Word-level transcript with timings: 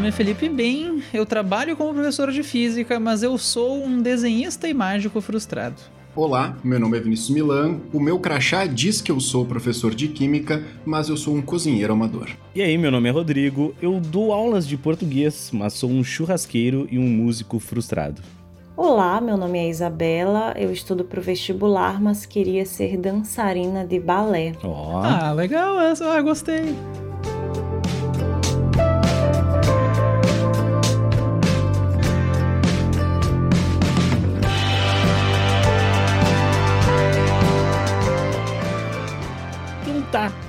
nome 0.00 0.08
é 0.08 0.12
Felipe 0.12 0.48
Bem, 0.48 1.02
eu 1.12 1.26
trabalho 1.26 1.76
como 1.76 1.92
professor 1.92 2.32
de 2.32 2.42
física, 2.42 2.98
mas 2.98 3.22
eu 3.22 3.36
sou 3.36 3.84
um 3.84 4.00
desenhista 4.00 4.66
e 4.66 4.72
mágico 4.72 5.20
frustrado. 5.20 5.76
Olá, 6.16 6.56
meu 6.64 6.80
nome 6.80 6.96
é 6.96 7.00
Vinícius 7.02 7.28
Milan. 7.28 7.80
O 7.92 8.00
meu 8.00 8.18
crachá 8.18 8.64
diz 8.64 9.02
que 9.02 9.12
eu 9.12 9.20
sou 9.20 9.44
professor 9.44 9.94
de 9.94 10.08
química, 10.08 10.64
mas 10.86 11.10
eu 11.10 11.18
sou 11.18 11.34
um 11.34 11.42
cozinheiro 11.42 11.92
amador. 11.92 12.30
E 12.54 12.62
aí, 12.62 12.78
meu 12.78 12.90
nome 12.90 13.10
é 13.10 13.12
Rodrigo. 13.12 13.74
Eu 13.82 14.00
dou 14.00 14.32
aulas 14.32 14.66
de 14.66 14.78
português, 14.78 15.50
mas 15.52 15.74
sou 15.74 15.90
um 15.90 16.02
churrasqueiro 16.02 16.88
e 16.90 16.98
um 16.98 17.06
músico 17.06 17.58
frustrado. 17.58 18.22
Olá, 18.74 19.20
meu 19.20 19.36
nome 19.36 19.58
é 19.58 19.68
Isabela. 19.68 20.54
Eu 20.56 20.72
estudo 20.72 21.04
pro 21.04 21.20
vestibular, 21.20 22.00
mas 22.00 22.24
queria 22.24 22.64
ser 22.64 22.96
dançarina 22.96 23.84
de 23.84 24.00
balé. 24.00 24.54
Ó, 24.64 25.02
Ah, 25.02 25.30
legal 25.32 25.78
essa, 25.78 26.06
ah, 26.10 26.22
gostei. 26.22 26.74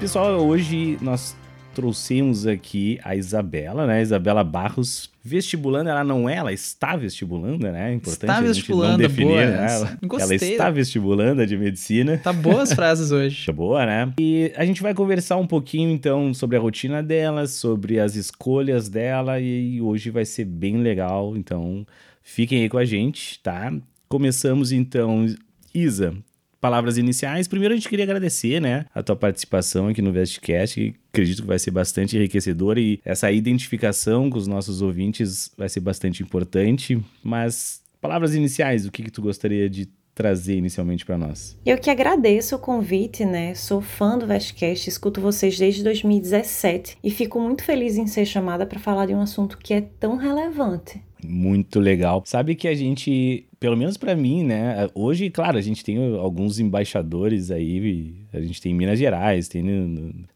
Pessoal, 0.02 0.44
hoje 0.44 0.98
nós 1.00 1.38
trouxemos 1.76 2.48
aqui 2.48 3.00
a 3.04 3.16
Isabela, 3.16 3.86
né? 3.86 4.02
Isabela 4.02 4.44
Barros, 4.44 5.12
vestibulando. 5.24 5.92
Ela 5.92 6.04
não 6.04 6.28
é, 6.28 6.38
ela 6.38 6.52
está 6.52 6.96
vestibulando, 6.96 7.72
né? 7.72 7.92
É 7.92 7.94
importante 7.94 8.24
Está 8.24 8.34
gente 8.34 8.42
não 8.42 8.54
vestibulando, 8.56 8.98
definir, 8.98 9.28
boa 9.28 9.46
né? 9.46 9.68
Ela, 9.70 10.00
ela 10.20 10.36
está 10.36 10.72
vestibulando 10.72 11.46
de 11.46 11.56
medicina. 11.56 12.18
Tá 12.18 12.34
boas 12.34 12.74
frases 12.74 13.12
hoje. 13.12 13.46
Tá 13.46 13.54
boa, 13.54 13.86
né? 13.86 14.12
E 14.20 14.52
a 14.56 14.66
gente 14.66 14.82
vai 14.82 14.96
conversar 14.96 15.38
um 15.38 15.46
pouquinho 15.46 15.92
então 15.92 16.34
sobre 16.34 16.58
a 16.58 16.60
rotina 16.60 17.04
dela, 17.04 17.46
sobre 17.46 18.00
as 18.00 18.16
escolhas 18.16 18.90
dela 18.90 19.40
e 19.40 19.80
hoje 19.80 20.10
vai 20.10 20.26
ser 20.26 20.46
bem 20.46 20.78
legal, 20.78 21.38
então 21.38 21.86
fiquem 22.24 22.64
aí 22.64 22.70
com 22.70 22.80
a 22.80 22.86
gente, 22.86 23.40
tá? 23.44 23.72
Começamos 24.10 24.72
então, 24.72 25.28
Isa, 25.72 26.16
palavras 26.62 26.98
iniciais. 26.98 27.48
Primeiro 27.48 27.74
a 27.74 27.78
gente 27.78 27.90
queria 27.90 28.06
agradecer, 28.06 28.62
né, 28.62 28.86
a 28.94 29.02
tua 29.02 29.16
participação 29.16 29.88
aqui 29.88 30.02
no 30.02 30.14
Vestcast, 30.14 30.80
que 30.80 30.96
acredito 31.12 31.42
que 31.42 31.48
vai 31.48 31.60
ser 31.60 31.72
bastante 31.72 32.16
enriquecedora 32.16 32.80
e 32.80 33.00
essa 33.04 33.32
identificação 33.32 34.30
com 34.30 34.38
os 34.38 34.48
nossos 34.48 34.82
ouvintes 34.82 35.52
vai 35.58 35.68
ser 35.68 35.80
bastante 35.80 36.22
importante, 36.22 37.02
mas 37.24 37.82
palavras 38.00 38.36
iniciais, 38.36 38.86
o 38.86 38.92
que 38.92 39.04
que 39.04 39.12
tu 39.12 39.22
gostaria 39.22 39.68
de 39.68 39.90
trazer 40.14 40.58
inicialmente 40.58 41.06
para 41.06 41.18
nós? 41.18 41.58
Eu 41.66 41.78
que 41.78 41.90
agradeço 41.90 42.56
o 42.56 42.60
convite, 42.60 43.26
né? 43.26 43.56
Sou 43.56 43.82
fã 43.82 44.18
do 44.18 44.28
Vestcast, 44.28 44.88
escuto 44.88 45.22
vocês 45.22 45.58
desde 45.58 45.84
2017 45.84 46.98
e 47.04 47.10
fico 47.10 47.40
muito 47.40 47.64
feliz 47.64 47.98
em 47.98 48.06
ser 48.06 48.26
chamada 48.26 48.66
para 48.66 48.80
falar 48.80 49.08
de 49.08 49.16
um 49.16 49.22
assunto 49.22 49.58
que 49.58 49.74
é 49.74 49.82
tão 49.82 50.18
relevante. 50.18 51.02
Muito 51.24 51.80
legal. 51.80 52.22
Sabe 52.26 52.56
que 52.56 52.68
a 52.68 52.74
gente, 52.74 53.46
pelo 53.60 53.78
menos 53.78 53.98
pra 53.98 54.16
mim, 54.16 54.44
né? 54.44 54.88
Hoje, 54.96 55.30
claro, 55.30 55.58
a 55.58 55.62
gente 55.62 55.84
tem 55.84 55.98
alguns 56.18 56.60
embaixadores 56.60 57.52
aí. 57.52 58.14
A 58.34 58.40
gente 58.42 58.62
tem 58.62 58.72
em 58.72 58.76
Minas 58.76 58.98
Gerais, 58.98 59.48
tem 59.48 59.62
no, 59.62 59.88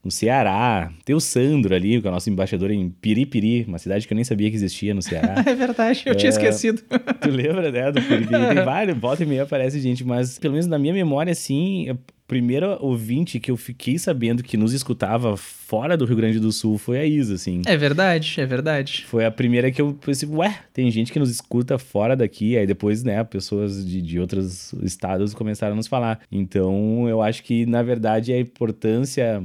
no- 0.04 0.12
Ceará, 0.12 0.92
tem 1.04 1.16
o 1.16 1.20
Sandro 1.20 1.74
ali, 1.74 2.00
que 2.02 2.08
é 2.08 2.10
o 2.10 2.14
nosso 2.14 2.30
embaixador 2.30 2.70
em 2.72 2.90
Piripiri, 2.90 3.66
uma 3.68 3.80
cidade 3.80 4.06
que 4.08 4.14
eu 4.14 4.16
nem 4.16 4.24
sabia 4.24 4.50
que 4.50 4.56
existia 4.56 4.94
no 4.94 5.02
Ceará. 5.02 5.44
É 5.48 5.56
verdade, 5.56 6.04
eu 6.06 6.16
tinha 6.16 6.30
É. 6.30 6.32
esquecido. 6.32 6.82
tu 7.22 7.30
lembra, 7.30 7.72
né? 7.72 7.92
Do 7.92 8.02
Piripiri? 8.02 8.56
Tem 8.56 8.64
vários, 8.66 8.98
volta 8.98 9.24
e 9.24 9.26
meia 9.26 9.44
aparece 9.44 9.80
gente, 9.80 10.04
mas 10.04 10.38
pelo 10.40 10.54
menos 10.54 10.68
na 10.68 10.78
minha 10.80 10.94
memória, 10.94 11.32
assim. 11.32 11.88
O 12.26 12.28
Primeiro 12.28 12.76
ouvinte 12.82 13.40
que 13.40 13.52
eu 13.52 13.56
fiquei 13.56 14.00
sabendo 14.00 14.42
que 14.42 14.58
nos 14.58 14.74
escutava 14.74 15.38
fora 15.38 15.96
do 15.96 16.06
Rio 16.06 16.18
Grande 16.18 16.40
do 16.40 16.52
Sul 16.52 16.76
foi 16.76 16.98
a 16.98 17.06
Isa, 17.06 17.36
assim. 17.36 17.62
É 17.68 17.78
verdade, 17.78 18.42
é 18.42 18.46
verdade. 18.48 19.06
Foi 19.08 19.26
a 19.26 19.32
primeira 19.32 19.72
que 19.72 19.80
eu 19.80 19.94
pensei, 19.94 20.28
ué, 20.30 20.60
tem 20.74 20.90
gente 20.90 21.14
que 21.14 21.20
nos 21.20 21.30
escuta 21.30 21.78
fora 21.78 22.16
daqui, 22.16 22.58
aí 22.58 22.66
depois, 22.66 23.04
né, 23.04 23.24
pessoas 23.24 23.86
de, 23.86 24.02
de 24.02 24.20
outros 24.20 24.74
estados 24.82 25.36
começaram 25.36 25.74
a 25.74 25.76
nos 25.76 25.86
falar. 25.86 26.20
Então, 26.32 27.08
eu 27.08 27.22
acho 27.22 27.44
que, 27.44 27.64
na 27.68 27.84
verdade, 27.84 28.34
a 28.34 28.40
importância, 28.40 29.44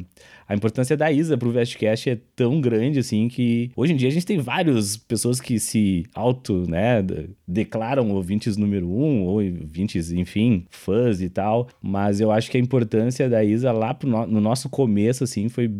a 0.51 0.55
importância 0.57 0.97
da 0.97 1.13
Isa 1.13 1.39
pro 1.39 1.53
Vestcast 1.53 2.11
é 2.11 2.19
tão 2.35 2.61
grande, 2.61 2.99
assim, 2.99 3.29
que 3.29 3.71
hoje 3.77 3.93
em 3.93 3.97
dia 3.97 4.09
a 4.09 4.11
gente 4.11 4.27
tem 4.27 4.39
várias 4.39 4.97
pessoas 4.97 5.41
que 5.41 5.61
se 5.61 6.03
auto, 6.13 6.69
né, 6.69 7.01
de- 7.03 7.31
declaram 7.47 8.11
ouvintes 8.11 8.57
número 8.57 8.89
um, 8.89 9.23
ou 9.23 9.35
ouvintes, 9.37 10.11
enfim, 10.11 10.67
fãs 10.69 11.21
e 11.23 11.29
tal, 11.31 11.69
mas 11.81 12.21
eu 12.21 12.33
acho 12.33 12.51
que 12.51 12.57
a 12.57 12.61
importância 12.61 13.29
da 13.29 13.45
Isa 13.45 13.71
lá 13.71 13.95
pro 13.95 14.11
no, 14.11 14.27
no 14.27 14.41
nosso 14.41 14.69
começo, 14.69 15.23
assim, 15.23 15.49
foi 15.49 15.71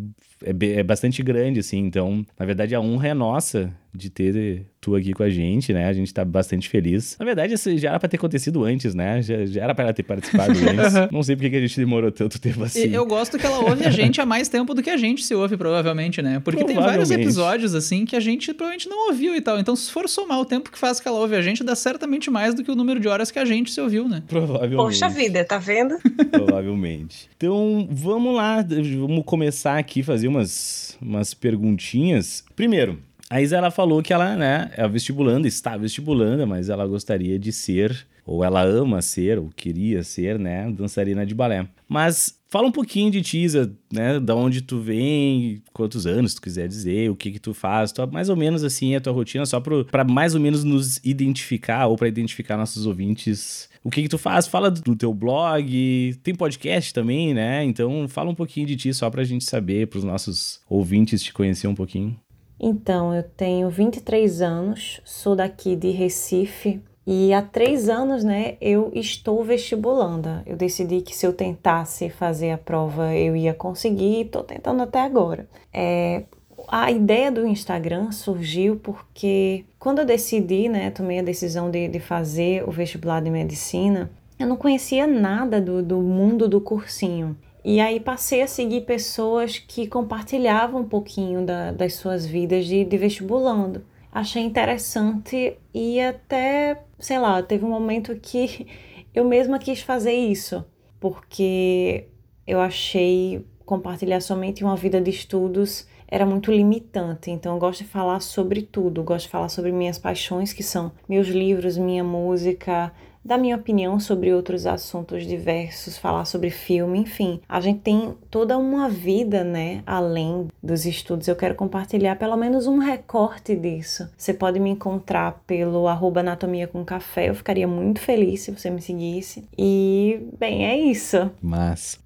é, 0.43 0.79
é 0.79 0.83
bastante 0.83 1.21
grande, 1.23 1.59
assim. 1.59 1.79
Então, 1.79 2.25
na 2.37 2.45
verdade, 2.45 2.75
a 2.75 2.81
honra 2.81 3.09
é 3.09 3.13
nossa 3.13 3.71
de 3.93 4.09
ter 4.09 4.65
tu 4.79 4.95
aqui 4.95 5.13
com 5.13 5.21
a 5.21 5.29
gente, 5.29 5.73
né? 5.73 5.85
A 5.85 5.93
gente 5.93 6.13
tá 6.13 6.23
bastante 6.23 6.69
feliz. 6.69 7.15
Na 7.19 7.25
verdade, 7.25 7.53
isso 7.53 7.77
já 7.77 7.89
era 7.89 7.99
pra 7.99 8.07
ter 8.07 8.15
acontecido 8.17 8.63
antes, 8.63 8.95
né? 8.95 9.21
Já, 9.21 9.45
já 9.45 9.63
era 9.63 9.75
pra 9.75 9.83
ela 9.83 9.93
ter 9.93 10.03
participado 10.03 10.53
antes. 10.57 11.11
Não 11.11 11.21
sei 11.21 11.35
porque 11.35 11.49
que 11.49 11.55
a 11.57 11.59
gente 11.59 11.77
demorou 11.77 12.11
tanto 12.11 12.39
tempo 12.39 12.63
assim. 12.63 12.87
E 12.87 12.93
Eu 12.93 13.05
gosto 13.05 13.37
que 13.37 13.45
ela 13.45 13.59
ouve 13.59 13.85
a 13.85 13.91
gente 13.91 14.21
há 14.21 14.25
mais 14.25 14.47
tempo 14.47 14.73
do 14.73 14.81
que 14.81 14.89
a 14.89 14.95
gente 14.97 15.23
se 15.23 15.35
ouve, 15.35 15.57
provavelmente, 15.57 16.21
né? 16.21 16.39
Porque 16.39 16.63
tem 16.63 16.75
vários 16.75 17.09
Provavelmente. 17.09 17.27
episódios, 17.27 17.75
assim, 17.75 18.05
que 18.05 18.15
a 18.15 18.19
gente 18.19 18.53
provavelmente 18.53 18.87
não 18.87 19.09
ouviu 19.09 19.35
e 19.35 19.41
tal. 19.41 19.59
Então, 19.59 19.75
se 19.75 19.91
for 19.91 20.07
somar 20.07 20.39
o 20.39 20.45
tempo 20.45 20.71
que 20.71 20.79
faz 20.79 20.99
que 20.99 21.07
ela 21.07 21.19
ouve 21.19 21.35
a 21.35 21.41
gente, 21.41 21.63
dá 21.63 21.75
certamente 21.75 22.31
mais 22.31 22.55
do 22.55 22.63
que 22.63 22.71
o 22.71 22.75
número 22.75 22.99
de 22.99 23.09
horas 23.09 23.29
que 23.29 23.39
a 23.39 23.45
gente 23.45 23.71
se 23.71 23.81
ouviu, 23.81 24.07
né? 24.07 24.23
Provavelmente. 24.27 24.77
Poxa 24.77 25.09
vida, 25.09 25.43
tá 25.43 25.57
vendo? 25.57 25.97
Provavelmente. 26.31 27.29
Então, 27.35 27.87
vamos 27.91 28.35
lá. 28.35 28.65
Vamos 28.99 29.23
começar 29.25 29.77
aqui, 29.77 30.01
fazer 30.01 30.29
umas, 30.31 30.97
umas 31.01 31.33
perguntinhas. 31.33 32.43
Primeiro, 32.55 32.99
a 33.29 33.41
Isa, 33.41 33.57
ela 33.57 33.71
falou 33.71 34.01
que 34.01 34.11
ela, 34.11 34.35
né, 34.35 34.71
é 34.75 34.87
vestibulanda, 34.87 35.47
está 35.47 35.77
vestibulanda, 35.77 36.45
mas 36.45 36.69
ela 36.69 36.85
gostaria 36.85 37.39
de 37.39 37.51
ser, 37.51 38.05
ou 38.25 38.43
ela 38.43 38.61
ama 38.63 39.01
ser, 39.01 39.37
ou 39.39 39.49
queria 39.55 40.03
ser, 40.03 40.37
né, 40.39 40.71
dançarina 40.71 41.25
de 41.25 41.33
balé. 41.35 41.67
Mas 41.87 42.39
fala 42.47 42.67
um 42.67 42.71
pouquinho 42.71 43.09
de 43.11 43.21
ti, 43.21 43.39
Isa, 43.43 43.73
né, 43.91 44.19
da 44.19 44.35
onde 44.35 44.61
tu 44.61 44.79
vem, 44.79 45.61
quantos 45.73 46.05
anos 46.05 46.33
tu 46.33 46.41
quiser 46.41 46.67
dizer, 46.67 47.09
o 47.09 47.15
que 47.15 47.31
que 47.31 47.39
tu 47.39 47.53
faz, 47.53 47.91
tua- 47.91 48.07
mais 48.07 48.29
ou 48.29 48.35
menos 48.35 48.63
assim 48.63 48.95
a 48.95 49.01
tua 49.01 49.13
rotina, 49.13 49.45
só 49.45 49.59
pra 49.59 50.03
mais 50.03 50.35
ou 50.35 50.41
menos 50.41 50.63
nos 50.63 50.97
identificar, 51.03 51.87
ou 51.87 51.95
pra 51.95 52.07
identificar 52.07 52.57
nossos 52.57 52.85
ouvintes 52.85 53.69
o 53.83 53.89
que 53.89 54.03
que 54.03 54.09
tu 54.09 54.19
faz? 54.19 54.45
Fala 54.45 54.69
do 54.69 54.95
teu 54.95 55.11
blog, 55.11 56.13
tem 56.21 56.35
podcast 56.35 56.93
também, 56.93 57.33
né? 57.33 57.63
Então 57.63 58.07
fala 58.07 58.29
um 58.29 58.35
pouquinho 58.35 58.67
de 58.67 58.75
ti 58.75 58.93
só 58.93 59.09
pra 59.09 59.23
gente 59.23 59.43
saber, 59.43 59.87
pros 59.87 60.03
nossos 60.03 60.61
ouvintes 60.69 61.23
te 61.23 61.33
conhecer 61.33 61.65
um 61.67 61.73
pouquinho. 61.73 62.15
Então, 62.59 63.11
eu 63.15 63.23
tenho 63.23 63.67
23 63.71 64.39
anos, 64.43 65.01
sou 65.03 65.35
daqui 65.35 65.75
de 65.75 65.89
Recife 65.89 66.79
e 67.05 67.33
há 67.33 67.41
três 67.41 67.89
anos, 67.89 68.23
né, 68.23 68.55
eu 68.61 68.91
estou 68.93 69.43
vestibulanda. 69.43 70.43
Eu 70.45 70.55
decidi 70.55 71.01
que 71.01 71.15
se 71.15 71.25
eu 71.25 71.33
tentasse 71.33 72.09
fazer 72.09 72.51
a 72.51 72.57
prova 72.57 73.13
eu 73.15 73.35
ia 73.35 73.53
conseguir 73.53 74.21
estou 74.21 74.43
tentando 74.43 74.83
até 74.83 75.01
agora. 75.01 75.47
É, 75.73 76.23
a 76.67 76.91
ideia 76.91 77.31
do 77.31 77.45
Instagram 77.45 78.11
surgiu 78.11 78.79
porque 78.81 79.65
quando 79.79 79.99
eu 79.99 80.05
decidi, 80.05 80.69
né, 80.69 80.91
tomei 80.91 81.19
a 81.19 81.23
decisão 81.23 81.69
de, 81.71 81.87
de 81.87 81.99
fazer 81.99 82.63
o 82.67 82.71
vestibular 82.71 83.21
de 83.21 83.29
medicina, 83.29 84.11
eu 84.39 84.47
não 84.47 84.55
conhecia 84.55 85.05
nada 85.07 85.59
do, 85.59 85.81
do 85.83 85.97
mundo 85.99 86.47
do 86.47 86.61
cursinho. 86.61 87.35
E 87.63 87.79
aí 87.79 87.99
passei 87.99 88.41
a 88.41 88.47
seguir 88.47 88.81
pessoas 88.81 89.59
que 89.59 89.85
compartilhavam 89.87 90.81
um 90.81 90.87
pouquinho 90.87 91.45
da- 91.45 91.71
das 91.71 91.93
suas 91.93 92.25
vidas 92.25 92.65
de, 92.65 92.83
de 92.83 92.97
vestibulando. 92.97 93.83
Achei 94.11 94.41
interessante 94.43 95.53
e 95.73 95.99
até, 96.01 96.81
sei 97.01 97.19
lá, 97.19 97.41
teve 97.43 97.65
um 97.65 97.69
momento 97.69 98.15
que 98.15 98.67
eu 99.13 99.25
mesma 99.25 99.59
quis 99.59 99.81
fazer 99.81 100.13
isso, 100.13 100.63
porque 100.99 102.07
eu 102.47 102.61
achei 102.61 103.45
compartilhar 103.65 104.21
somente 104.21 104.63
uma 104.63 104.75
vida 104.75 104.99
de 104.99 105.09
estudos 105.09 105.87
era 106.07 106.25
muito 106.25 106.51
limitante. 106.51 107.31
Então 107.31 107.53
eu 107.53 107.59
gosto 107.59 107.83
de 107.83 107.89
falar 107.89 108.19
sobre 108.19 108.61
tudo, 108.61 109.01
gosto 109.01 109.25
de 109.25 109.31
falar 109.31 109.47
sobre 109.47 109.71
minhas 109.71 109.97
paixões, 109.97 110.51
que 110.51 110.61
são 110.61 110.91
meus 111.07 111.27
livros, 111.27 111.77
minha 111.77 112.03
música, 112.03 112.91
dar 113.23 113.37
minha 113.37 113.55
opinião 113.55 113.99
sobre 113.99 114.33
outros 114.33 114.65
assuntos 114.65 115.25
diversos, 115.25 115.97
falar 115.97 116.25
sobre 116.25 116.49
filme, 116.49 116.99
enfim. 116.99 117.39
A 117.47 117.59
gente 117.59 117.79
tem 117.79 118.13
toda 118.29 118.57
uma 118.57 118.89
vida, 118.89 119.43
né, 119.43 119.83
além 119.85 120.47
dos 120.61 120.85
estudos. 120.85 121.27
Eu 121.27 121.35
quero 121.35 121.55
compartilhar 121.55 122.15
pelo 122.17 122.35
menos 122.35 122.67
um 122.67 122.77
recorte 122.77 123.55
disso. 123.55 124.09
Você 124.17 124.33
pode 124.33 124.59
me 124.59 124.69
encontrar 124.71 125.41
pelo 125.45 125.87
arroba 125.87 126.21
anatomia 126.21 126.67
com 126.67 126.83
café, 126.83 127.29
eu 127.29 127.35
ficaria 127.35 127.67
muito 127.67 127.99
feliz 127.99 128.41
se 128.41 128.51
você 128.51 128.69
me 128.69 128.81
seguisse. 128.81 129.43
E, 129.57 130.27
bem, 130.37 130.65
é 130.65 130.77
isso. 130.77 131.29
Mas 131.41 131.99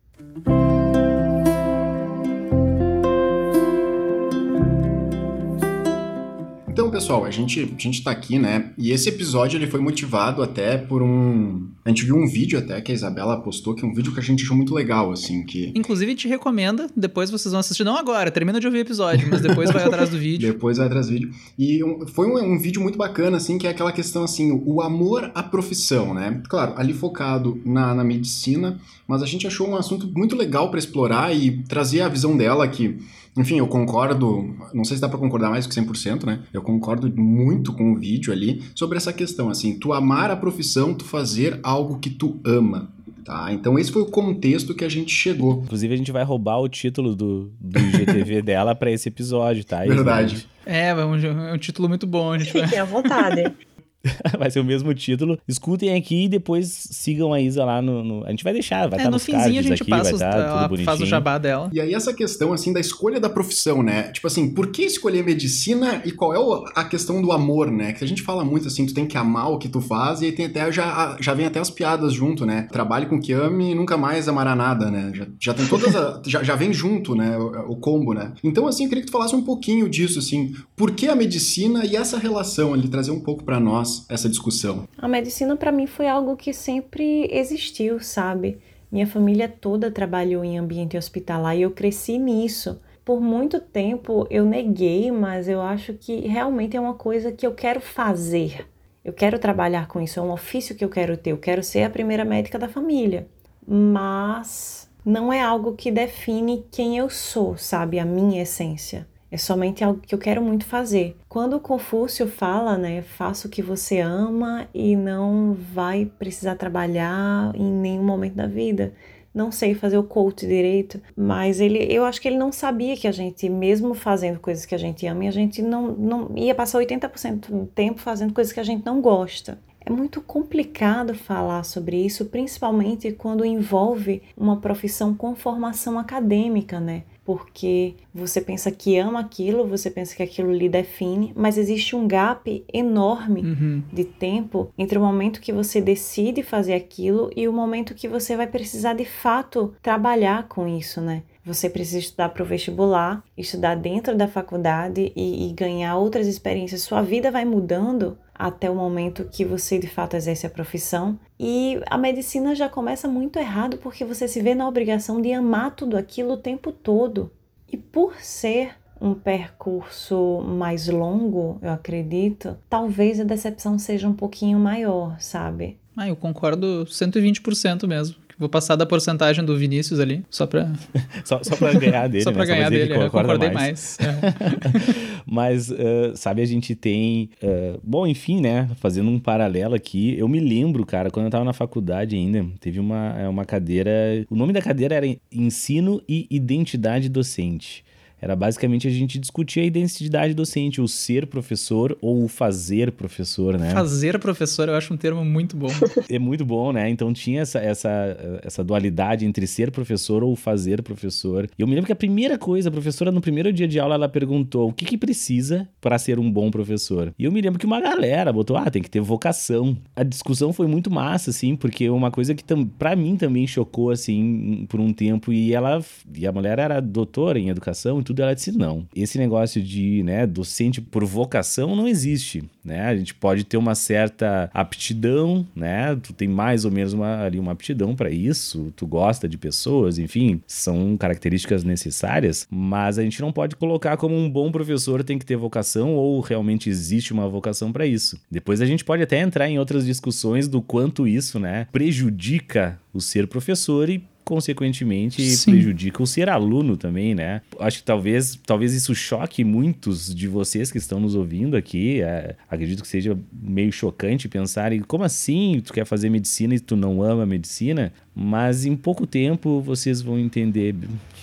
pessoal, 6.96 7.26
a 7.26 7.32
gente, 7.32 7.60
a 7.60 7.82
gente 7.82 8.02
tá 8.02 8.10
aqui, 8.10 8.40
né? 8.40 8.72
E 8.78 8.90
esse 8.92 9.10
episódio 9.10 9.58
ele 9.58 9.68
foi 9.68 9.82
motivado 9.82 10.42
até 10.42 10.78
por 10.78 11.02
um. 11.04 11.68
A 11.84 11.90
gente 11.90 12.06
viu 12.06 12.16
um 12.16 12.26
vídeo 12.26 12.58
até 12.58 12.80
que 12.80 12.90
a 12.90 12.96
Isabela 12.96 13.42
postou, 13.42 13.76
que 13.76 13.84
é 13.84 13.88
um 13.88 13.94
vídeo 13.94 14.14
que 14.14 14.20
a 14.22 14.24
gente 14.24 14.46
achou 14.46 14.56
muito 14.56 14.74
legal, 14.74 15.12
assim. 15.12 15.46
que... 15.46 15.74
Inclusive, 15.76 16.16
te 16.16 16.30
recomenda, 16.30 16.90
depois 16.96 17.30
vocês 17.30 17.52
vão 17.52 17.60
assistir. 17.60 17.84
Não 17.84 17.98
agora, 17.98 18.32
termina 18.32 18.62
de 18.62 18.66
ouvir 18.66 18.78
o 18.78 18.82
episódio, 18.82 19.28
mas 19.30 19.42
depois 19.42 19.70
vai 19.72 19.84
atrás 19.84 20.10
do 20.10 20.18
vídeo. 20.18 20.46
Depois 20.56 20.78
vai 20.78 20.88
atrás 20.88 21.08
do 21.08 21.14
vídeo. 21.14 21.32
E 21.60 21.84
um, 21.84 22.08
foi 22.08 22.28
um, 22.28 22.54
um, 22.54 22.58
vídeo 22.58 22.82
muito 22.82 22.98
bacana, 22.98 23.38
assim, 23.38 23.58
que 23.58 23.68
é 23.68 23.72
aquela 23.72 23.92
questão 23.92 24.24
assim, 24.24 24.62
o 24.66 24.82
amor 24.82 25.32
à 25.36 25.44
profissão, 25.44 26.14
né? 26.14 26.42
Claro, 26.48 26.76
ali 26.78 26.94
focado 26.94 27.60
na, 27.66 27.94
na 27.94 28.04
medicina, 28.04 28.80
mas 29.06 29.22
a 29.22 29.26
gente 29.26 29.46
achou 29.46 29.68
um 29.68 29.76
assunto 29.76 30.08
muito 30.16 30.36
legal 30.36 30.70
para 30.70 30.80
explorar 30.80 31.36
e 31.36 31.64
trazer 31.64 32.02
a 32.02 32.08
visão 32.08 32.38
dela 32.38 32.66
que 32.68 32.98
enfim, 33.38 33.58
eu 33.58 33.68
concordo, 33.68 34.56
não 34.74 34.84
sei 34.84 34.98
se 34.98 35.02
dá 35.02 35.10
para 35.10 35.20
concordar 35.20 35.50
mais 35.50 35.68
que 35.68 35.74
100%, 35.74 36.26
né? 36.26 36.40
Eu 36.54 36.62
concordo 36.62 37.12
muito 37.16 37.74
com 37.74 37.94
o 37.94 37.98
vídeo 37.98 38.32
ali 38.32 38.64
sobre 38.74 38.98
essa 38.98 39.12
questão, 39.12 39.50
assim, 39.50 39.78
tu 39.78 39.92
amar 39.92 40.32
a 40.32 40.36
profissão, 40.36 40.94
tu 40.94 41.04
fazer 41.04 41.60
algo 41.62 42.00
que 42.00 42.10
tu 42.10 42.40
ama. 42.46 42.94
Tá, 43.26 43.52
então 43.52 43.80
esse 43.80 43.92
foi 43.92 44.04
o 44.04 44.06
contexto 44.06 44.76
que 44.76 44.86
a 44.86 44.90
gente 44.90 45.12
chegou. 45.12 45.64
Inclusive 45.64 45.96
a 45.96 45.98
gente 45.98 46.12
vai 46.12 46.24
roubar 46.24 46.60
o 46.60 46.70
título 46.70 47.16
do, 47.16 47.52
do 47.60 47.80
GTV 47.80 48.44
dela 48.46 48.76
para 48.76 48.92
esse 48.92 49.10
episódio, 49.10 49.66
tá? 49.66 49.80
Verdade. 49.80 50.48
É, 50.64 50.90
é 50.90 50.96
um, 51.06 51.16
é 51.16 51.54
um 51.54 51.58
título 51.58 51.90
muito 51.90 52.06
bom. 52.06 52.34
A 52.34 52.38
gente 52.38 52.54
vai... 52.54 52.64
Fiquem 52.64 52.80
à 52.80 52.86
vontade. 52.86 53.52
vai 54.38 54.52
ser 54.52 54.60
o 54.60 54.64
mesmo 54.64 54.94
título. 54.94 55.38
Escutem 55.48 55.96
aqui 55.96 56.26
e 56.26 56.30
depois 56.30 56.68
sigam 56.92 57.34
a 57.34 57.42
Isa 57.42 57.64
lá 57.64 57.82
no. 57.82 58.04
no... 58.04 58.26
a 58.26 58.30
gente 58.30 58.44
vai 58.44 58.54
deixar, 58.54 58.88
vai 58.88 59.00
é, 59.00 59.02
estar 59.02 59.04
tá 59.04 59.12
no 59.12 59.20
finzinho 59.20 59.60
a 59.60 59.64
gente 59.64 59.82
aqui, 59.82 59.90
passa 59.90 60.16
vai 60.16 60.20
tá 60.20 60.58
tudo 60.58 60.70
bonitinho. 60.70 60.86
faz 60.86 61.02
o 61.02 61.06
jabá 61.06 61.38
dela. 61.38 61.70
E 61.74 61.80
aí 61.80 61.94
essa 61.94 62.14
questão, 62.14 62.54
assim, 62.54 62.74
da 62.74 62.80
escolha 62.80 63.20
da 63.20 63.30
profissão, 63.30 63.82
né? 63.82 64.12
Tipo 64.12 64.28
assim, 64.28 64.54
por 64.54 64.68
que 64.68 64.84
escolher 64.84 65.24
medicina 65.24 66.02
e 66.06 66.12
qual 66.12 66.34
é 66.34 66.72
a 66.76 66.84
questão 66.84 67.22
do 67.22 67.32
amor, 67.32 67.72
né? 67.72 67.94
Que 67.94 68.04
a 68.04 68.08
gente 68.08 68.22
fala 68.22 68.44
muito 68.44 68.68
assim, 68.68 68.86
tu 68.86 68.94
tem 68.94 69.06
que 69.06 69.18
amar 69.18 69.52
o 69.52 69.58
que 69.58 69.70
tu 69.70 69.82
faz 69.82 70.22
e 70.22 70.26
aí 70.26 70.32
tem 70.32 70.46
até, 70.46 70.72
já, 70.72 71.18
já 71.20 71.34
vem 71.34 71.46
até 71.46 71.60
as 71.60 71.70
piadas 71.70 72.14
junto, 72.14 72.46
né? 72.46 72.68
Trabalhe 72.72 73.06
com 73.06 73.20
que 73.20 73.34
ame 73.34 73.72
e 73.72 73.76
nunca 73.76 73.98
mais 73.98 74.28
amará 74.28 74.56
nada, 74.56 74.92
né? 74.92 75.12
Já, 75.14 75.28
já 75.40 75.54
tem 75.54 75.66
todas, 75.68 75.96
a, 75.96 76.22
já, 76.26 76.44
já 76.44 76.56
vem 76.56 76.74
junto, 76.74 77.16
né? 77.16 77.38
O, 77.38 77.74
o, 77.74 77.76
combo, 77.78 78.14
né? 78.14 78.34
Então, 78.44 78.68
assim, 78.68 78.84
eu 78.84 78.90
queria 78.90 79.04
que 79.04 79.10
tu 79.10 79.14
falasse 79.14 79.36
um 79.36 79.44
pouquinho 79.44 79.90
disso, 79.90 80.20
assim, 80.20 80.54
por 80.76 80.92
que 80.92 81.08
a 81.08 81.16
medicina 81.16 81.86
e 81.86 81.96
essa 81.96 82.18
relação 82.18 82.74
ali, 82.74 82.88
trazer 82.88 83.12
um 83.12 83.20
pouco 83.20 83.44
para 83.44 83.60
nós 83.60 83.95
essa 84.10 84.28
discussão. 84.28 84.88
A 84.98 85.08
medicina 85.08 85.56
para 85.56 85.72
mim 85.72 85.88
foi 85.88 86.08
algo 86.08 86.36
que 86.36 86.54
sempre 86.54 87.30
existiu, 87.32 88.00
sabe? 88.00 88.60
Minha 88.92 89.08
família 89.08 89.48
toda 89.48 89.92
trabalhou 89.92 90.44
em 90.44 90.58
ambiente 90.58 90.98
hospitalar 90.98 91.56
e 91.58 91.62
eu 91.62 91.72
cresci 91.72 92.18
nisso. 92.18 92.80
Por 93.04 93.22
muito 93.22 93.60
tempo 93.60 94.26
eu 94.30 94.46
neguei, 94.46 95.12
mas 95.12 95.48
eu 95.48 95.62
acho 95.62 95.94
que 95.94 96.22
realmente 96.22 96.76
é 96.76 96.80
uma 96.80 96.96
coisa 96.96 97.32
que 97.32 97.46
eu 97.46 97.54
quero 97.54 97.80
fazer. 97.80 98.68
Eu 99.04 99.14
quero 99.14 99.38
trabalhar 99.38 99.88
com 99.88 100.02
isso, 100.02 100.20
é 100.20 100.24
um 100.24 100.32
ofício 100.32 100.76
que 100.76 100.84
eu 100.84 100.90
quero 100.90 101.16
ter. 101.16 101.32
Eu 101.32 101.38
quero 101.38 101.62
ser 101.62 101.84
a 101.84 101.90
primeira 101.90 102.26
médica 102.26 102.58
da 102.58 102.68
família. 102.68 103.28
Mas 103.68 104.90
não 105.06 105.32
é 105.32 105.42
algo 105.42 105.74
que 105.74 105.92
define 105.92 106.66
quem 106.72 106.98
eu 106.98 107.10
sou, 107.10 107.56
sabe? 107.56 108.00
A 108.00 108.06
minha 108.06 108.42
essência. 108.42 109.08
É 109.36 109.38
somente 109.38 109.84
algo 109.84 110.00
que 110.00 110.16
eu 110.16 110.18
quero 110.18 110.42
muito 110.42 110.64
fazer. 110.64 111.18
Quando 111.28 111.60
Confúcio 111.60 112.26
fala, 112.26 112.78
né, 112.78 113.02
faça 113.02 113.50
o 113.50 113.52
que 113.52 113.62
você 113.62 114.00
ama 114.00 114.66
e 114.74 114.96
não 114.96 115.54
vai 115.74 116.06
precisar 116.06 116.56
trabalhar 116.56 117.52
em 117.54 117.70
nenhum 117.70 118.06
momento 118.06 118.36
da 118.36 118.48
vida. 118.48 118.94
Não 119.34 119.52
sei 119.52 119.76
fazer 119.76 119.98
o 119.98 120.04
coach 120.04 120.48
direito, 120.48 121.02
mas 121.18 121.60
ele, 121.60 121.80
eu 121.80 122.06
acho 122.06 122.22
que 122.22 122.30
ele 122.30 122.38
não 122.38 122.50
sabia 122.50 122.96
que 122.96 123.10
a 123.10 123.12
gente, 123.12 123.50
mesmo 123.50 123.94
fazendo 123.94 124.40
coisas 124.40 124.66
que 124.66 124.74
a 124.74 124.78
gente 124.78 125.06
ama, 125.06 125.28
a 125.28 125.32
gente 125.32 125.62
não, 125.62 125.92
não 125.92 126.32
ia 126.38 126.56
passar 126.56 126.80
80% 126.80 127.50
do 127.50 127.66
tempo 127.66 128.00
fazendo 128.00 128.32
coisas 128.32 128.54
que 128.54 128.62
a 128.62 128.64
gente 128.64 128.86
não 128.86 129.02
gosta. 129.02 129.60
É 129.82 129.92
muito 129.92 130.22
complicado 130.22 131.14
falar 131.14 131.64
sobre 131.64 131.98
isso, 131.98 132.24
principalmente 132.28 133.12
quando 133.12 133.44
envolve 133.44 134.24
uma 134.38 134.62
profissão 134.62 135.14
com 135.14 135.36
formação 135.36 136.00
acadêmica, 136.00 136.80
né? 136.80 137.04
Porque 137.26 137.96
você 138.14 138.40
pensa 138.40 138.70
que 138.72 138.98
ama 139.00 139.20
aquilo, 139.20 139.68
você 139.68 139.90
pensa 139.90 140.16
que 140.16 140.22
aquilo 140.22 140.54
lhe 140.54 140.70
define, 140.70 141.34
mas 141.36 141.58
existe 141.58 141.96
um 141.96 142.08
gap 142.08 142.64
enorme 142.72 143.42
uhum. 143.42 143.84
de 143.92 144.06
tempo 144.06 144.72
entre 144.78 144.98
o 144.98 145.02
momento 145.02 145.42
que 145.42 145.52
você 145.52 145.82
decide 145.82 146.44
fazer 146.44 146.76
aquilo 146.76 147.32
e 147.36 147.48
o 147.48 147.54
momento 147.54 147.96
que 147.96 148.08
você 148.08 148.38
vai 148.38 148.46
precisar 148.46 148.94
de 148.94 149.06
fato 149.06 149.74
trabalhar 149.82 150.48
com 150.48 150.68
isso, 150.68 151.02
né? 151.02 151.24
Você 151.44 151.70
precisa 151.70 152.00
estudar 152.00 152.30
para 152.30 152.42
o 152.42 152.46
vestibular, 152.46 153.24
estudar 153.38 153.76
dentro 153.76 154.16
da 154.16 154.28
faculdade 154.28 155.12
e, 155.16 155.50
e 155.50 155.54
ganhar 155.54 155.96
outras 155.96 156.28
experiências. 156.28 156.82
Sua 156.82 157.04
vida 157.04 157.30
vai 157.30 157.46
mudando 157.46 158.18
até 158.36 158.70
o 158.70 158.76
momento 158.76 159.26
que 159.32 159.46
você 159.46 159.80
de 159.80 159.88
fato 159.88 160.16
exerce 160.16 160.46
a 160.46 160.50
profissão. 160.50 161.18
E 161.40 161.80
a 161.90 161.98
medicina 161.98 162.54
já 162.54 162.70
começa 162.70 163.08
muito 163.08 163.40
errado 163.40 163.78
porque 163.78 164.04
você 164.04 164.28
se 164.28 164.42
vê 164.42 164.54
na 164.54 164.68
obrigação 164.68 165.22
de 165.22 165.32
amar 165.32 165.76
tudo 165.76 165.98
aquilo 165.98 166.34
o 166.34 166.38
tempo 166.38 166.72
todo. 166.72 167.32
E 167.72 167.78
por 167.78 168.16
ser 168.22 168.76
um 169.00 169.14
percurso 169.14 170.42
mais 170.42 170.88
longo, 170.88 171.60
eu 171.62 171.72
acredito, 171.72 172.58
talvez 172.70 173.20
a 173.20 173.24
decepção 173.24 173.78
seja 173.78 174.08
um 174.08 174.14
pouquinho 174.14 174.60
maior, 174.60 175.20
sabe? 175.20 175.78
Ah, 175.96 176.08
eu 176.08 176.16
concordo 176.16 176.86
120% 176.86 177.88
mesmo. 177.88 178.25
Vou 178.38 178.50
passar 178.50 178.76
da 178.76 178.86
porcentagem 178.86 179.46
do 179.46 179.58
Vinícius 179.58 180.00
ali, 180.00 180.24
só 180.30 180.46
pra... 180.46 180.72
só, 181.24 181.42
só 181.42 181.56
pra 181.56 181.74
ganhar 181.74 182.08
dele, 182.10 182.24
Só 182.24 182.32
pra 182.32 182.46
né? 182.46 182.54
ganhar 182.54 182.70
dele, 182.70 182.94
eu 182.94 183.10
concordei 183.10 183.50
mais. 183.50 183.98
mais. 184.00 184.00
É. 184.00 185.16
Mas, 185.26 185.72
uh, 185.72 186.16
sabe, 186.16 186.42
a 186.42 186.46
gente 186.46 186.76
tem... 186.76 187.30
Uh, 187.42 187.80
bom, 187.84 188.06
enfim, 188.06 188.42
né? 188.42 188.70
Fazendo 188.76 189.10
um 189.10 189.20
paralelo 189.20 189.74
aqui, 189.74 190.18
eu 190.18 190.28
me 190.28 190.40
lembro, 190.40 190.86
cara, 190.86 191.10
quando 191.10 191.26
eu 191.28 191.32
tava 191.32 191.46
na 191.46 191.54
faculdade 191.54 192.16
ainda, 192.16 192.46
teve 192.60 192.80
uma, 192.80 193.16
é, 193.18 193.28
uma 193.28 193.46
cadeira... 193.46 193.92
O 194.30 194.36
nome 194.36 194.52
da 194.52 194.62
cadeira 194.62 194.96
era 194.96 195.18
Ensino 195.32 196.02
e 196.08 196.28
Identidade 196.30 197.08
Docente. 197.08 197.85
Era 198.26 198.36
basicamente 198.36 198.88
a 198.88 198.92
gente 198.92 199.20
discutir 199.20 199.60
a 199.60 199.64
identidade 199.64 200.34
docente, 200.34 200.82
o 200.82 200.88
ser 200.88 201.28
professor 201.28 201.96
ou 202.02 202.24
o 202.24 202.28
fazer 202.28 202.92
professor, 202.92 203.56
né? 203.60 203.70
Fazer 203.70 204.18
professor 204.18 204.68
eu 204.68 204.74
acho 204.74 204.92
um 204.92 204.98
termo 204.98 205.24
muito 205.24 205.56
bom. 205.56 205.70
é 206.10 206.18
muito 206.18 206.44
bom, 206.44 206.72
né? 206.72 206.90
Então 206.90 207.14
tinha 207.14 207.42
essa, 207.42 207.60
essa, 207.60 208.40
essa 208.42 208.64
dualidade 208.64 209.28
entre 209.28 209.46
ser 209.46 209.70
professor 209.70 210.24
ou 210.24 210.36
fazer 210.36 210.82
professor. 210.82 211.48
E 211.56 211.62
eu 211.62 211.68
me 211.68 211.76
lembro 211.76 211.86
que 211.86 211.92
a 211.92 211.96
primeira 211.96 212.36
coisa, 212.36 212.70
a 212.70 212.72
professora 212.72 213.12
no 213.12 213.22
primeiro 213.22 213.54
dia 213.54 213.68
de 213.68 213.80
aula, 213.80 213.94
ela 213.94 214.10
perguntou 214.10 214.70
o 214.70 214.74
que, 214.74 214.86
que 214.86 214.98
precisa 214.98 215.70
para 215.80 216.00
ser 216.00 216.18
um 216.18 216.32
bom 216.32 216.50
professor. 216.50 217.14
E 217.20 217.26
eu 217.26 217.32
me 217.32 217.40
lembro 217.40 217.60
que 217.60 217.66
uma 217.68 217.80
galera 217.80 218.34
botou, 218.34 218.58
ah, 218.58 218.72
tem 218.72 218.82
que 218.82 218.90
ter 218.90 219.02
vocação. 219.02 219.78
A 219.96 220.02
discussão 220.02 220.52
foi 220.52 220.66
muito 220.66 220.90
massa, 220.90 221.30
assim, 221.30 221.56
porque 221.56 221.92
uma 221.92 222.10
coisa 222.10 222.34
que 222.34 222.44
para 222.80 222.96
mim 222.96 223.18
também 223.18 223.46
chocou, 223.46 223.92
assim, 223.92 224.66
por 224.68 224.80
um 224.80 224.92
tempo. 224.92 225.32
E 225.32 225.54
ela, 225.54 225.80
e 226.18 226.26
a 226.26 226.32
mulher 226.32 226.58
era 226.58 226.80
doutora 226.80 227.38
em 227.38 227.50
educação 227.50 228.02
tudo, 228.02 228.15
ela 228.22 228.34
disse 228.34 228.52
não. 228.52 228.88
Esse 228.96 229.18
negócio 229.18 229.62
de, 229.62 230.04
né, 230.04 230.26
docente 230.26 230.82
por 230.82 231.04
vocação 231.06 231.76
não 231.76 231.88
existe, 231.88 232.44
né? 232.64 232.82
A 232.88 232.96
gente 232.96 233.14
pode 233.14 233.44
ter 233.44 233.58
uma 233.58 233.76
certa 233.76 234.50
aptidão, 234.54 235.46
né? 235.56 235.96
Tu 235.96 236.14
tem 236.14 236.28
mais 236.28 236.66
ou 236.66 236.72
menos 236.72 236.94
uma, 236.94 237.24
ali 237.24 237.40
uma 237.40 237.52
aptidão 237.52 237.96
para 237.96 238.10
isso, 238.10 238.74
tu 238.76 238.86
gosta 238.86 239.28
de 239.28 239.38
pessoas, 239.38 239.98
enfim, 239.98 240.42
são 240.48 240.98
características 240.98 241.64
necessárias, 241.64 242.48
mas 242.50 242.98
a 242.98 243.04
gente 243.04 243.22
não 243.22 243.32
pode 243.32 243.56
colocar 243.56 243.98
como 243.98 244.16
um 244.16 244.30
bom 244.30 244.52
professor 244.52 245.04
tem 245.04 245.20
que 245.20 245.26
ter 245.26 245.36
vocação 245.36 245.94
ou 245.94 246.20
realmente 246.20 246.70
existe 246.70 247.14
uma 247.14 247.28
vocação 247.28 247.72
para 247.72 247.86
isso. 247.86 248.20
Depois 248.30 248.62
a 248.62 248.66
gente 248.66 248.84
pode 248.84 249.04
até 249.04 249.20
entrar 249.20 249.50
em 249.50 249.60
outras 249.60 249.86
discussões 249.86 250.48
do 250.48 250.62
quanto 250.62 251.08
isso, 251.08 251.40
né, 251.40 251.68
prejudica 251.72 252.80
o 252.94 253.02
ser 253.02 253.28
professor 253.28 253.90
e 253.90 254.04
consequentemente 254.26 255.22
Sim. 255.22 255.52
prejudica 255.52 256.02
o 256.02 256.08
ser 256.08 256.28
aluno 256.28 256.76
também, 256.76 257.14
né? 257.14 257.42
Acho 257.60 257.78
que 257.78 257.84
talvez, 257.84 258.38
talvez 258.46 258.74
isso 258.74 258.94
choque 258.96 259.44
muitos 259.44 260.14
de 260.14 260.28
vocês 260.28 260.72
que 260.72 260.80
estão 260.80 261.00
nos 261.00 261.14
ouvindo 261.14 261.56
aqui. 261.56 262.02
É, 262.02 262.36
acredito 262.50 262.82
que 262.82 262.88
seja 262.88 263.18
meio 263.32 263.72
chocante 263.72 264.28
pensarem 264.28 264.82
como 264.82 265.04
assim 265.04 265.62
tu 265.64 265.72
quer 265.72 265.86
fazer 265.86 266.10
medicina 266.10 266.56
e 266.56 266.60
tu 266.60 266.76
não 266.76 267.04
ama 267.04 267.26
medicina? 267.26 267.94
Mas 268.16 268.66
em 268.66 268.76
pouco 268.76 269.06
tempo 269.06 269.62
vocês 269.62 270.02
vão 270.02 270.18
entender. 270.18 270.76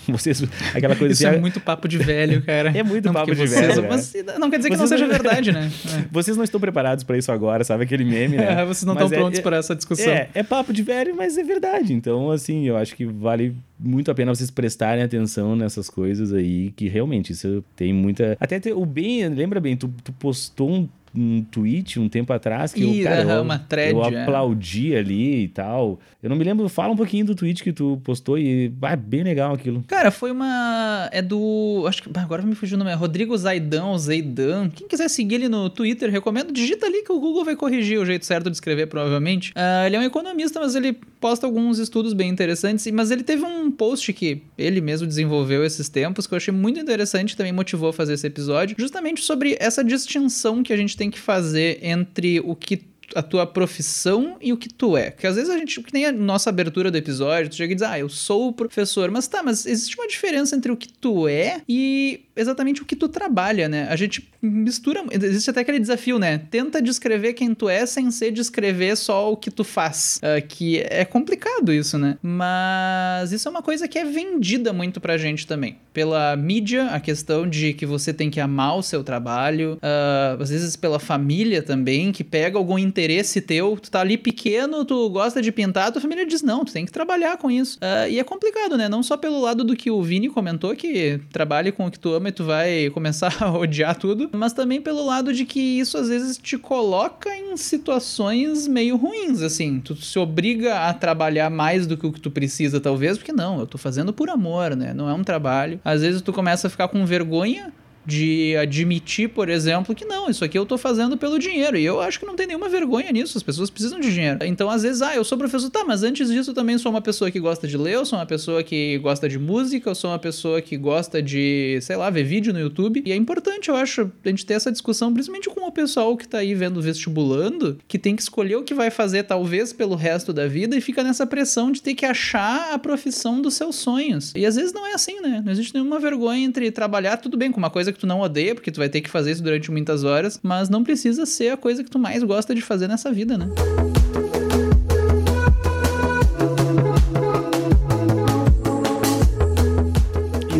Vocês, 0.11 0.43
aquela 0.73 0.95
coisa 0.95 1.13
Isso 1.13 1.27
assim, 1.27 1.37
é 1.37 1.39
muito 1.39 1.59
papo 1.59 1.87
de 1.87 1.97
velho, 1.97 2.41
cara. 2.41 2.71
É 2.75 2.83
muito 2.83 3.05
não, 3.05 3.13
papo 3.13 3.33
de 3.33 3.47
vocês, 3.47 3.75
velho. 3.75 3.87
Mas, 3.87 4.13
não 4.39 4.49
quer 4.49 4.57
dizer 4.57 4.69
que 4.69 4.75
vocês 4.75 4.89
não 4.89 4.97
seja 4.97 5.07
verdade, 5.11 5.51
né? 5.51 5.71
É. 5.85 6.05
Vocês 6.11 6.35
não 6.35 6.43
estão 6.43 6.59
preparados 6.59 7.03
para 7.03 7.17
isso 7.17 7.31
agora, 7.31 7.63
sabe? 7.63 7.83
Aquele 7.83 8.03
meme, 8.03 8.37
né? 8.37 8.61
É, 8.61 8.65
vocês 8.65 8.83
não 8.83 8.93
estão 8.93 9.07
é, 9.07 9.15
prontos 9.15 9.39
para 9.39 9.57
essa 9.57 9.75
discussão. 9.75 10.11
É, 10.11 10.29
é 10.33 10.43
papo 10.43 10.73
de 10.73 10.81
velho, 10.81 11.15
mas 11.15 11.37
é 11.37 11.43
verdade. 11.43 11.93
Então, 11.93 12.31
assim, 12.31 12.67
eu 12.67 12.75
acho 12.75 12.95
que 12.95 13.05
vale 13.05 13.55
muito 13.79 14.09
a 14.09 14.15
pena 14.15 14.33
vocês 14.33 14.49
prestarem 14.49 15.03
atenção 15.03 15.55
nessas 15.55 15.89
coisas 15.89 16.33
aí, 16.33 16.71
que 16.75 16.87
realmente 16.87 17.31
isso 17.31 17.63
tem 17.75 17.93
muita. 17.93 18.37
Até 18.39 18.59
o 18.73 18.85
bem, 18.85 19.27
lembra 19.29 19.59
bem, 19.59 19.77
tu, 19.77 19.93
tu 20.03 20.11
postou 20.13 20.71
um 20.71 20.89
um 21.15 21.43
tweet 21.43 21.99
um 21.99 22.09
tempo 22.09 22.33
atrás 22.33 22.73
que 22.73 22.83
Ih, 22.83 22.99
eu, 22.99 23.03
cara, 23.03 23.21
aham, 23.21 23.35
eu, 23.35 23.41
uma 23.43 23.59
thread, 23.59 23.93
eu 23.93 24.03
é. 24.03 24.23
aplaudi 24.23 24.95
ali 24.95 25.43
e 25.43 25.47
tal. 25.47 25.99
Eu 26.21 26.29
não 26.29 26.35
me 26.35 26.43
lembro, 26.43 26.67
fala 26.69 26.93
um 26.93 26.95
pouquinho 26.95 27.25
do 27.25 27.35
tweet 27.35 27.63
que 27.63 27.73
tu 27.73 27.99
postou 28.03 28.37
e 28.37 28.69
vai 28.69 28.95
bem 28.95 29.23
legal 29.23 29.53
aquilo. 29.53 29.83
Cara, 29.87 30.09
foi 30.09 30.31
uma. 30.31 31.09
É 31.11 31.21
do. 31.21 31.85
Acho 31.87 32.03
que. 32.03 32.09
Agora 32.17 32.41
me 32.41 32.55
fugiu 32.55 32.75
o 32.75 32.79
nome. 32.79 32.91
É 32.91 32.93
Rodrigo 32.93 33.37
Zaidan 33.37 33.85
ou 33.85 33.97
Zeidan. 33.97 34.69
Quem 34.69 34.87
quiser 34.87 35.09
seguir 35.09 35.35
ele 35.35 35.49
no 35.49 35.69
Twitter, 35.69 36.09
recomendo. 36.09 36.51
Digita 36.51 36.85
ali 36.85 37.03
que 37.03 37.11
o 37.11 37.19
Google 37.19 37.43
vai 37.43 37.55
corrigir 37.55 37.99
o 37.99 38.05
jeito 38.05 38.25
certo 38.25 38.49
de 38.49 38.55
escrever, 38.55 38.87
provavelmente. 38.87 39.51
Ah, 39.55 39.85
ele 39.85 39.95
é 39.95 39.99
um 39.99 40.03
economista, 40.03 40.59
mas 40.59 40.75
ele 40.75 40.93
posta 41.19 41.45
alguns 41.45 41.77
estudos 41.77 42.13
bem 42.13 42.29
interessantes. 42.29 42.89
Mas 42.91 43.11
ele 43.11 43.23
teve 43.23 43.43
um 43.43 43.69
post 43.69 44.11
que 44.13 44.43
ele 44.57 44.79
mesmo 44.81 45.05
desenvolveu 45.05 45.63
esses 45.65 45.89
tempos, 45.89 46.25
que 46.25 46.33
eu 46.33 46.37
achei 46.37 46.53
muito 46.53 46.79
interessante 46.79 47.35
também 47.35 47.51
motivou 47.51 47.89
a 47.89 47.93
fazer 47.93 48.13
esse 48.13 48.27
episódio. 48.27 48.75
Justamente 48.79 49.21
sobre 49.21 49.57
essa 49.59 49.83
distinção 49.83 50.63
que 50.63 50.71
a 50.71 50.77
gente 50.77 50.95
tem 50.95 51.02
que 51.09 51.19
fazer 51.19 51.79
entre 51.81 52.39
o 52.39 52.55
que 52.55 52.81
a 53.15 53.21
tua 53.21 53.45
profissão 53.45 54.37
e 54.41 54.51
o 54.51 54.57
que 54.57 54.69
tu 54.69 54.97
é. 54.97 55.11
Porque 55.11 55.27
às 55.27 55.35
vezes 55.35 55.49
a 55.49 55.57
gente, 55.57 55.81
que 55.81 55.93
nem 55.93 56.05
a 56.05 56.11
nossa 56.11 56.49
abertura 56.49 56.89
do 56.89 56.97
episódio, 56.97 57.49
tu 57.49 57.55
chega 57.55 57.73
e 57.73 57.75
diz, 57.75 57.83
ah, 57.83 57.99
eu 57.99 58.09
sou 58.09 58.49
o 58.49 58.53
professor. 58.53 59.11
Mas 59.11 59.27
tá, 59.27 59.43
mas 59.43 59.65
existe 59.65 59.95
uma 59.97 60.07
diferença 60.07 60.55
entre 60.55 60.71
o 60.71 60.77
que 60.77 60.91
tu 60.91 61.27
é 61.27 61.61
e 61.67 62.25
exatamente 62.35 62.81
o 62.81 62.85
que 62.85 62.95
tu 62.95 63.07
trabalha, 63.07 63.69
né? 63.69 63.87
A 63.89 63.95
gente 63.95 64.29
mistura, 64.41 65.03
existe 65.11 65.49
até 65.49 65.61
aquele 65.61 65.79
desafio, 65.79 66.19
né? 66.19 66.37
Tenta 66.49 66.81
descrever 66.81 67.33
quem 67.33 67.53
tu 67.53 67.69
é 67.69 67.85
sem 67.85 68.11
ser 68.11 68.31
descrever 68.31 68.95
só 68.95 69.31
o 69.31 69.37
que 69.37 69.51
tu 69.51 69.63
faz. 69.63 70.19
Ah, 70.21 70.41
que 70.41 70.79
é 70.89 71.05
complicado 71.05 71.71
isso, 71.71 71.97
né? 71.97 72.17
Mas 72.21 73.31
isso 73.31 73.47
é 73.47 73.51
uma 73.51 73.61
coisa 73.61 73.87
que 73.87 73.97
é 73.97 74.05
vendida 74.05 74.73
muito 74.73 74.99
pra 74.99 75.17
gente 75.17 75.45
também. 75.47 75.77
Pela 75.93 76.35
mídia, 76.35 76.87
a 76.87 76.99
questão 76.99 77.47
de 77.47 77.73
que 77.73 77.85
você 77.85 78.11
tem 78.13 78.29
que 78.29 78.39
amar 78.39 78.77
o 78.77 78.83
seu 78.83 79.03
trabalho, 79.03 79.77
ah, 79.81 80.37
às 80.39 80.49
vezes 80.49 80.75
pela 80.75 80.99
família 80.99 81.61
também, 81.61 82.11
que 82.11 82.23
pega 82.23 82.57
algum 82.57 82.79
interesse 82.79 83.41
teu, 83.41 83.77
tu 83.81 83.91
tá 83.91 84.01
ali 84.01 84.17
pequeno, 84.17 84.83
tu 84.85 85.09
gosta 85.09 85.41
de 85.41 85.51
pintar, 85.51 85.91
tua 85.91 86.01
família 86.01 86.25
diz, 86.25 86.41
não, 86.41 86.65
tu 86.65 86.73
tem 86.73 86.85
que 86.85 86.91
trabalhar 86.91 87.37
com 87.37 87.49
isso. 87.49 87.77
Ah, 87.81 88.09
e 88.09 88.19
é 88.19 88.23
complicado, 88.23 88.77
né? 88.77 88.89
Não 88.89 89.03
só 89.03 89.15
pelo 89.15 89.39
lado 89.39 89.63
do 89.63 89.75
que 89.75 89.91
o 89.91 90.01
Vini 90.01 90.29
comentou, 90.29 90.75
que 90.75 91.19
trabalhe 91.31 91.71
com 91.71 91.85
o 91.85 91.91
que 91.91 91.99
tu 91.99 92.13
ama 92.13 92.22
e 92.29 92.31
tu 92.31 92.43
vai 92.43 92.89
começar 92.89 93.35
a 93.43 93.51
odiar 93.51 93.95
tudo, 93.95 94.29
mas 94.33 94.53
também 94.53 94.81
pelo 94.81 95.05
lado 95.05 95.33
de 95.33 95.45
que 95.45 95.59
isso 95.59 95.97
às 95.97 96.09
vezes 96.09 96.37
te 96.37 96.57
coloca 96.57 97.29
em 97.35 97.55
situações 97.57 98.67
meio 98.67 98.95
ruins, 98.95 99.41
assim. 99.41 99.79
Tu 99.79 99.95
se 99.95 100.17
obriga 100.19 100.87
a 100.87 100.93
trabalhar 100.93 101.49
mais 101.49 101.87
do 101.87 101.97
que 101.97 102.07
o 102.07 102.11
que 102.11 102.21
tu 102.21 102.31
precisa, 102.31 102.79
talvez, 102.79 103.17
porque 103.17 103.33
não, 103.33 103.59
eu 103.59 103.67
tô 103.67 103.77
fazendo 103.77 104.13
por 104.13 104.29
amor, 104.29 104.75
né? 104.75 104.93
Não 104.93 105.09
é 105.09 105.13
um 105.13 105.23
trabalho. 105.23 105.79
Às 105.83 106.01
vezes 106.01 106.21
tu 106.21 106.33
começa 106.33 106.67
a 106.67 106.69
ficar 106.69 106.87
com 106.87 107.05
vergonha 107.05 107.71
de 108.05 108.55
admitir, 108.57 109.29
por 109.29 109.49
exemplo, 109.49 109.95
que 109.95 110.05
não, 110.05 110.29
isso 110.29 110.43
aqui 110.43 110.57
eu 110.57 110.65
tô 110.65 110.77
fazendo 110.77 111.17
pelo 111.17 111.39
dinheiro. 111.39 111.77
E 111.77 111.85
eu 111.85 112.01
acho 112.01 112.19
que 112.19 112.25
não 112.25 112.35
tem 112.35 112.47
nenhuma 112.47 112.69
vergonha 112.69 113.11
nisso, 113.11 113.37
as 113.37 113.43
pessoas 113.43 113.69
precisam 113.69 113.99
de 113.99 114.13
dinheiro. 114.13 114.39
Então, 114.43 114.69
às 114.69 114.83
vezes, 114.83 115.01
ah, 115.01 115.15
eu 115.15 115.23
sou 115.23 115.37
professor, 115.37 115.69
tá, 115.69 115.83
mas 115.85 116.03
antes 116.03 116.29
disso 116.29 116.51
eu 116.51 116.53
também 116.53 116.77
sou 116.77 116.91
uma 116.91 117.01
pessoa 117.01 117.31
que 117.31 117.39
gosta 117.39 117.67
de 117.67 117.77
ler, 117.77 117.95
eu 117.95 118.05
sou 118.05 118.19
uma 118.19 118.25
pessoa 118.25 118.63
que 118.63 118.97
gosta 118.97 119.29
de 119.29 119.39
música, 119.39 119.89
eu 119.89 119.95
sou 119.95 120.09
uma 120.11 120.19
pessoa 120.19 120.61
que 120.61 120.75
gosta 120.77 121.21
de, 121.21 121.79
sei 121.81 121.95
lá, 121.95 122.09
ver 122.09 122.23
vídeo 122.23 122.53
no 122.53 122.59
YouTube. 122.59 123.01
E 123.05 123.11
é 123.11 123.15
importante, 123.15 123.69
eu 123.69 123.75
acho, 123.75 124.11
a 124.23 124.29
gente 124.29 124.45
ter 124.45 124.55
essa 124.55 124.71
discussão, 124.71 125.13
principalmente 125.13 125.49
com 125.49 125.65
o 125.67 125.71
pessoal 125.71 126.15
que 126.17 126.27
tá 126.27 126.39
aí 126.39 126.53
vendo 126.53 126.81
vestibulando, 126.81 127.79
que 127.87 127.97
tem 127.97 128.15
que 128.15 128.21
escolher 128.21 128.55
o 128.55 128.63
que 128.63 128.73
vai 128.73 128.91
fazer, 128.91 129.23
talvez, 129.23 129.71
pelo 129.71 129.95
resto 129.95 130.33
da 130.33 130.47
vida, 130.47 130.75
e 130.75 130.81
fica 130.81 131.03
nessa 131.03 131.25
pressão 131.25 131.71
de 131.71 131.81
ter 131.81 131.93
que 131.93 132.05
achar 132.05 132.73
a 132.73 132.79
profissão 132.79 133.41
dos 133.41 133.53
seus 133.53 133.75
sonhos. 133.75 134.33
E 134.35 134.45
às 134.45 134.55
vezes 134.55 134.73
não 134.73 134.85
é 134.85 134.93
assim, 134.93 135.21
né? 135.21 135.41
Não 135.43 135.51
existe 135.51 135.73
nenhuma 135.73 135.99
vergonha 135.99 136.43
entre 136.43 136.71
trabalhar, 136.71 137.17
tudo 137.17 137.37
bem, 137.37 137.51
com 137.51 137.57
uma 137.57 137.69
coisa 137.69 137.92
que 137.93 137.99
tu 137.99 138.07
não 138.07 138.19
odeia, 138.19 138.53
porque 138.55 138.71
tu 138.71 138.77
vai 138.77 138.89
ter 138.89 139.01
que 139.01 139.09
fazer 139.09 139.31
isso 139.31 139.43
durante 139.43 139.71
muitas 139.71 140.03
horas, 140.03 140.39
mas 140.43 140.69
não 140.69 140.83
precisa 140.83 141.25
ser 141.25 141.49
a 141.49 141.57
coisa 141.57 141.83
que 141.83 141.89
tu 141.89 141.99
mais 141.99 142.23
gosta 142.23 142.53
de 142.53 142.61
fazer 142.61 142.87
nessa 142.87 143.11
vida, 143.11 143.37
né? 143.37 143.47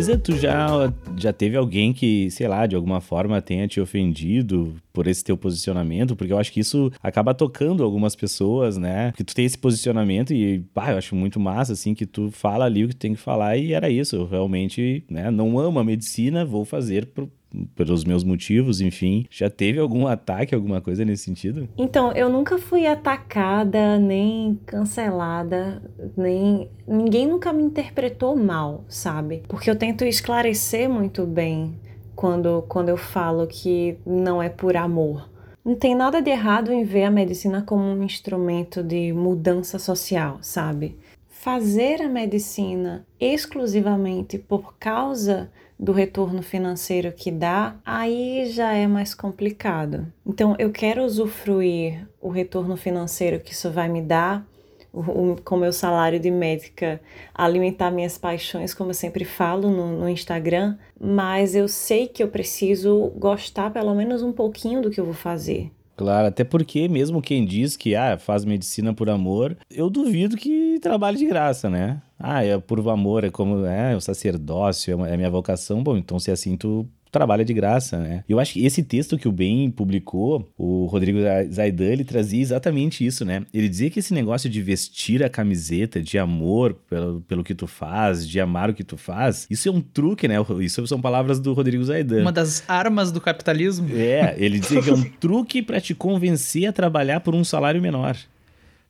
Isa, 0.04 0.18
tu 0.18 0.36
já, 0.36 0.92
já 1.16 1.32
teve 1.32 1.56
alguém 1.56 1.90
que, 1.90 2.30
sei 2.30 2.46
lá, 2.46 2.66
de 2.66 2.76
alguma 2.76 3.00
forma 3.00 3.40
tenha 3.40 3.66
te 3.66 3.80
ofendido 3.80 4.76
por 4.92 5.06
esse 5.06 5.24
teu 5.24 5.34
posicionamento? 5.34 6.14
Porque 6.14 6.30
eu 6.30 6.36
acho 6.38 6.52
que 6.52 6.60
isso 6.60 6.92
acaba 7.02 7.32
tocando 7.32 7.82
algumas 7.82 8.14
pessoas, 8.14 8.76
né? 8.76 9.12
Que 9.16 9.24
tu 9.24 9.34
tem 9.34 9.46
esse 9.46 9.56
posicionamento 9.56 10.34
e, 10.34 10.58
pá, 10.74 10.92
eu 10.92 10.98
acho 10.98 11.16
muito 11.16 11.40
massa, 11.40 11.72
assim, 11.72 11.94
que 11.94 12.04
tu 12.04 12.30
fala 12.30 12.66
ali 12.66 12.84
o 12.84 12.88
que 12.88 12.94
tu 12.94 12.98
tem 12.98 13.14
que 13.14 13.20
falar 13.20 13.56
e 13.56 13.72
era 13.72 13.88
isso. 13.88 14.14
Eu 14.14 14.26
realmente, 14.28 15.02
né, 15.08 15.30
não 15.30 15.58
amo 15.58 15.78
a 15.78 15.84
medicina, 15.84 16.44
vou 16.44 16.66
fazer 16.66 17.06
pro, 17.06 17.32
pelos 17.74 18.04
meus 18.04 18.24
motivos, 18.24 18.80
enfim. 18.80 19.26
Já 19.30 19.48
teve 19.48 19.78
algum 19.78 20.06
ataque, 20.06 20.54
alguma 20.54 20.80
coisa 20.80 21.04
nesse 21.04 21.24
sentido? 21.24 21.68
Então, 21.76 22.12
eu 22.12 22.28
nunca 22.28 22.58
fui 22.58 22.86
atacada, 22.86 23.98
nem 23.98 24.58
cancelada, 24.66 25.82
nem. 26.16 26.68
Ninguém 26.86 27.26
nunca 27.26 27.52
me 27.52 27.62
interpretou 27.62 28.36
mal, 28.36 28.84
sabe? 28.88 29.42
Porque 29.48 29.70
eu 29.70 29.76
tento 29.76 30.04
esclarecer 30.04 30.88
muito 30.88 31.26
bem 31.26 31.74
quando, 32.14 32.62
quando 32.68 32.88
eu 32.88 32.96
falo 32.96 33.46
que 33.46 33.96
não 34.06 34.42
é 34.42 34.48
por 34.48 34.76
amor. 34.76 35.28
Não 35.64 35.74
tem 35.74 35.94
nada 35.94 36.20
de 36.20 36.30
errado 36.30 36.70
em 36.70 36.84
ver 36.84 37.04
a 37.04 37.10
medicina 37.10 37.62
como 37.62 37.82
um 37.82 38.02
instrumento 38.02 38.82
de 38.82 39.12
mudança 39.14 39.78
social, 39.78 40.38
sabe? 40.42 40.98
Fazer 41.26 42.02
a 42.02 42.08
medicina 42.08 43.06
exclusivamente 43.18 44.38
por 44.38 44.76
causa 44.78 45.50
do 45.78 45.92
retorno 45.92 46.42
financeiro 46.42 47.12
que 47.12 47.30
dá, 47.30 47.76
aí 47.84 48.46
já 48.50 48.72
é 48.72 48.86
mais 48.86 49.14
complicado. 49.14 50.06
Então, 50.24 50.54
eu 50.58 50.70
quero 50.70 51.04
usufruir 51.04 52.08
o 52.20 52.28
retorno 52.28 52.76
financeiro 52.76 53.40
que 53.40 53.52
isso 53.52 53.70
vai 53.70 53.88
me 53.88 54.00
dar, 54.00 54.46
o, 54.92 55.36
com 55.44 55.56
meu 55.56 55.72
salário 55.72 56.20
de 56.20 56.30
médica, 56.30 57.00
alimentar 57.34 57.90
minhas 57.90 58.16
paixões, 58.16 58.72
como 58.72 58.90
eu 58.90 58.94
sempre 58.94 59.24
falo 59.24 59.68
no, 59.68 59.98
no 59.98 60.08
Instagram, 60.08 60.78
mas 61.00 61.54
eu 61.56 61.66
sei 61.66 62.06
que 62.06 62.22
eu 62.22 62.28
preciso 62.28 63.12
gostar 63.16 63.70
pelo 63.72 63.94
menos 63.94 64.22
um 64.22 64.32
pouquinho 64.32 64.80
do 64.80 64.90
que 64.90 65.00
eu 65.00 65.04
vou 65.04 65.14
fazer. 65.14 65.70
Claro, 65.96 66.26
até 66.26 66.42
porque 66.42 66.88
mesmo 66.88 67.22
quem 67.22 67.44
diz 67.44 67.76
que 67.76 67.94
ah, 67.94 68.18
faz 68.18 68.44
medicina 68.44 68.92
por 68.92 69.08
amor, 69.08 69.56
eu 69.70 69.88
duvido 69.88 70.36
que 70.36 70.78
trabalhe 70.80 71.16
de 71.18 71.26
graça, 71.26 71.70
né? 71.70 72.02
Ah, 72.18 72.44
é 72.44 72.58
por 72.58 72.80
amor, 72.88 73.22
é 73.22 73.30
como 73.30 73.64
é 73.64 73.94
o 73.94 74.00
sacerdócio, 74.00 74.90
é, 74.92 74.94
uma- 74.96 75.08
é 75.08 75.16
minha 75.16 75.30
vocação. 75.30 75.82
Bom, 75.84 75.96
então 75.96 76.18
se 76.18 76.30
é 76.30 76.32
assim 76.34 76.56
tu 76.56 76.84
trabalha 77.14 77.44
de 77.44 77.54
graça, 77.54 77.96
né? 77.96 78.24
Eu 78.28 78.40
acho 78.40 78.54
que 78.54 78.66
esse 78.66 78.82
texto 78.82 79.16
que 79.16 79.28
o 79.28 79.32
Ben 79.32 79.70
publicou, 79.70 80.52
o 80.58 80.86
Rodrigo 80.86 81.20
Zaidan, 81.48 81.84
ele 81.84 82.04
trazia 82.04 82.42
exatamente 82.42 83.06
isso, 83.06 83.24
né? 83.24 83.46
Ele 83.54 83.68
dizia 83.68 83.88
que 83.88 84.00
esse 84.00 84.12
negócio 84.12 84.50
de 84.50 84.60
vestir 84.60 85.22
a 85.22 85.28
camiseta 85.28 86.02
de 86.02 86.18
amor 86.18 86.74
pelo, 86.90 87.20
pelo 87.20 87.44
que 87.44 87.54
tu 87.54 87.68
faz, 87.68 88.28
de 88.28 88.40
amar 88.40 88.68
o 88.68 88.74
que 88.74 88.82
tu 88.82 88.96
faz, 88.96 89.46
isso 89.48 89.68
é 89.68 89.72
um 89.72 89.80
truque, 89.80 90.26
né? 90.26 90.34
Isso 90.60 90.84
são 90.88 91.00
palavras 91.00 91.38
do 91.38 91.52
Rodrigo 91.52 91.84
Zaidan. 91.84 92.22
Uma 92.22 92.32
das 92.32 92.68
armas 92.68 93.12
do 93.12 93.20
capitalismo. 93.20 93.88
É, 93.94 94.34
ele 94.36 94.58
dizia 94.58 94.82
que 94.82 94.90
é 94.90 94.94
um 94.94 95.04
truque 95.20 95.62
pra 95.62 95.80
te 95.80 95.94
convencer 95.94 96.66
a 96.66 96.72
trabalhar 96.72 97.20
por 97.20 97.34
um 97.34 97.44
salário 97.44 97.80
menor. 97.80 98.16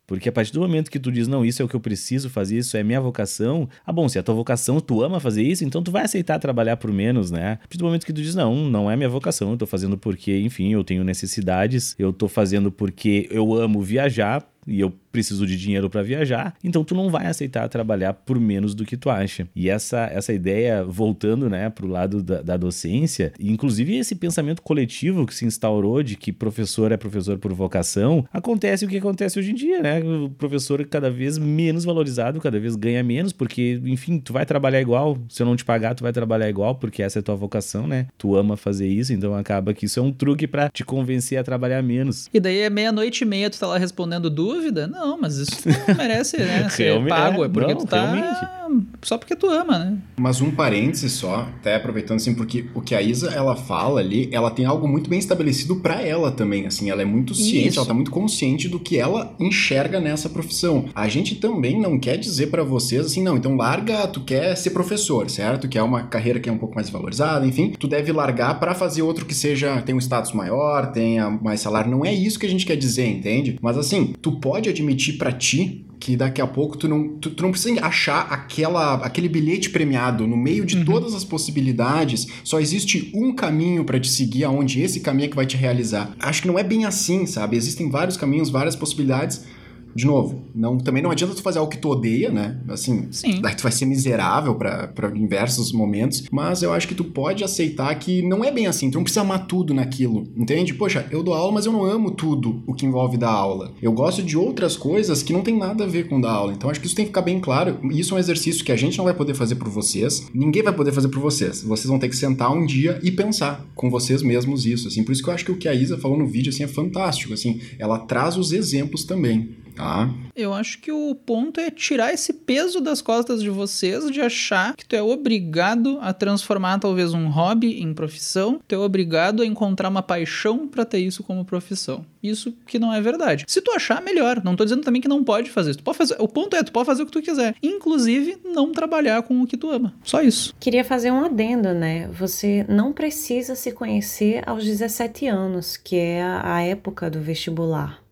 Porque 0.06 0.28
a 0.28 0.32
partir 0.32 0.52
do 0.52 0.60
momento 0.60 0.90
que 0.90 0.98
tu 0.98 1.10
diz, 1.10 1.26
não, 1.26 1.44
isso 1.44 1.62
é 1.62 1.64
o 1.64 1.68
que 1.68 1.74
eu 1.74 1.80
preciso 1.80 2.28
fazer, 2.28 2.58
isso 2.58 2.76
é 2.76 2.82
minha 2.82 3.00
vocação, 3.00 3.68
ah, 3.86 3.92
bom, 3.92 4.08
se 4.08 4.18
é 4.18 4.20
a 4.20 4.22
tua 4.22 4.34
vocação, 4.34 4.80
tu 4.80 5.02
ama 5.02 5.18
fazer 5.18 5.42
isso, 5.42 5.64
então 5.64 5.82
tu 5.82 5.90
vai 5.90 6.04
aceitar 6.04 6.38
trabalhar 6.38 6.76
por 6.76 6.92
menos, 6.92 7.30
né? 7.30 7.52
A 7.54 7.56
partir 7.58 7.78
do 7.78 7.84
momento 7.84 8.04
que 8.04 8.12
tu 8.12 8.20
diz, 8.20 8.34
não, 8.34 8.54
não 8.68 8.90
é 8.90 8.96
minha 8.96 9.08
vocação, 9.08 9.50
eu 9.50 9.56
tô 9.56 9.66
fazendo 9.66 9.96
porque, 9.96 10.38
enfim, 10.40 10.72
eu 10.72 10.84
tenho 10.84 11.02
necessidades, 11.04 11.94
eu 11.98 12.12
tô 12.12 12.28
fazendo 12.28 12.70
porque 12.70 13.28
eu 13.30 13.54
amo 13.54 13.80
viajar, 13.80 14.46
e 14.66 14.80
eu 14.80 14.92
preciso 15.12 15.46
de 15.46 15.56
dinheiro 15.56 15.88
para 15.88 16.02
viajar, 16.02 16.54
então 16.62 16.82
tu 16.82 16.94
não 16.94 17.08
vai 17.08 17.26
aceitar 17.26 17.68
trabalhar 17.68 18.12
por 18.12 18.40
menos 18.40 18.74
do 18.74 18.84
que 18.84 18.96
tu 18.96 19.08
acha. 19.08 19.46
E 19.54 19.70
essa, 19.70 20.06
essa 20.12 20.32
ideia, 20.32 20.84
voltando 20.84 21.48
né, 21.48 21.70
pro 21.70 21.86
lado 21.86 22.20
da, 22.20 22.42
da 22.42 22.56
docência, 22.56 23.32
inclusive 23.38 23.96
esse 23.96 24.16
pensamento 24.16 24.60
coletivo 24.60 25.24
que 25.24 25.34
se 25.34 25.44
instaurou 25.44 26.02
de 26.02 26.16
que 26.16 26.32
professor 26.32 26.90
é 26.90 26.96
professor 26.96 27.38
por 27.38 27.52
vocação, 27.52 28.26
acontece 28.32 28.84
o 28.84 28.88
que 28.88 28.98
acontece 28.98 29.38
hoje 29.38 29.52
em 29.52 29.54
dia, 29.54 29.80
né? 29.80 30.00
O 30.00 30.30
professor 30.30 30.80
é 30.80 30.84
cada 30.84 31.10
vez 31.10 31.38
menos 31.38 31.84
valorizado, 31.84 32.40
cada 32.40 32.58
vez 32.58 32.74
ganha 32.74 33.02
menos, 33.02 33.32
porque, 33.32 33.80
enfim, 33.84 34.18
tu 34.18 34.32
vai 34.32 34.44
trabalhar 34.44 34.80
igual, 34.80 35.16
se 35.28 35.42
eu 35.42 35.46
não 35.46 35.54
te 35.54 35.64
pagar, 35.64 35.94
tu 35.94 36.02
vai 36.02 36.12
trabalhar 36.12 36.48
igual, 36.48 36.74
porque 36.74 37.02
essa 37.02 37.20
é 37.20 37.22
tua 37.22 37.36
vocação, 37.36 37.86
né? 37.86 38.08
Tu 38.18 38.34
ama 38.34 38.56
fazer 38.56 38.88
isso, 38.88 39.12
então 39.12 39.34
acaba 39.34 39.72
que 39.72 39.86
isso 39.86 40.00
é 40.00 40.02
um 40.02 40.12
truque 40.12 40.48
para 40.48 40.68
te 40.68 40.84
convencer 40.84 41.38
a 41.38 41.44
trabalhar 41.44 41.82
menos. 41.82 42.28
E 42.34 42.40
daí 42.40 42.58
é 42.58 42.70
meia-noite 42.70 43.22
e 43.22 43.26
meia, 43.26 43.48
tu 43.48 43.58
tá 43.58 43.66
lá 43.66 43.78
respondendo 43.78 44.28
dúvida? 44.54 44.86
Não, 44.86 45.20
mas 45.20 45.36
isso 45.36 45.68
não 45.88 45.94
merece, 45.96 46.38
né? 46.38 46.68
Ser 46.70 47.06
pago, 47.06 47.42
é 47.42 47.46
é, 47.46 47.48
porque 47.48 47.74
não, 47.74 47.80
tu 47.80 47.86
tá 47.86 48.12
realmente. 48.12 48.86
só 49.02 49.18
porque 49.18 49.36
tu 49.36 49.48
ama, 49.48 49.78
né? 49.78 49.98
Mas 50.16 50.40
um 50.40 50.50
parêntese 50.50 51.10
só, 51.10 51.48
até 51.58 51.76
aproveitando 51.76 52.16
assim, 52.16 52.34
porque 52.34 52.66
o 52.74 52.80
que 52.80 52.94
a 52.94 53.02
Isa 53.02 53.30
ela 53.30 53.56
fala 53.56 54.00
ali, 54.00 54.28
ela 54.32 54.50
tem 54.50 54.64
algo 54.64 54.86
muito 54.88 55.10
bem 55.10 55.18
estabelecido 55.18 55.76
para 55.76 56.00
ela 56.00 56.30
também, 56.30 56.66
assim, 56.66 56.90
ela 56.90 57.02
é 57.02 57.04
muito 57.04 57.34
ciente, 57.34 57.68
Isso. 57.68 57.78
ela 57.78 57.88
tá 57.88 57.94
muito 57.94 58.10
consciente 58.10 58.68
do 58.68 58.78
que 58.78 58.98
ela 58.98 59.34
enxerga 59.38 60.00
nessa 60.00 60.28
profissão. 60.28 60.86
A 60.94 61.08
gente 61.08 61.36
também 61.36 61.80
não 61.80 61.98
quer 61.98 62.16
dizer 62.16 62.48
para 62.48 62.62
vocês 62.62 63.06
assim, 63.06 63.22
não, 63.22 63.36
então 63.36 63.56
larga, 63.56 64.06
tu 64.06 64.20
quer 64.20 64.56
ser 64.56 64.70
professor, 64.70 65.28
certo? 65.28 65.68
Que 65.68 65.78
é 65.78 65.82
uma 65.82 66.04
carreira 66.04 66.40
que 66.40 66.48
é 66.48 66.52
um 66.52 66.58
pouco 66.58 66.74
mais 66.74 66.88
valorizada, 66.90 67.46
enfim, 67.46 67.72
tu 67.78 67.88
deve 67.88 68.12
largar 68.12 68.58
para 68.60 68.74
fazer 68.74 69.02
outro 69.02 69.26
que 69.26 69.34
seja, 69.34 69.80
tem 69.82 69.94
um 69.94 69.98
status 69.98 70.32
maior, 70.32 70.92
tenha 70.92 71.30
mais 71.30 71.60
salário, 71.60 71.90
não 71.90 72.04
é 72.04 72.12
isso 72.12 72.38
que 72.38 72.46
a 72.46 72.48
gente 72.48 72.66
quer 72.66 72.76
dizer, 72.76 73.06
entende? 73.06 73.58
Mas 73.60 73.76
assim, 73.76 74.14
tu 74.20 74.32
pode 74.44 74.68
admitir 74.68 75.16
para 75.16 75.32
ti 75.32 75.86
que 75.98 76.18
daqui 76.18 76.38
a 76.38 76.46
pouco 76.46 76.76
tu 76.76 76.86
não, 76.86 77.16
tu, 77.16 77.30
tu, 77.30 77.42
não 77.42 77.50
precisa 77.50 77.82
achar 77.82 78.26
aquela, 78.30 78.96
aquele 78.96 79.26
bilhete 79.26 79.70
premiado 79.70 80.26
no 80.26 80.36
meio 80.36 80.66
de 80.66 80.76
uhum. 80.76 80.84
todas 80.84 81.14
as 81.14 81.24
possibilidades. 81.24 82.26
Só 82.44 82.60
existe 82.60 83.10
um 83.14 83.34
caminho 83.34 83.86
para 83.86 83.98
te 83.98 84.08
seguir, 84.08 84.44
aonde 84.44 84.82
esse 84.82 85.00
caminho 85.00 85.24
é 85.24 85.28
que 85.30 85.34
vai 85.34 85.46
te 85.46 85.56
realizar. 85.56 86.14
Acho 86.20 86.42
que 86.42 86.48
não 86.48 86.58
é 86.58 86.62
bem 86.62 86.84
assim, 86.84 87.24
sabe? 87.24 87.56
Existem 87.56 87.88
vários 87.88 88.18
caminhos, 88.18 88.50
várias 88.50 88.76
possibilidades 88.76 89.46
de 89.94 90.04
novo, 90.06 90.42
não, 90.54 90.78
também 90.78 91.02
não 91.02 91.10
adianta 91.10 91.34
tu 91.34 91.42
fazer 91.42 91.58
algo 91.58 91.70
que 91.70 91.78
tu 91.78 91.88
odeia, 91.88 92.30
né? 92.30 92.58
Assim, 92.68 93.08
Sim. 93.10 93.40
daí 93.40 93.54
tu 93.54 93.62
vai 93.62 93.72
ser 93.72 93.86
miserável 93.86 94.54
para 94.54 95.10
diversos 95.10 95.72
momentos, 95.72 96.24
mas 96.30 96.62
eu 96.62 96.72
acho 96.72 96.88
que 96.88 96.94
tu 96.94 97.04
pode 97.04 97.44
aceitar 97.44 97.94
que 97.94 98.22
não 98.22 98.44
é 98.44 98.50
bem 98.50 98.66
assim, 98.66 98.90
tu 98.90 98.96
não 98.96 99.04
precisa 99.04 99.20
amar 99.20 99.46
tudo 99.46 99.72
naquilo, 99.72 100.24
entende? 100.36 100.74
Poxa, 100.74 101.06
eu 101.10 101.22
dou 101.22 101.34
aula, 101.34 101.52
mas 101.52 101.66
eu 101.66 101.72
não 101.72 101.84
amo 101.84 102.10
tudo 102.10 102.62
o 102.66 102.74
que 102.74 102.86
envolve 102.86 103.16
dar 103.16 103.30
aula. 103.30 103.72
Eu 103.80 103.92
gosto 103.92 104.22
de 104.22 104.36
outras 104.36 104.76
coisas 104.76 105.22
que 105.22 105.32
não 105.32 105.42
tem 105.42 105.56
nada 105.56 105.84
a 105.84 105.86
ver 105.86 106.08
com 106.08 106.20
dar 106.20 106.32
aula. 106.32 106.52
Então 106.52 106.70
acho 106.70 106.80
que 106.80 106.86
isso 106.86 106.96
tem 106.96 107.04
que 107.04 107.10
ficar 107.10 107.22
bem 107.22 107.40
claro. 107.40 107.78
Isso 107.90 108.14
é 108.14 108.16
um 108.16 108.20
exercício 108.20 108.64
que 108.64 108.72
a 108.72 108.76
gente 108.76 108.98
não 108.98 109.04
vai 109.04 109.14
poder 109.14 109.34
fazer 109.34 109.56
por 109.56 109.68
vocês, 109.68 110.28
ninguém 110.34 110.62
vai 110.62 110.72
poder 110.72 110.92
fazer 110.92 111.08
por 111.08 111.20
vocês. 111.20 111.62
Vocês 111.62 111.86
vão 111.86 111.98
ter 111.98 112.08
que 112.08 112.16
sentar 112.16 112.52
um 112.52 112.66
dia 112.66 112.98
e 113.02 113.10
pensar 113.10 113.64
com 113.74 113.90
vocês 113.90 114.22
mesmos 114.22 114.66
isso, 114.66 114.88
assim. 114.88 115.04
Por 115.04 115.12
isso 115.12 115.22
que 115.22 115.28
eu 115.28 115.34
acho 115.34 115.44
que 115.44 115.52
o 115.52 115.56
que 115.56 115.68
a 115.68 115.74
Isa 115.74 115.98
falou 115.98 116.18
no 116.18 116.26
vídeo 116.26 116.50
assim 116.50 116.64
é 116.64 116.68
fantástico, 116.68 117.32
assim. 117.32 117.60
Ela 117.78 117.98
traz 117.98 118.36
os 118.36 118.52
exemplos 118.52 119.04
também. 119.04 119.63
Tá. 119.74 120.08
Eu 120.36 120.52
acho 120.52 120.80
que 120.80 120.92
o 120.92 121.14
ponto 121.14 121.60
é 121.60 121.70
tirar 121.70 122.12
esse 122.12 122.32
peso 122.32 122.80
das 122.80 123.00
costas 123.00 123.42
de 123.42 123.50
vocês 123.50 124.10
de 124.10 124.20
achar 124.20 124.74
que 124.76 124.84
tu 124.84 124.94
é 124.94 125.02
obrigado 125.02 125.98
a 126.00 126.12
transformar 126.12 126.78
talvez 126.78 127.12
um 127.12 127.28
hobby 127.28 127.82
em 127.82 127.92
profissão, 127.92 128.60
tu 128.66 128.74
é 128.74 128.78
obrigado 128.78 129.42
a 129.42 129.46
encontrar 129.46 129.88
uma 129.88 130.02
paixão 130.02 130.66
para 130.66 130.84
ter 130.84 130.98
isso 130.98 131.22
como 131.22 131.44
profissão. 131.44 132.04
Isso 132.22 132.54
que 132.66 132.78
não 132.78 132.92
é 132.92 133.02
verdade. 133.02 133.44
Se 133.46 133.60
tu 133.60 133.70
achar, 133.72 134.00
melhor. 134.00 134.42
Não 134.42 134.56
tô 134.56 134.64
dizendo 134.64 134.82
também 134.82 135.02
que 135.02 135.08
não 135.08 135.22
pode 135.22 135.50
fazer. 135.50 135.74
Tu 135.74 135.82
pode 135.82 135.98
fazer. 135.98 136.16
O 136.18 136.26
ponto 136.26 136.56
é, 136.56 136.62
tu 136.62 136.72
pode 136.72 136.86
fazer 136.86 137.02
o 137.02 137.06
que 137.06 137.12
tu 137.12 137.20
quiser. 137.20 137.54
Inclusive, 137.62 138.38
não 138.42 138.72
trabalhar 138.72 139.22
com 139.22 139.42
o 139.42 139.46
que 139.46 139.58
tu 139.58 139.70
ama. 139.70 139.92
Só 140.02 140.22
isso. 140.22 140.54
Queria 140.58 140.82
fazer 140.82 141.10
um 141.10 141.22
adendo, 141.22 141.74
né? 141.74 142.08
Você 142.08 142.64
não 142.66 142.94
precisa 142.94 143.54
se 143.54 143.72
conhecer 143.72 144.42
aos 144.48 144.64
17 144.64 145.26
anos, 145.26 145.76
que 145.76 145.96
é 145.96 146.22
a 146.22 146.62
época 146.62 147.10
do 147.10 147.20
vestibular. 147.20 148.03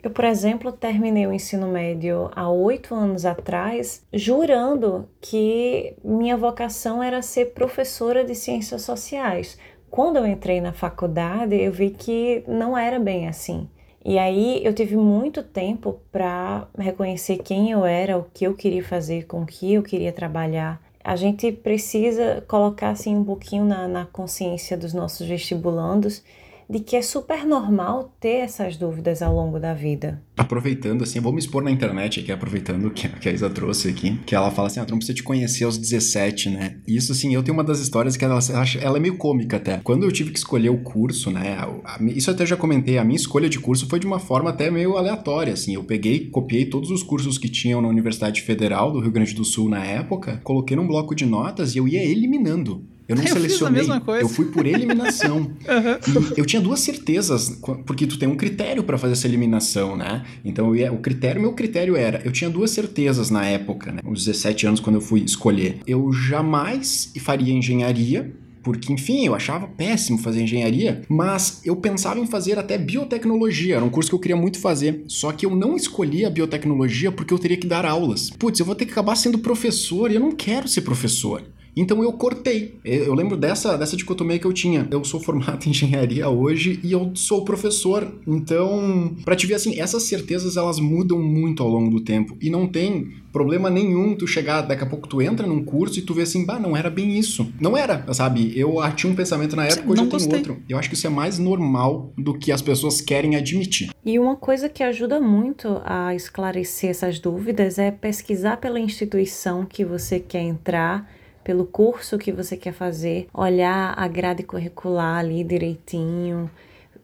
Eu, 0.00 0.10
por 0.10 0.24
exemplo, 0.24 0.70
terminei 0.70 1.26
o 1.26 1.32
ensino 1.32 1.66
médio 1.66 2.30
há 2.34 2.48
oito 2.48 2.94
anos 2.94 3.26
atrás, 3.26 4.06
jurando 4.12 5.08
que 5.20 5.96
minha 6.04 6.36
vocação 6.36 7.02
era 7.02 7.20
ser 7.20 7.46
professora 7.46 8.24
de 8.24 8.34
ciências 8.34 8.82
sociais. 8.82 9.58
Quando 9.90 10.16
eu 10.16 10.26
entrei 10.26 10.60
na 10.60 10.72
faculdade, 10.72 11.56
eu 11.56 11.72
vi 11.72 11.90
que 11.90 12.44
não 12.46 12.78
era 12.78 13.00
bem 13.00 13.26
assim. 13.26 13.68
E 14.04 14.18
aí 14.18 14.64
eu 14.64 14.72
tive 14.72 14.96
muito 14.96 15.42
tempo 15.42 16.00
para 16.12 16.68
reconhecer 16.78 17.38
quem 17.38 17.72
eu 17.72 17.84
era, 17.84 18.16
o 18.16 18.24
que 18.32 18.46
eu 18.46 18.54
queria 18.54 18.84
fazer, 18.84 19.26
com 19.26 19.42
o 19.42 19.46
que 19.46 19.74
eu 19.74 19.82
queria 19.82 20.12
trabalhar. 20.12 20.80
A 21.02 21.16
gente 21.16 21.50
precisa 21.50 22.44
colocar 22.46 22.90
assim 22.90 23.16
um 23.16 23.24
pouquinho 23.24 23.64
na, 23.64 23.88
na 23.88 24.06
consciência 24.06 24.76
dos 24.76 24.94
nossos 24.94 25.26
vestibulandos 25.26 26.22
de 26.68 26.80
que 26.80 26.96
é 26.96 27.02
super 27.02 27.46
normal 27.46 28.14
ter 28.20 28.40
essas 28.40 28.76
dúvidas 28.76 29.22
ao 29.22 29.34
longo 29.34 29.58
da 29.58 29.72
vida. 29.72 30.22
Aproveitando, 30.36 31.02
assim, 31.02 31.18
vou 31.18 31.32
me 31.32 31.38
expor 31.38 31.62
na 31.62 31.70
internet 31.70 32.20
aqui, 32.20 32.30
aproveitando 32.30 32.90
que, 32.90 33.08
que 33.08 33.28
a 33.28 33.32
Isa 33.32 33.48
trouxe 33.48 33.88
aqui, 33.88 34.18
que 34.26 34.34
ela 34.34 34.50
fala 34.50 34.68
assim, 34.68 34.78
ah, 34.78 34.84
tu 34.84 34.90
não 34.90 34.98
precisa 34.98 35.16
te 35.16 35.22
conhecer 35.22 35.64
aos 35.64 35.78
17, 35.78 36.50
né? 36.50 36.76
E 36.86 36.96
isso, 36.96 37.12
assim, 37.12 37.34
eu 37.34 37.42
tenho 37.42 37.56
uma 37.56 37.64
das 37.64 37.80
histórias 37.80 38.16
que 38.16 38.24
ela, 38.24 38.38
ela 38.80 38.96
é 38.98 39.00
meio 39.00 39.16
cômica 39.16 39.56
até. 39.56 39.80
Quando 39.82 40.04
eu 40.04 40.12
tive 40.12 40.30
que 40.30 40.38
escolher 40.38 40.68
o 40.68 40.78
curso, 40.78 41.30
né, 41.30 41.54
a, 41.54 41.96
a, 41.96 41.98
isso 42.04 42.30
eu 42.30 42.34
até 42.34 42.44
já 42.44 42.56
comentei, 42.56 42.98
a 42.98 43.04
minha 43.04 43.16
escolha 43.16 43.48
de 43.48 43.58
curso 43.58 43.88
foi 43.88 43.98
de 43.98 44.06
uma 44.06 44.18
forma 44.18 44.50
até 44.50 44.70
meio 44.70 44.96
aleatória, 44.96 45.54
assim, 45.54 45.74
eu 45.74 45.84
peguei, 45.84 46.28
copiei 46.28 46.66
todos 46.66 46.90
os 46.90 47.02
cursos 47.02 47.38
que 47.38 47.48
tinham 47.48 47.80
na 47.80 47.88
Universidade 47.88 48.42
Federal 48.42 48.92
do 48.92 49.00
Rio 49.00 49.10
Grande 49.10 49.34
do 49.34 49.44
Sul 49.44 49.68
na 49.68 49.84
época, 49.84 50.40
coloquei 50.44 50.76
num 50.76 50.86
bloco 50.86 51.14
de 51.14 51.24
notas 51.24 51.74
e 51.74 51.78
eu 51.78 51.88
ia 51.88 52.04
eliminando 52.04 52.84
eu 53.08 53.16
não 53.16 53.22
eu 53.24 53.28
selecionei, 53.28 53.86
eu 54.20 54.28
fui 54.28 54.46
por 54.46 54.66
eliminação. 54.66 55.38
uhum. 55.66 56.32
eu 56.36 56.44
tinha 56.44 56.60
duas 56.60 56.80
certezas, 56.80 57.58
porque 57.86 58.06
tu 58.06 58.18
tem 58.18 58.28
um 58.28 58.36
critério 58.36 58.84
para 58.84 58.98
fazer 58.98 59.14
essa 59.14 59.26
eliminação, 59.26 59.96
né? 59.96 60.24
Então 60.44 60.76
ia, 60.76 60.92
o 60.92 60.98
critério, 60.98 61.40
meu 61.40 61.54
critério 61.54 61.96
era, 61.96 62.20
eu 62.24 62.30
tinha 62.30 62.50
duas 62.50 62.70
certezas 62.70 63.30
na 63.30 63.44
época, 63.44 63.92
né? 63.92 64.00
Uns 64.04 64.26
17 64.26 64.66
anos 64.66 64.80
quando 64.80 64.96
eu 64.96 65.00
fui 65.00 65.20
escolher. 65.20 65.78
Eu 65.86 66.12
jamais 66.12 67.10
faria 67.18 67.52
engenharia, 67.52 68.30
porque, 68.62 68.92
enfim, 68.92 69.24
eu 69.24 69.34
achava 69.34 69.66
péssimo 69.66 70.18
fazer 70.18 70.42
engenharia, 70.42 71.02
mas 71.08 71.62
eu 71.64 71.76
pensava 71.76 72.20
em 72.20 72.26
fazer 72.26 72.58
até 72.58 72.76
biotecnologia, 72.76 73.76
era 73.76 73.84
um 73.84 73.88
curso 73.88 74.10
que 74.10 74.14
eu 74.14 74.18
queria 74.18 74.36
muito 74.36 74.58
fazer. 74.58 75.04
Só 75.06 75.32
que 75.32 75.46
eu 75.46 75.56
não 75.56 75.74
escolhi 75.74 76.26
a 76.26 76.30
biotecnologia 76.30 77.10
porque 77.10 77.32
eu 77.32 77.38
teria 77.38 77.56
que 77.56 77.66
dar 77.66 77.86
aulas. 77.86 78.28
Putz, 78.30 78.60
eu 78.60 78.66
vou 78.66 78.74
ter 78.74 78.84
que 78.84 78.92
acabar 78.92 79.16
sendo 79.16 79.38
professor 79.38 80.10
e 80.10 80.16
eu 80.16 80.20
não 80.20 80.32
quero 80.32 80.68
ser 80.68 80.82
professor. 80.82 81.42
Então 81.80 82.02
eu 82.02 82.12
cortei. 82.12 82.78
Eu 82.84 83.14
lembro 83.14 83.36
dessa, 83.36 83.76
dessa 83.76 83.96
dicotomia 83.96 84.38
que 84.38 84.46
eu 84.46 84.52
tinha. 84.52 84.88
Eu 84.90 85.04
sou 85.04 85.20
formado 85.20 85.64
em 85.66 85.70
engenharia 85.70 86.28
hoje 86.28 86.80
e 86.82 86.90
eu 86.90 87.12
sou 87.14 87.44
professor. 87.44 88.12
Então, 88.26 89.16
para 89.24 89.36
te 89.36 89.46
ver 89.46 89.54
assim, 89.54 89.78
essas 89.80 90.02
certezas 90.02 90.56
elas 90.56 90.80
mudam 90.80 91.20
muito 91.22 91.62
ao 91.62 91.68
longo 91.68 91.90
do 91.90 92.00
tempo 92.00 92.36
e 92.40 92.50
não 92.50 92.66
tem 92.66 93.12
problema 93.32 93.70
nenhum 93.70 94.16
tu 94.16 94.26
chegar, 94.26 94.62
daqui 94.62 94.82
a 94.82 94.86
pouco 94.86 95.06
tu 95.06 95.22
entra 95.22 95.46
num 95.46 95.62
curso 95.62 95.98
e 95.98 96.02
tu 96.02 96.14
vê 96.14 96.22
assim, 96.22 96.44
bah, 96.44 96.58
não 96.58 96.76
era 96.76 96.90
bem 96.90 97.16
isso. 97.16 97.46
Não 97.60 97.76
era, 97.76 98.04
sabe? 98.12 98.58
Eu 98.58 98.78
tinha 98.96 99.12
um 99.12 99.14
pensamento 99.14 99.54
na 99.54 99.66
época, 99.66 99.92
hoje 99.92 100.02
eu 100.02 100.08
tenho 100.08 100.34
outro. 100.34 100.56
Eu 100.68 100.78
acho 100.78 100.88
que 100.88 100.96
isso 100.96 101.06
é 101.06 101.10
mais 101.10 101.38
normal 101.38 102.12
do 102.18 102.36
que 102.36 102.50
as 102.50 102.60
pessoas 102.62 103.00
querem 103.00 103.36
admitir. 103.36 103.90
E 104.04 104.18
uma 104.18 104.34
coisa 104.34 104.68
que 104.68 104.82
ajuda 104.82 105.20
muito 105.20 105.80
a 105.84 106.14
esclarecer 106.14 106.90
essas 106.90 107.20
dúvidas 107.20 107.78
é 107.78 107.92
pesquisar 107.92 108.56
pela 108.56 108.80
instituição 108.80 109.64
que 109.64 109.84
você 109.84 110.18
quer 110.18 110.42
entrar 110.42 111.08
pelo 111.48 111.64
curso 111.64 112.18
que 112.18 112.30
você 112.30 112.58
quer 112.58 112.74
fazer, 112.74 113.26
olhar 113.32 113.94
a 113.96 114.06
grade 114.06 114.42
curricular 114.42 115.20
ali 115.20 115.42
direitinho, 115.42 116.50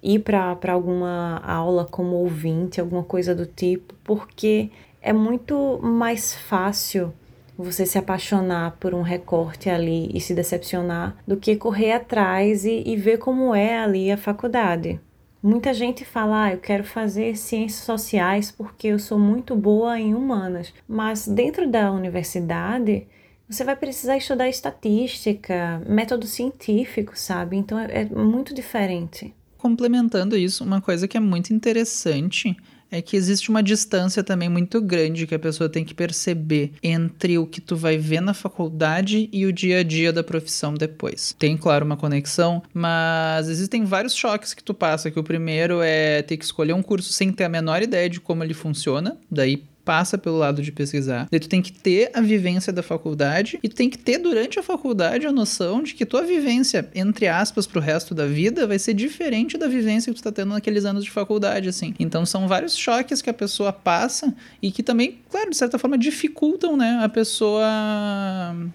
ir 0.02 0.18
para 0.18 0.70
alguma 0.70 1.38
aula 1.38 1.86
como 1.86 2.16
ouvinte, 2.16 2.78
alguma 2.78 3.02
coisa 3.02 3.34
do 3.34 3.46
tipo, 3.46 3.94
porque 4.04 4.68
é 5.00 5.14
muito 5.14 5.80
mais 5.82 6.34
fácil 6.34 7.10
você 7.56 7.86
se 7.86 7.96
apaixonar 7.96 8.76
por 8.78 8.92
um 8.92 9.00
recorte 9.00 9.70
ali 9.70 10.10
e 10.12 10.20
se 10.20 10.34
decepcionar 10.34 11.16
do 11.26 11.38
que 11.38 11.56
correr 11.56 11.92
atrás 11.92 12.66
e, 12.66 12.82
e 12.84 12.96
ver 12.96 13.16
como 13.16 13.54
é 13.54 13.78
ali 13.78 14.12
a 14.12 14.18
faculdade. 14.18 15.00
Muita 15.42 15.72
gente 15.72 16.04
fala, 16.04 16.44
ah, 16.44 16.52
eu 16.52 16.58
quero 16.58 16.84
fazer 16.84 17.34
ciências 17.38 17.82
sociais 17.82 18.50
porque 18.50 18.88
eu 18.88 18.98
sou 18.98 19.18
muito 19.18 19.56
boa 19.56 19.98
em 19.98 20.14
humanas, 20.14 20.70
mas 20.86 21.26
dentro 21.26 21.66
da 21.66 21.90
universidade 21.90 23.06
você 23.48 23.64
vai 23.64 23.76
precisar 23.76 24.16
estudar 24.16 24.48
estatística, 24.48 25.82
método 25.86 26.26
científico, 26.26 27.12
sabe? 27.14 27.56
Então 27.56 27.78
é, 27.78 28.02
é 28.02 28.04
muito 28.06 28.54
diferente. 28.54 29.34
Complementando 29.56 30.36
isso, 30.36 30.62
uma 30.62 30.80
coisa 30.80 31.08
que 31.08 31.16
é 31.16 31.20
muito 31.20 31.52
interessante 31.52 32.56
é 32.90 33.02
que 33.02 33.16
existe 33.16 33.50
uma 33.50 33.62
distância 33.62 34.22
também 34.22 34.48
muito 34.48 34.80
grande 34.80 35.26
que 35.26 35.34
a 35.34 35.38
pessoa 35.38 35.68
tem 35.68 35.84
que 35.84 35.94
perceber 35.94 36.72
entre 36.82 37.38
o 37.38 37.46
que 37.46 37.60
tu 37.60 37.74
vai 37.74 37.98
ver 37.98 38.20
na 38.20 38.32
faculdade 38.32 39.28
e 39.32 39.44
o 39.46 39.52
dia 39.52 39.80
a 39.80 39.82
dia 39.82 40.12
da 40.12 40.22
profissão 40.22 40.74
depois. 40.74 41.34
Tem, 41.38 41.56
claro, 41.56 41.84
uma 41.84 41.96
conexão, 41.96 42.62
mas 42.72 43.48
existem 43.48 43.84
vários 43.84 44.14
choques 44.14 44.54
que 44.54 44.62
tu 44.62 44.72
passa, 44.72 45.10
que 45.10 45.18
o 45.18 45.24
primeiro 45.24 45.80
é 45.82 46.22
ter 46.22 46.36
que 46.36 46.44
escolher 46.44 46.72
um 46.72 46.82
curso 46.82 47.12
sem 47.12 47.32
ter 47.32 47.44
a 47.44 47.48
menor 47.48 47.82
ideia 47.82 48.08
de 48.08 48.20
como 48.20 48.44
ele 48.44 48.54
funciona, 48.54 49.18
daí 49.30 49.64
passa 49.84 50.16
pelo 50.16 50.38
lado 50.38 50.62
de 50.62 50.72
pesquisar. 50.72 51.28
Daí 51.30 51.40
tu 51.40 51.48
tem 51.48 51.60
que 51.60 51.72
ter 51.72 52.10
a 52.14 52.20
vivência 52.20 52.72
da 52.72 52.82
faculdade 52.82 53.58
e 53.62 53.68
tu 53.68 53.76
tem 53.76 53.90
que 53.90 53.98
ter 53.98 54.18
durante 54.18 54.58
a 54.58 54.62
faculdade 54.62 55.26
a 55.26 55.32
noção 55.32 55.82
de 55.82 55.94
que 55.94 56.06
tua 56.06 56.22
vivência, 56.22 56.88
entre 56.94 57.28
aspas, 57.28 57.66
pro 57.66 57.80
resto 57.80 58.14
da 58.14 58.26
vida 58.26 58.66
vai 58.66 58.78
ser 58.78 58.94
diferente 58.94 59.58
da 59.58 59.66
vivência 59.66 60.12
que 60.12 60.20
tu 60.20 60.24
tá 60.24 60.32
tendo 60.32 60.50
naqueles 60.50 60.84
anos 60.84 61.04
de 61.04 61.10
faculdade, 61.10 61.68
assim. 61.68 61.94
Então 61.98 62.24
são 62.24 62.48
vários 62.48 62.76
choques 62.76 63.20
que 63.20 63.30
a 63.30 63.34
pessoa 63.34 63.72
passa 63.72 64.34
e 64.62 64.70
que 64.70 64.82
também, 64.82 65.18
claro, 65.30 65.50
de 65.50 65.56
certa 65.56 65.78
forma 65.78 65.98
dificultam, 65.98 66.76
né, 66.76 67.00
a 67.02 67.08
pessoa, 67.08 67.64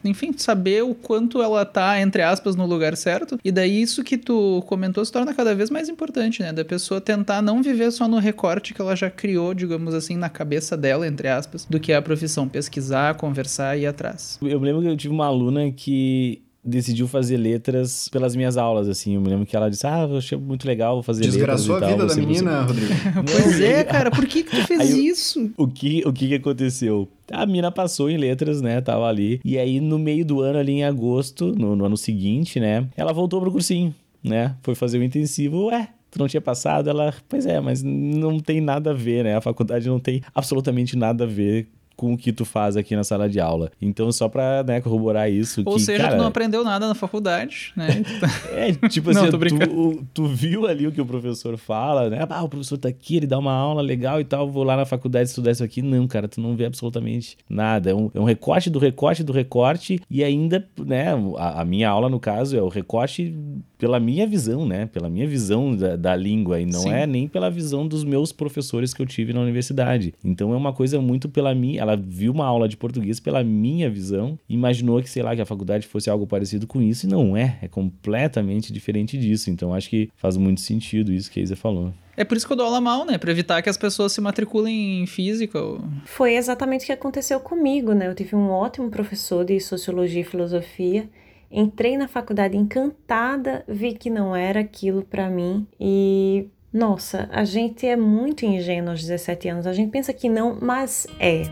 enfim, 0.04 0.34
saber 0.38 0.84
o 0.84 0.94
quanto 0.94 1.42
ela 1.42 1.66
tá, 1.66 2.00
entre 2.00 2.22
aspas, 2.22 2.56
no 2.56 2.66
lugar 2.66 2.96
certo. 2.96 3.40
E 3.44 3.52
daí 3.52 3.82
isso 3.82 4.04
que 4.04 4.18
tu 4.18 4.64
comentou 4.68 5.04
se 5.04 5.12
torna 5.12 5.34
cada 5.34 5.56
vez 5.56 5.70
mais 5.70 5.90
importante, 5.90 6.42
né, 6.42 6.54
da 6.54 6.64
pessoa 6.64 7.02
tentar 7.02 7.42
não 7.42 7.64
viver 7.64 7.92
só 7.92 8.08
no 8.08 8.20
recorte 8.20 8.74
que 8.74 8.82
ela 8.82 8.96
já 8.96 9.10
criou, 9.10 9.54
digamos 9.54 9.94
assim, 9.94 10.16
na 10.16 10.30
cabeça 10.30 10.78
dela 10.78 10.99
tabela, 11.00 11.08
entre 11.08 11.28
aspas, 11.28 11.66
do 11.70 11.80
que 11.80 11.94
a 11.94 12.02
profissão. 12.02 12.48
Pesquisar, 12.48 13.16
conversar 13.16 13.78
e 13.78 13.82
ir 13.82 13.88
atrás. 13.88 14.38
Eu 14.42 14.60
lembro 14.60 14.82
que 14.82 14.88
eu 14.88 14.98
tive 14.98 15.14
uma 15.14 15.26
aluna 15.26 15.72
que 15.72 16.42
decidiu 16.64 17.08
fazer 17.08 17.38
letras 17.38 18.10
pelas 18.10 18.36
minhas 18.36 18.58
aulas, 18.58 18.88
assim. 18.90 19.16
Eu 19.16 19.22
me 19.22 19.30
lembro 19.30 19.46
que 19.46 19.56
ela 19.56 19.70
disse, 19.70 19.88
ah, 19.88 20.06
eu 20.10 20.18
achei 20.18 20.38
muito 20.38 20.68
legal 20.68 21.02
fazer 21.02 21.22
Desgraçou 21.24 21.76
letras 21.76 21.90
e 21.90 21.94
a 21.94 21.96
vida 21.96 22.08
da 22.08 22.14
você- 22.14 22.20
menina, 22.20 22.62
Rodrigo. 22.64 22.94
pois 23.32 23.62
é, 23.62 23.84
cara, 23.84 24.12
por 24.12 24.26
que 24.28 24.44
que 24.44 24.52
tu 24.52 24.68
fez 24.68 24.80
Aí 24.82 25.08
isso? 25.08 25.52
O 25.58 25.68
que, 25.68 26.04
o 26.06 26.12
que 26.12 26.28
que 26.28 26.36
aconteceu? 26.36 27.08
A 27.32 27.46
mina 27.46 27.72
passou 27.72 28.10
em 28.10 28.18
letras, 28.18 28.62
né? 28.62 28.82
Tava 28.82 29.08
ali. 29.08 29.40
E 29.46 29.58
aí, 29.58 29.80
no 29.80 29.98
meio 29.98 30.26
do 30.26 30.42
ano, 30.42 30.60
ali 30.60 30.74
em 30.74 30.84
agosto, 30.84 31.54
no, 31.58 31.76
no 31.76 31.86
ano 31.86 31.98
seguinte, 31.98 32.60
né? 32.60 32.88
Ela 32.98 33.14
voltou 33.14 33.40
pro 33.40 33.52
cursinho, 33.52 33.96
né? 34.24 34.56
Foi 34.62 34.76
fazer 34.76 35.00
o 35.00 35.04
intensivo. 35.04 35.68
Ué, 35.68 35.88
tu 36.12 36.20
não 36.20 36.28
tinha 36.28 36.42
passado? 36.42 36.90
Ela, 36.90 37.14
pois 37.28 37.46
é, 37.46 37.60
mas 37.60 37.84
não 37.84 38.40
tem 38.40 38.62
nada 38.62 38.92
a 38.92 38.94
ver, 38.94 39.24
né? 39.24 39.36
A 39.36 39.42
faculdade 39.42 39.88
não 39.88 40.00
tem 40.00 40.22
absolutamente 40.34 40.96
nada 40.96 41.24
a 41.24 41.28
ver 41.28 41.68
com 42.00 42.14
o 42.14 42.18
que 42.18 42.32
tu 42.32 42.46
faz 42.46 42.78
aqui 42.78 42.96
na 42.96 43.04
sala 43.04 43.28
de 43.28 43.42
aula. 43.42 43.70
Então, 43.82 44.10
só 44.10 44.30
pra 44.30 44.64
né, 44.64 44.80
corroborar 44.80 45.30
isso. 45.30 45.62
Ou 45.66 45.76
que, 45.76 45.82
seja, 45.82 46.04
cara, 46.04 46.16
tu 46.16 46.20
não 46.20 46.28
aprendeu 46.28 46.64
nada 46.64 46.88
na 46.88 46.96
faculdade, 46.96 47.74
né? 47.76 47.90
É, 48.54 48.72
tipo 48.88 49.12
Não, 49.12 49.24
assim, 49.24 49.32
tô 49.32 49.38
tu, 49.38 50.08
tu 50.14 50.28
viu 50.28 50.66
ali 50.66 50.88
o 50.88 50.92
que 50.92 51.02
o 51.02 51.06
professor 51.06 51.58
fala, 51.58 52.10
né? 52.10 52.26
Ah, 52.30 52.44
o 52.44 52.48
professor 52.48 52.78
tá 52.78 52.88
aqui, 52.88 53.18
ele 53.18 53.28
dá 53.28 53.38
uma 53.38 53.52
aula 53.52 53.82
legal 53.82 54.22
e 54.22 54.24
tal, 54.24 54.50
vou 54.50 54.64
lá 54.64 54.78
na 54.78 54.86
faculdade 54.86 55.30
estudar 55.30 55.52
isso 55.52 55.64
aqui. 55.64 55.82
Não, 55.82 56.08
cara, 56.08 56.28
tu 56.28 56.40
não 56.40 56.56
vê 56.56 56.66
absolutamente 56.66 57.38
nada. 57.50 57.90
É 57.90 57.94
um, 57.94 58.10
é 58.14 58.20
um 58.20 58.24
recorte 58.24 58.70
do 58.70 58.80
recorte 58.80 59.24
do 59.24 59.34
recorte 59.34 60.00
e 60.10 60.24
ainda, 60.24 60.66
né, 60.78 61.08
a, 61.38 61.62
a 61.62 61.66
minha 61.66 61.90
aula, 61.90 62.08
no 62.08 62.20
caso, 62.20 62.56
é 62.56 62.62
o 62.62 62.70
recorte 62.70 63.36
pela 63.78 64.00
minha 64.00 64.26
visão, 64.26 64.66
né? 64.66 64.86
Pela 64.86 65.10
minha 65.10 65.28
visão 65.28 65.76
da, 65.76 65.96
da 65.96 66.16
língua 66.16 66.60
e 66.60 66.66
não 66.66 66.82
Sim. 66.82 66.92
é 66.92 67.08
nem 67.08 67.28
pela 67.28 67.50
visão 67.50 67.88
dos 67.88 68.04
meus 68.04 68.32
professores 68.32 68.94
que 68.94 69.02
eu 69.02 69.06
tive 69.06 69.34
na 69.34 69.42
universidade. 69.42 70.14
Então 70.24 70.54
é 70.54 70.58
uma 70.58 70.74
coisa 70.74 71.02
muito 71.02 71.28
pela 71.28 71.54
minha... 71.56 71.82
Ela 71.90 72.02
viu 72.02 72.32
uma 72.32 72.46
aula 72.46 72.68
de 72.68 72.78
português 72.78 73.20
pela 73.20 73.44
minha 73.44 73.90
visão, 73.90 74.38
imaginou 74.48 75.02
que, 75.02 75.10
sei 75.10 75.24
lá, 75.24 75.36
que 75.36 75.42
a 75.42 75.46
faculdade 75.46 75.88
fosse 75.88 76.10
algo 76.10 76.28
parecido 76.28 76.68
com 76.68 76.82
isso 76.82 77.06
e 77.06 77.10
não 77.10 77.36
é. 77.36 77.58
É 77.62 77.68
completamente 77.68 78.72
diferente 78.72 79.18
disso. 79.18 79.50
Então 79.50 79.74
acho 79.74 79.90
que 79.90 80.10
faz 80.16 80.38
muito 80.38 80.62
sentido 80.62 81.12
isso 81.12 81.32
que 81.32 81.40
a 81.40 81.44
Isa 81.44 81.56
falou. 81.56 81.94
É 82.16 82.24
por 82.24 82.36
isso 82.36 82.46
que 82.46 82.52
eu 82.52 82.58
dou 82.58 82.66
aula 82.66 82.82
mal, 82.82 83.06
né? 83.06 83.18
Pra 83.18 83.32
evitar 83.32 83.62
que 83.62 83.70
as 83.70 83.78
pessoas 83.78 84.12
se 84.12 84.20
matriculem 84.20 85.04
em 85.04 85.08
física. 85.08 85.62
Ou... 85.62 85.82
Foi 86.06 86.36
exatamente 86.36 86.84
o 86.84 86.86
que 86.86 86.92
aconteceu 86.92 87.40
comigo, 87.40 87.94
né? 87.94 88.08
Eu 88.08 88.16
tive 88.16 88.36
um 88.36 88.50
ótimo 88.50 88.90
professor 88.90 89.46
de 89.46 89.60
sociologia 89.60 90.22
e 90.22 90.26
filosofia. 90.26 91.10
Entrei 91.52 91.98
na 91.98 92.08
faculdade 92.08 92.56
encantada, 92.56 93.64
vi 93.68 93.94
que 93.94 94.10
não 94.10 94.36
era 94.36 94.60
aquilo 94.60 95.02
pra 95.04 95.30
mim 95.30 95.66
e 95.80 96.48
nossa, 96.72 97.28
a 97.32 97.44
gente 97.46 97.88
é 97.88 97.96
muito 97.96 98.46
ingênuo 98.46 98.92
aos 98.92 99.02
17 99.02 99.50
anos. 99.50 99.66
A 99.66 99.74
gente 99.74 99.90
pensa 99.90 100.14
que 100.14 100.30
não, 100.30 100.56
mas 100.62 101.08
é. 101.20 101.44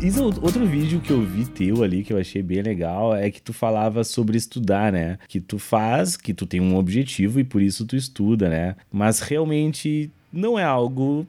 Isa, 0.00 0.24
outro 0.24 0.64
vídeo 0.64 1.00
que 1.00 1.10
eu 1.10 1.20
vi 1.20 1.44
teu 1.44 1.82
ali, 1.82 2.02
que 2.02 2.14
eu 2.14 2.18
achei 2.18 2.42
bem 2.42 2.62
legal, 2.62 3.14
é 3.14 3.30
que 3.30 3.42
tu 3.42 3.52
falava 3.52 4.02
sobre 4.02 4.38
estudar, 4.38 4.90
né? 4.90 5.18
Que 5.28 5.40
tu 5.40 5.58
faz, 5.58 6.16
que 6.16 6.32
tu 6.32 6.46
tem 6.46 6.60
um 6.62 6.76
objetivo 6.76 7.38
e 7.38 7.44
por 7.44 7.60
isso 7.60 7.84
tu 7.84 7.94
estuda, 7.94 8.48
né? 8.48 8.74
Mas 8.90 9.20
realmente 9.20 10.10
não 10.32 10.58
é 10.58 10.64
algo 10.64 11.26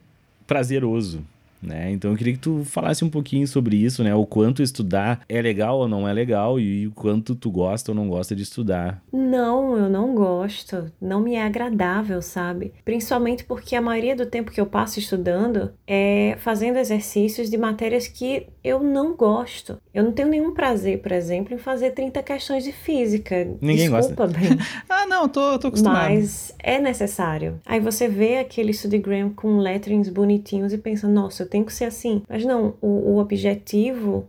prazeroso. 0.47 1.25
Né? 1.62 1.91
Então 1.91 2.12
eu 2.12 2.17
queria 2.17 2.34
que 2.34 2.39
tu 2.39 2.63
falasse 2.63 3.04
um 3.04 3.10
pouquinho 3.10 3.48
sobre 3.48 3.76
isso, 3.76 4.04
né? 4.04 4.15
O 4.15 4.26
quanto 4.26 4.63
estudar 4.63 5.22
é 5.28 5.41
legal 5.41 5.80
ou 5.80 5.88
não 5.88 6.08
é 6.08 6.13
legal 6.13 6.60
e 6.60 6.88
o 6.88 6.91
quanto 6.91 7.36
tu 7.36 7.52
gosta 7.52 7.91
ou 7.91 7.95
não 7.95 8.08
gosta 8.08 8.36
de 8.36 8.43
estudar. 8.43 9.02
Não, 9.12 9.78
eu 9.78 9.89
não 9.89 10.15
gosto. 10.15 10.91
Não 11.02 11.19
me 11.19 11.36
é 11.36 11.43
agradável, 11.43 12.22
sabe? 12.22 12.74
Principalmente 12.86 13.43
porque 13.43 13.76
a 13.76 13.82
maioria 13.82 14.15
do 14.15 14.26
tempo 14.26 14.52
que 14.52 14.62
eu 14.62 14.65
passo 14.65 15.00
estudando 15.00 15.72
é 15.86 16.36
fazendo 16.39 16.78
exercícios 16.78 17.50
de 17.50 17.58
matérias 17.58 18.08
que 18.08 18.48
eu 18.63 18.82
não 18.82 19.15
gosto. 19.15 19.78
Eu 19.93 20.04
não 20.04 20.12
tenho 20.12 20.30
nenhum 20.30 20.54
prazer, 20.54 21.02
por 21.02 21.12
exemplo, 21.12 21.54
em 21.54 21.58
fazer 21.58 21.91
30 21.91 22.22
questões 22.24 22.63
de 22.63 22.72
física. 22.72 23.48
Ninguém 23.62 23.89
gosta. 23.89 24.13
Desculpa, 24.13 24.28
bem. 24.28 24.58
Ah, 24.89 25.06
não, 25.06 25.30
tô, 25.30 25.58
tô 25.60 25.67
acostumado. 25.67 26.10
Mas 26.10 26.54
é 26.60 26.80
necessário. 26.80 27.60
Aí 27.65 27.80
você 27.80 28.08
vê 28.08 28.38
aquele 28.38 28.74
Studygram 28.74 29.30
com 29.30 29.58
letterings 29.58 30.10
bonitinhos 30.10 30.74
e 30.74 30.78
pensa, 30.78 31.08
nossa, 31.08 31.43
eu 31.43 31.48
tenho 31.49 31.65
que 31.65 31.73
ser 31.73 31.85
assim. 31.85 32.23
Mas 32.27 32.45
não, 32.45 32.75
o, 32.81 33.13
o 33.13 33.17
objetivo 33.17 34.27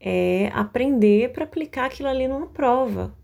é 0.00 0.50
aprender 0.52 1.32
para 1.32 1.44
aplicar 1.44 1.86
aquilo 1.86 2.08
ali 2.08 2.28
numa 2.28 2.46
prova. 2.46 3.14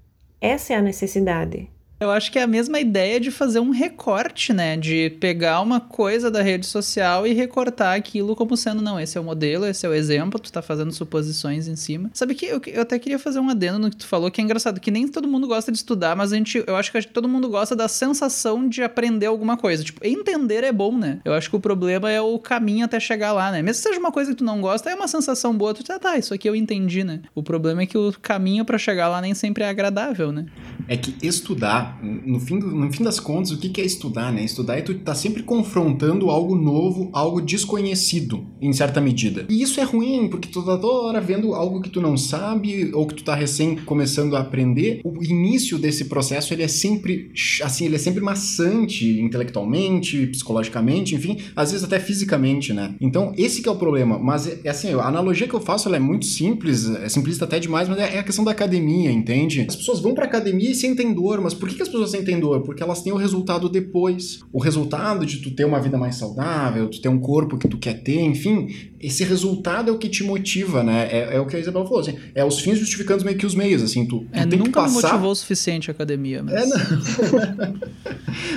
Essa 0.41 0.73
é 0.73 0.77
a 0.77 0.83
necessidade. 0.83 1.69
Eu 2.01 2.11
acho 2.11 2.33
que 2.33 2.39
é 2.39 2.43
a 2.43 2.47
mesma 2.47 2.81
ideia 2.81 3.21
de 3.21 3.31
fazer 3.31 3.61
um 3.61 3.69
recorte, 3.69 4.55
né? 4.55 4.75
De 4.75 5.11
pegar 5.21 5.61
uma 5.61 5.79
coisa 5.79 6.31
da 6.31 6.41
rede 6.41 6.65
social 6.65 7.27
e 7.27 7.35
recortar 7.35 7.95
aquilo 7.95 8.35
como 8.35 8.57
sendo, 8.57 8.81
não, 8.81 8.99
esse 8.99 9.19
é 9.19 9.21
o 9.21 9.25
modelo, 9.25 9.67
esse 9.67 9.85
é 9.85 9.89
o 9.89 9.93
exemplo, 9.93 10.41
tu 10.41 10.51
tá 10.51 10.63
fazendo 10.63 10.91
suposições 10.93 11.69
em 11.69 11.77
cima. 11.77 12.11
Sabe 12.15 12.35
que 12.35 12.47
eu, 12.47 12.59
eu 12.69 12.81
até 12.81 12.99
queria 12.99 13.19
fazer 13.19 13.39
um 13.39 13.51
adendo 13.51 13.79
no 13.79 13.91
que 13.91 13.97
tu 13.97 14.07
falou, 14.07 14.31
que 14.31 14.41
é 14.41 14.45
engraçado, 14.45 14.81
que 14.81 14.91
nem 14.91 15.07
todo 15.09 15.29
mundo 15.29 15.47
gosta 15.47 15.71
de 15.71 15.77
estudar, 15.77 16.17
mas 16.17 16.33
a 16.33 16.37
gente, 16.37 16.65
eu 16.67 16.75
acho 16.75 16.91
que 16.91 17.03
todo 17.07 17.29
mundo 17.29 17.51
gosta 17.51 17.77
da 17.77 17.87
sensação 17.87 18.67
de 18.67 18.83
aprender 18.83 19.27
alguma 19.27 19.59
coisa. 19.59 19.85
Tipo, 19.85 20.01
entender 20.03 20.65
é 20.65 20.73
bom, 20.73 20.97
né? 20.97 21.19
Eu 21.23 21.35
acho 21.35 21.51
que 21.51 21.57
o 21.57 21.61
problema 21.61 22.11
é 22.11 22.21
o 22.21 22.39
caminho 22.39 22.87
até 22.87 22.99
chegar 22.99 23.33
lá, 23.33 23.53
né? 23.53 23.61
Mesmo 23.61 23.83
que 23.83 23.89
seja 23.89 24.01
uma 24.01 24.11
coisa 24.11 24.31
que 24.31 24.39
tu 24.39 24.45
não 24.45 24.63
gosta, 24.63 24.89
é 24.89 24.95
uma 24.95 25.07
sensação 25.07 25.55
boa, 25.55 25.75
tu 25.75 25.85
tá, 25.85 25.99
tá, 25.99 26.17
isso 26.17 26.33
aqui 26.33 26.49
eu 26.49 26.57
entendi, 26.57 27.05
né? 27.05 27.21
O 27.35 27.43
problema 27.43 27.83
é 27.83 27.87
que 27.87 27.99
o 27.99 28.11
caminho 28.23 28.65
para 28.65 28.79
chegar 28.79 29.09
lá 29.09 29.21
nem 29.21 29.35
sempre 29.35 29.65
é 29.65 29.69
agradável, 29.69 30.33
né? 30.33 30.47
É 30.89 30.97
que 30.97 31.15
estudar, 31.23 31.90
no 32.03 32.39
fim, 32.41 32.59
do- 32.59 32.71
no 32.75 32.91
fim 32.93 33.03
das 33.05 33.19
contas, 33.21 33.51
o 33.53 33.59
que 33.59 33.69
que 33.69 33.81
é 33.81 33.85
estudar, 33.85 34.33
né? 34.33 34.45
Estudar 34.45 34.79
é 34.79 34.81
tu 34.83 34.95
tá 34.95 35.15
sempre 35.15 35.43
confrontando 35.43 36.31
algo 36.31 36.55
novo, 36.55 37.11
algo 37.13 37.41
desconhecido, 37.41 38.45
em 38.61 38.73
certa 38.73 39.01
medida. 39.01 39.47
E 39.49 39.63
isso 39.63 39.81
é 39.81 39.85
ruim, 39.85 40.29
porque 40.29 40.49
tu 40.49 40.63
tá 40.63 40.77
toda 40.77 41.07
hora 41.09 41.21
vendo 41.21 41.55
algo 41.55 41.81
que 41.81 41.89
tu 41.91 42.01
não 42.01 42.17
sabe, 42.17 42.91
ou 42.95 43.07
que 43.07 43.15
tu 43.15 43.25
tá 43.25 43.35
recém 43.35 43.77
começando 43.77 44.37
a 44.37 44.41
aprender. 44.41 45.01
O 45.05 45.23
início 45.23 45.79
desse 45.79 46.05
processo, 46.07 46.53
ele 46.53 46.63
é 46.63 46.69
sempre, 46.69 47.31
assim, 47.63 47.87
ele 47.87 47.97
é 47.97 47.99
sempre 47.99 48.21
maçante, 48.21 49.21
intelectualmente, 49.21 50.27
psicologicamente, 50.27 51.15
enfim, 51.15 51.37
às 51.57 51.71
vezes 51.73 51.85
até 51.85 51.99
fisicamente, 51.99 52.73
né? 52.73 52.95
Então, 53.01 53.33
esse 53.37 53.63
que 53.63 53.69
é 53.69 53.73
o 53.73 53.77
problema. 53.77 54.19
Mas, 54.19 54.47
é, 54.47 54.61
é 54.65 54.71
assim, 54.71 54.93
a 54.93 55.05
analogia 55.07 55.49
que 55.49 55.55
eu 55.55 55.61
faço, 55.61 55.89
ela 55.89 55.97
é 55.97 56.01
muito 56.01 56.27
simples, 56.27 56.89
é 56.89 57.09
simplista 57.09 57.45
até 57.45 57.59
demais, 57.59 57.89
mas 57.89 57.99
é, 57.99 58.17
é 58.17 58.19
a 58.19 58.23
questão 58.23 58.45
da 58.45 58.51
academia, 58.51 59.11
entende? 59.11 59.67
As 59.69 59.77
pessoas 59.77 60.01
vão 60.01 60.15
pra 60.15 60.25
academia 60.25 60.71
e 60.71 60.75
sentem 60.75 61.13
dor, 61.13 61.41
mas 61.41 61.55
por 61.55 61.69
que, 61.69 61.80
que 61.81 61.83
as 61.85 61.89
pessoas 61.89 62.11
sentem 62.11 62.39
dor? 62.39 62.61
Porque 62.61 62.83
elas 62.83 63.03
têm 63.03 63.13
o 63.13 63.17
resultado 63.17 63.69
depois. 63.69 64.41
O 64.53 64.61
resultado 64.61 65.25
de 65.25 65.39
tu 65.39 65.51
ter 65.51 65.65
uma 65.65 65.81
vida 65.81 65.97
mais 65.97 66.17
saudável, 66.17 66.89
tu 66.89 67.01
ter 67.01 67.09
um 67.09 67.19
corpo 67.19 67.57
que 67.57 67.67
tu 67.67 67.79
quer 67.79 68.03
ter, 68.03 68.21
enfim, 68.21 68.69
esse 69.01 69.25
resultado 69.25 69.89
é 69.89 69.93
o 69.93 69.99
que 69.99 70.09
te 70.09 70.23
motiva, 70.23 70.83
né? 70.83 71.09
É, 71.11 71.37
é 71.37 71.41
o 71.41 71.47
que 71.47 71.57
a 71.57 71.59
Isabel 71.59 71.85
falou, 71.85 72.01
assim, 72.01 72.17
é 72.35 72.45
os 72.45 72.61
fins 72.61 72.79
justificando 72.79 73.25
meio 73.25 73.39
que 73.39 73.47
os 73.47 73.55
meios, 73.55 73.83
assim, 73.83 74.05
tu, 74.07 74.21
tu 74.21 74.27
É, 74.33 74.41
tem 74.41 74.51
que 74.51 74.57
nunca 74.59 74.83
me 74.83 74.93
passar... 74.95 75.09
motivou 75.13 75.31
o 75.33 75.35
suficiente 75.35 75.91
a 75.91 75.93
academia, 75.93 76.43
mas... 76.43 76.55
É, 76.55 76.67
não. 76.67 77.81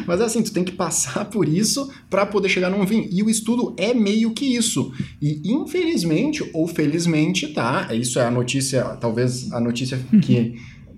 Mas 0.06 0.22
é 0.22 0.26
assim, 0.26 0.44
tu 0.44 0.52
tem 0.52 0.64
que 0.64 0.72
passar 0.72 1.26
por 1.26 1.48
isso 1.48 1.90
pra 2.10 2.26
poder 2.26 2.48
chegar 2.50 2.70
num 2.70 2.86
fim. 2.86 3.08
E 3.12 3.24
o 3.24 3.30
estudo 3.30 3.74
é 3.78 3.94
meio 3.94 4.32
que 4.32 4.46
isso. 4.46 4.92
E 5.22 5.42
infelizmente, 5.46 6.48
ou 6.54 6.68
felizmente, 6.68 7.48
tá? 7.48 7.90
Isso 7.94 8.20
é 8.20 8.26
a 8.26 8.32
notícia, 8.32 8.84
talvez 9.00 9.52
a 9.52 9.60
notícia 9.60 10.00
que 10.22 10.56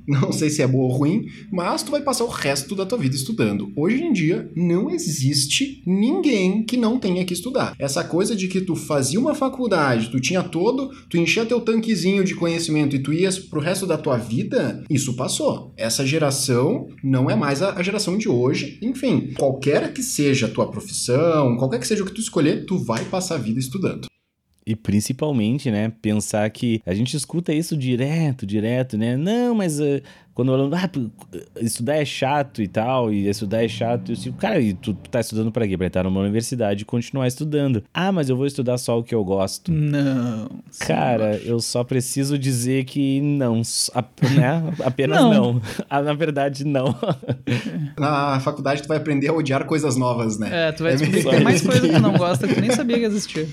não 0.07 0.31
sei 0.31 0.49
se 0.49 0.61
é 0.61 0.67
boa 0.67 0.85
ou 0.85 0.91
ruim, 0.91 1.25
mas 1.51 1.83
tu 1.83 1.91
vai 1.91 2.01
passar 2.01 2.23
o 2.23 2.29
resto 2.29 2.75
da 2.75 2.85
tua 2.85 2.97
vida 2.97 3.15
estudando. 3.15 3.71
Hoje 3.75 4.03
em 4.03 4.13
dia, 4.13 4.49
não 4.55 4.89
existe 4.89 5.81
ninguém 5.85 6.63
que 6.63 6.77
não 6.77 6.99
tenha 6.99 7.25
que 7.25 7.33
estudar. 7.33 7.75
Essa 7.79 8.03
coisa 8.03 8.35
de 8.35 8.47
que 8.47 8.61
tu 8.61 8.75
fazia 8.75 9.19
uma 9.19 9.35
faculdade, 9.35 10.09
tu 10.09 10.19
tinha 10.19 10.43
todo, 10.43 10.89
tu 11.09 11.17
enchia 11.17 11.45
teu 11.45 11.61
tanquezinho 11.61 12.23
de 12.23 12.35
conhecimento 12.35 12.95
e 12.95 12.99
tu 12.99 13.13
ias 13.13 13.39
pro 13.39 13.59
resto 13.59 13.85
da 13.85 13.97
tua 13.97 14.17
vida, 14.17 14.83
isso 14.89 15.15
passou. 15.15 15.73
Essa 15.77 16.05
geração 16.05 16.87
não 17.03 17.29
é 17.29 17.35
mais 17.35 17.61
a, 17.61 17.81
geração 17.81 18.17
de 18.17 18.29
hoje. 18.29 18.79
Enfim, 18.81 19.33
qualquer 19.37 19.93
que 19.93 20.01
seja 20.01 20.47
a 20.47 20.49
tua 20.49 20.69
profissão, 20.69 21.57
qualquer 21.57 21.79
que 21.79 21.87
seja 21.87 22.03
o 22.03 22.05
que 22.05 22.13
tu 22.13 22.21
escolher, 22.21 22.65
tu 22.65 22.77
vai 22.77 23.03
passar 23.05 23.35
a 23.35 23.39
vida 23.39 23.59
estudando. 23.59 24.07
E 24.67 24.75
principalmente, 24.75 25.69
né, 25.69 25.91
pensar 26.01 26.49
que 26.49 26.81
a 26.87 26.93
gente 26.95 27.15
escuta 27.15 27.53
isso 27.53 27.77
direto, 27.77 28.47
direto, 28.47 28.97
né? 28.97 29.15
Não, 29.15 29.53
mas 29.53 29.79
uh, 29.79 30.01
quando 30.33 30.51
eu 30.53 30.71
ah, 30.73 30.87
pô, 30.87 31.01
estudar 31.61 31.97
é 31.97 32.03
chato 32.03 32.63
e 32.63 32.67
tal, 32.67 33.13
e 33.13 33.29
estudar 33.29 33.63
é 33.63 33.67
chato, 33.67 34.11
eu 34.11 34.15
digo, 34.15 34.35
cara, 34.37 34.59
e 34.59 34.73
tu, 34.73 34.95
tá 35.11 35.19
estudando 35.19 35.51
pra 35.51 35.67
quê? 35.67 35.77
Pra 35.77 35.85
entrar 35.85 36.03
numa 36.03 36.19
universidade 36.19 36.81
e 36.81 36.85
continuar 36.85 37.27
estudando. 37.27 37.83
Ah, 37.93 38.11
mas 38.11 38.27
eu 38.27 38.35
vou 38.35 38.47
estudar 38.47 38.79
só 38.79 38.97
o 38.97 39.03
que 39.03 39.13
eu 39.13 39.23
gosto. 39.23 39.71
Não. 39.71 40.49
Cara, 40.79 41.37
eu 41.45 41.59
só 41.59 41.83
preciso 41.83 42.35
dizer 42.35 42.85
que 42.85 43.21
não, 43.21 43.61
a- 43.93 44.03
né? 44.35 44.73
Apenas 44.83 45.21
Não. 45.21 45.31
não. 45.53 45.61
Ah, 45.87 46.01
Na 46.01 46.13
verdade, 46.15 46.65
não. 46.65 46.87
Na 47.99 48.39
faculdade 48.39 48.81
tu 48.81 48.87
vai 48.87 48.97
aprender 48.97 49.27
a 49.29 49.33
odiar 49.33 49.63
coisas 49.65 49.95
novas, 49.95 50.39
né? 50.39 50.69
É, 50.69 50.71
tu 50.71 50.81
vai 50.83 50.93
É 50.93 50.95
descobrir 50.95 51.23
meio- 51.23 51.43
mais 51.43 51.61
coisa 51.61 51.81
que 51.87 51.93
tu 51.93 52.01
não 52.01 52.13
gosta 52.17 52.47
que 52.47 52.55
tu 52.55 52.61
nem 52.61 52.71
sabia 52.71 52.97
que 52.97 53.05
existia. 53.05 53.47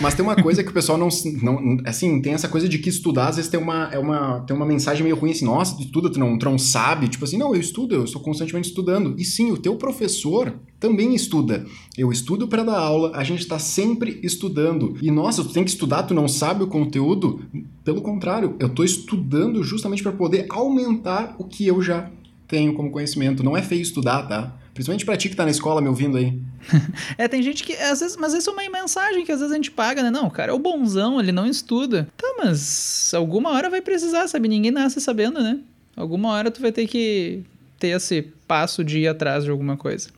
Mas 0.00 0.14
tem 0.14 0.24
uma 0.24 0.36
coisa 0.36 0.62
que 0.62 0.70
o 0.70 0.72
pessoal 0.72 0.98
não, 0.98 1.08
não. 1.42 1.78
Assim, 1.84 2.20
tem 2.20 2.34
essa 2.34 2.48
coisa 2.48 2.68
de 2.68 2.78
que 2.78 2.88
estudar 2.88 3.28
às 3.28 3.36
vezes 3.36 3.50
tem 3.50 3.58
uma, 3.58 3.88
é 3.92 3.98
uma, 3.98 4.40
tem 4.40 4.54
uma 4.56 4.66
mensagem 4.66 5.02
meio 5.02 5.16
ruim 5.16 5.30
assim, 5.30 5.44
nossa, 5.44 5.76
tu 5.76 5.82
estuda, 5.82 6.10
tu 6.10 6.18
não, 6.18 6.38
tu 6.38 6.44
não 6.44 6.58
sabe, 6.58 7.08
tipo 7.08 7.24
assim, 7.24 7.38
não, 7.38 7.54
eu 7.54 7.60
estudo, 7.60 7.94
eu 7.94 8.04
estou 8.04 8.20
constantemente 8.20 8.68
estudando. 8.68 9.14
E 9.18 9.24
sim, 9.24 9.50
o 9.50 9.56
teu 9.56 9.76
professor 9.76 10.54
também 10.78 11.14
estuda. 11.14 11.66
Eu 11.96 12.12
estudo 12.12 12.46
para 12.46 12.62
dar 12.62 12.78
aula, 12.78 13.12
a 13.14 13.24
gente 13.24 13.40
está 13.40 13.58
sempre 13.58 14.20
estudando. 14.22 14.96
E 15.00 15.10
nossa, 15.10 15.42
tu 15.42 15.52
tem 15.52 15.64
que 15.64 15.70
estudar, 15.70 16.02
tu 16.04 16.14
não 16.14 16.28
sabe 16.28 16.62
o 16.62 16.68
conteúdo? 16.68 17.40
Pelo 17.84 18.02
contrário, 18.02 18.54
eu 18.58 18.68
estou 18.68 18.84
estudando 18.84 19.62
justamente 19.62 20.02
para 20.02 20.12
poder 20.12 20.46
aumentar 20.50 21.34
o 21.38 21.44
que 21.44 21.66
eu 21.66 21.82
já 21.82 22.10
tenho 22.46 22.74
como 22.74 22.90
conhecimento. 22.90 23.42
Não 23.42 23.56
é 23.56 23.62
feio 23.62 23.82
estudar, 23.82 24.22
tá? 24.22 24.56
Principalmente 24.78 25.04
pra 25.04 25.16
ti 25.16 25.28
que 25.28 25.34
tá 25.34 25.44
na 25.44 25.50
escola 25.50 25.80
me 25.80 25.88
ouvindo 25.88 26.16
aí. 26.16 26.38
é, 27.18 27.26
tem 27.26 27.42
gente 27.42 27.64
que, 27.64 27.72
às 27.74 27.98
vezes, 27.98 28.16
mas 28.16 28.32
isso 28.32 28.48
é 28.48 28.52
uma 28.52 28.70
mensagem 28.70 29.24
que 29.24 29.32
às 29.32 29.40
vezes 29.40 29.52
a 29.52 29.56
gente 29.56 29.72
paga, 29.72 30.04
né? 30.04 30.08
Não, 30.08 30.30
cara 30.30 30.52
é 30.52 30.54
o 30.54 30.58
bonzão, 30.58 31.18
ele 31.18 31.32
não 31.32 31.48
estuda. 31.48 32.06
Tá, 32.16 32.36
mas 32.38 33.12
alguma 33.12 33.50
hora 33.50 33.68
vai 33.68 33.80
precisar, 33.80 34.28
sabe? 34.28 34.46
Ninguém 34.46 34.70
nasce 34.70 35.00
sabendo, 35.00 35.42
né? 35.42 35.58
Alguma 35.96 36.28
hora 36.28 36.48
tu 36.48 36.60
vai 36.60 36.70
ter 36.70 36.86
que 36.86 37.42
ter 37.76 37.88
esse 37.88 38.22
passo 38.46 38.84
de 38.84 39.00
ir 39.00 39.08
atrás 39.08 39.42
de 39.42 39.50
alguma 39.50 39.76
coisa. 39.76 40.10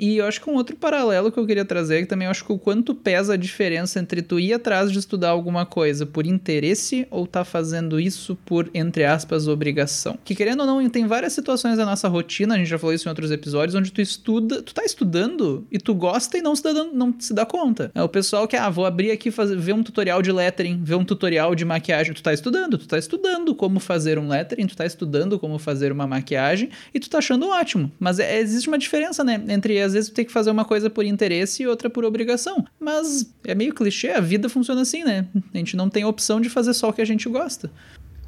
E 0.00 0.16
eu 0.16 0.24
acho 0.24 0.40
que 0.40 0.48
um 0.48 0.54
outro 0.54 0.74
paralelo 0.76 1.30
que 1.30 1.38
eu 1.38 1.46
queria 1.46 1.64
trazer, 1.64 2.00
que 2.00 2.06
também 2.06 2.24
eu 2.24 2.30
acho 2.30 2.42
que 2.42 2.50
o 2.50 2.58
quanto 2.58 2.94
pesa 2.94 3.34
a 3.34 3.36
diferença 3.36 4.00
entre 4.00 4.22
tu 4.22 4.40
ir 4.40 4.54
atrás 4.54 4.90
de 4.90 4.98
estudar 4.98 5.28
alguma 5.28 5.66
coisa 5.66 6.06
por 6.06 6.26
interesse 6.26 7.06
ou 7.10 7.26
tá 7.26 7.44
fazendo 7.44 8.00
isso 8.00 8.34
por, 8.46 8.70
entre 8.72 9.04
aspas, 9.04 9.46
obrigação. 9.46 10.18
Que 10.24 10.34
querendo 10.34 10.60
ou 10.60 10.66
não, 10.66 10.88
tem 10.88 11.06
várias 11.06 11.34
situações 11.34 11.76
da 11.76 11.84
nossa 11.84 12.08
rotina, 12.08 12.54
a 12.54 12.56
gente 12.56 12.68
já 12.68 12.78
falou 12.78 12.94
isso 12.94 13.06
em 13.06 13.10
outros 13.10 13.30
episódios, 13.30 13.74
onde 13.74 13.92
tu 13.92 14.00
estuda, 14.00 14.62
tu 14.62 14.72
tá 14.72 14.82
estudando 14.84 15.66
e 15.70 15.78
tu 15.78 15.94
gosta 15.94 16.38
e 16.38 16.40
não 16.40 16.56
se 16.56 16.62
dá, 16.62 16.72
não 16.72 17.14
se 17.18 17.34
dá 17.34 17.44
conta. 17.44 17.90
É 17.94 18.02
o 18.02 18.08
pessoal 18.08 18.48
que, 18.48 18.56
ah, 18.56 18.70
vou 18.70 18.86
abrir 18.86 19.10
aqui, 19.10 19.30
fazer, 19.30 19.58
ver 19.58 19.74
um 19.74 19.82
tutorial 19.82 20.22
de 20.22 20.32
lettering, 20.32 20.80
ver 20.82 20.94
um 20.94 21.04
tutorial 21.04 21.54
de 21.54 21.66
maquiagem, 21.66 22.14
tu 22.14 22.22
tá 22.22 22.32
estudando, 22.32 22.78
tu 22.78 22.88
tá 22.88 22.96
estudando 22.96 23.54
como 23.54 23.78
fazer 23.78 24.18
um 24.18 24.28
lettering, 24.28 24.66
tu 24.66 24.76
tá 24.76 24.86
estudando 24.86 25.38
como 25.38 25.58
fazer 25.58 25.92
uma 25.92 26.06
maquiagem 26.06 26.70
e 26.94 26.98
tu 26.98 27.10
tá 27.10 27.18
achando 27.18 27.46
ótimo. 27.48 27.92
Mas 28.00 28.18
é, 28.18 28.40
existe 28.40 28.66
uma 28.66 28.78
diferença, 28.78 29.22
né, 29.22 29.42
entre 29.48 29.78
as 29.78 29.89
às 29.90 29.94
vezes 29.94 30.10
tem 30.10 30.24
que 30.24 30.32
fazer 30.32 30.50
uma 30.50 30.64
coisa 30.64 30.88
por 30.88 31.04
interesse 31.04 31.62
e 31.62 31.66
outra 31.66 31.90
por 31.90 32.04
obrigação. 32.04 32.64
Mas 32.78 33.32
é 33.44 33.54
meio 33.54 33.74
clichê, 33.74 34.10
a 34.10 34.20
vida 34.20 34.48
funciona 34.48 34.82
assim, 34.82 35.04
né? 35.04 35.26
A 35.52 35.58
gente 35.58 35.76
não 35.76 35.90
tem 35.90 36.04
opção 36.04 36.40
de 36.40 36.48
fazer 36.48 36.74
só 36.74 36.88
o 36.88 36.92
que 36.92 37.02
a 37.02 37.06
gente 37.06 37.28
gosta. 37.28 37.70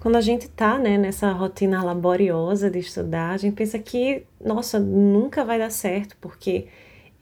Quando 0.01 0.17
a 0.17 0.21
gente 0.21 0.49
tá, 0.49 0.79
né, 0.79 0.99
nessa 0.99 1.31
rotina 1.31 1.83
laboriosa 1.83 2.69
de 2.69 2.81
estudar, 2.81 3.31
a 3.31 3.37
gente 3.37 3.55
pensa 3.55 3.79
que, 3.79 4.25
nossa, 4.45 4.81
nunca 4.81 5.45
vai 5.45 5.61
dar 5.61 5.71
certo, 5.71 6.17
porque 6.21 6.67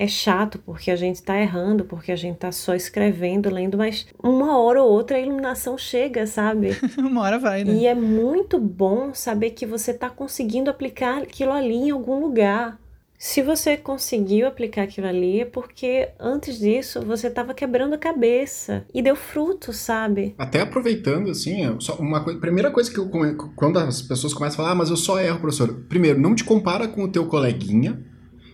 é 0.01 0.07
chato, 0.07 0.59
porque 0.59 0.91
a 0.91 0.97
gente 0.97 1.23
tá 1.23 1.39
errando, 1.39 1.85
porque 1.85 2.11
a 2.11 2.17
gente 2.17 2.39
tá 2.39 2.51
só 2.51 2.75
escrevendo, 2.75 3.53
lendo, 3.53 3.77
mas 3.77 4.07
uma 4.19 4.59
hora 4.59 4.83
ou 4.83 4.91
outra 4.91 5.19
a 5.19 5.21
iluminação 5.21 5.77
chega, 5.77 6.27
sabe? 6.27 6.71
uma 6.97 7.21
hora 7.21 7.39
vai, 7.39 7.65
né? 7.65 7.75
E 7.75 7.87
é 7.87 7.95
muito 7.95 8.59
bom 8.59 9.13
saber 9.13 9.51
que 9.51 9.67
você 9.67 9.93
tá 9.93 10.09
conseguindo 10.09 10.71
aplicar 10.71 11.19
aquilo 11.19 11.53
ali 11.53 11.75
em 11.75 11.91
algum 11.91 12.19
lugar. 12.19 12.80
Se 13.23 13.43
você 13.43 13.77
conseguiu 13.77 14.47
aplicar 14.47 14.85
aquilo 14.85 15.07
ali, 15.07 15.43
é 15.43 15.45
porque 15.45 16.09
antes 16.19 16.59
disso 16.59 17.03
você 17.03 17.27
estava 17.27 17.53
quebrando 17.53 17.93
a 17.93 17.99
cabeça 17.99 18.87
e 18.95 19.03
deu 19.03 19.15
fruto, 19.15 19.75
sabe? 19.75 20.35
Até 20.39 20.63
aproveitando, 20.63 21.31
assim, 21.31 21.59
uma 21.99 22.25
coisa, 22.25 22.41
primeira 22.41 22.71
coisa 22.71 22.91
que 22.91 22.97
eu, 22.97 23.11
quando 23.55 23.79
as 23.79 24.01
pessoas 24.01 24.33
começam 24.33 24.55
a 24.55 24.57
falar, 24.57 24.71
ah, 24.71 24.75
mas 24.75 24.89
eu 24.89 24.97
só 24.97 25.21
erro, 25.21 25.39
professor. 25.39 25.85
Primeiro, 25.87 26.19
não 26.19 26.35
te 26.35 26.45
compara 26.45 26.89
com 26.89 27.05
o 27.05 27.13
teu 27.13 27.27
coleguinha, 27.27 28.03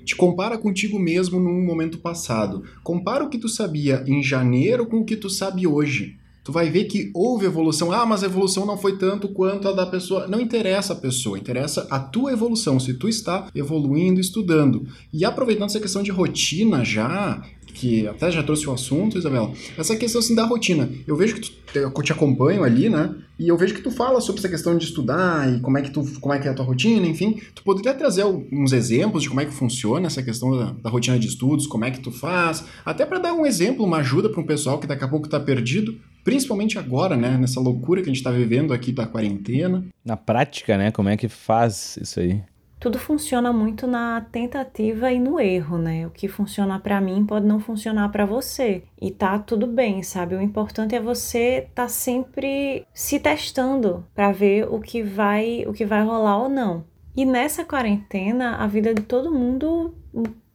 te 0.04 0.16
compara 0.16 0.58
contigo 0.58 0.98
mesmo 0.98 1.38
num 1.38 1.64
momento 1.64 1.98
passado. 1.98 2.64
Compara 2.82 3.22
o 3.22 3.30
que 3.30 3.38
tu 3.38 3.48
sabia 3.48 4.02
em 4.04 4.20
janeiro 4.20 4.84
com 4.84 4.96
o 4.96 5.04
que 5.04 5.14
tu 5.14 5.30
sabe 5.30 5.64
hoje 5.64 6.18
tu 6.46 6.52
vai 6.52 6.70
ver 6.70 6.84
que 6.84 7.10
houve 7.12 7.44
evolução. 7.44 7.90
Ah, 7.90 8.06
mas 8.06 8.22
a 8.22 8.26
evolução 8.26 8.64
não 8.64 8.78
foi 8.78 8.96
tanto 8.96 9.28
quanto 9.28 9.66
a 9.66 9.72
da 9.72 9.84
pessoa. 9.84 10.28
Não 10.28 10.40
interessa 10.40 10.92
a 10.92 10.96
pessoa, 10.96 11.36
interessa 11.36 11.88
a 11.90 11.98
tua 11.98 12.32
evolução, 12.32 12.78
se 12.78 12.94
tu 12.94 13.08
está 13.08 13.48
evoluindo, 13.52 14.20
estudando. 14.20 14.86
E 15.12 15.24
aproveitando 15.24 15.70
essa 15.70 15.80
questão 15.80 16.04
de 16.04 16.12
rotina 16.12 16.84
já, 16.84 17.42
que 17.74 18.06
até 18.06 18.30
já 18.30 18.44
trouxe 18.44 18.68
o 18.68 18.72
assunto, 18.72 19.18
Isabela, 19.18 19.52
essa 19.76 19.96
questão 19.96 20.20
assim 20.20 20.36
da 20.36 20.44
rotina. 20.44 20.88
Eu 21.04 21.16
vejo 21.16 21.34
que 21.34 21.40
tu, 21.40 21.78
eu 21.78 21.90
te 22.00 22.12
acompanho 22.12 22.62
ali, 22.62 22.88
né? 22.88 23.12
E 23.40 23.48
eu 23.48 23.56
vejo 23.56 23.74
que 23.74 23.82
tu 23.82 23.90
fala 23.90 24.20
sobre 24.20 24.38
essa 24.38 24.48
questão 24.48 24.78
de 24.78 24.84
estudar 24.84 25.52
e 25.52 25.58
como 25.58 25.76
é 25.78 25.82
que 25.82 25.90
tu, 25.90 26.04
como 26.20 26.32
é 26.32 26.38
que 26.38 26.46
é 26.46 26.52
a 26.52 26.54
tua 26.54 26.64
rotina, 26.64 27.08
enfim. 27.08 27.40
Tu 27.56 27.64
poderia 27.64 27.92
trazer 27.92 28.24
uns 28.24 28.72
exemplos 28.72 29.24
de 29.24 29.28
como 29.28 29.40
é 29.40 29.44
que 29.44 29.52
funciona 29.52 30.06
essa 30.06 30.22
questão 30.22 30.56
da, 30.56 30.76
da 30.80 30.90
rotina 30.90 31.18
de 31.18 31.26
estudos, 31.26 31.66
como 31.66 31.84
é 31.84 31.90
que 31.90 31.98
tu 31.98 32.12
faz, 32.12 32.62
até 32.84 33.04
para 33.04 33.18
dar 33.18 33.34
um 33.34 33.44
exemplo, 33.44 33.84
uma 33.84 33.96
ajuda 33.96 34.28
para 34.28 34.40
um 34.40 34.46
pessoal 34.46 34.78
que 34.78 34.86
daqui 34.86 35.02
a 35.02 35.08
pouco 35.08 35.26
está 35.26 35.40
perdido, 35.40 35.98
principalmente 36.26 36.76
agora, 36.76 37.16
né, 37.16 37.38
nessa 37.38 37.60
loucura 37.60 38.02
que 38.02 38.10
a 38.10 38.12
gente 38.12 38.16
está 38.16 38.32
vivendo 38.32 38.74
aqui 38.74 38.90
da 38.90 39.06
quarentena. 39.06 39.84
Na 40.04 40.16
prática, 40.16 40.76
né, 40.76 40.90
como 40.90 41.08
é 41.08 41.16
que 41.16 41.28
faz 41.28 41.96
isso 42.02 42.18
aí? 42.18 42.42
Tudo 42.80 42.98
funciona 42.98 43.52
muito 43.52 43.86
na 43.86 44.20
tentativa 44.20 45.12
e 45.12 45.20
no 45.20 45.38
erro, 45.38 45.78
né? 45.78 46.04
O 46.04 46.10
que 46.10 46.26
funciona 46.26 46.80
para 46.80 47.00
mim 47.00 47.24
pode 47.24 47.46
não 47.46 47.60
funcionar 47.60 48.08
para 48.08 48.26
você. 48.26 48.82
E 49.00 49.12
tá 49.12 49.38
tudo 49.38 49.68
bem, 49.68 50.02
sabe? 50.02 50.34
O 50.34 50.42
importante 50.42 50.96
é 50.96 51.00
você 51.00 51.68
tá 51.72 51.88
sempre 51.88 52.84
se 52.92 53.20
testando 53.20 54.04
para 54.12 54.32
ver 54.32 54.66
o 54.68 54.80
que 54.80 55.04
vai, 55.04 55.64
o 55.64 55.72
que 55.72 55.86
vai 55.86 56.04
rolar 56.04 56.38
ou 56.38 56.48
não. 56.48 56.84
E 57.16 57.24
nessa 57.24 57.64
quarentena, 57.64 58.56
a 58.56 58.66
vida 58.66 58.92
de 58.92 59.02
todo 59.02 59.32
mundo, 59.32 59.94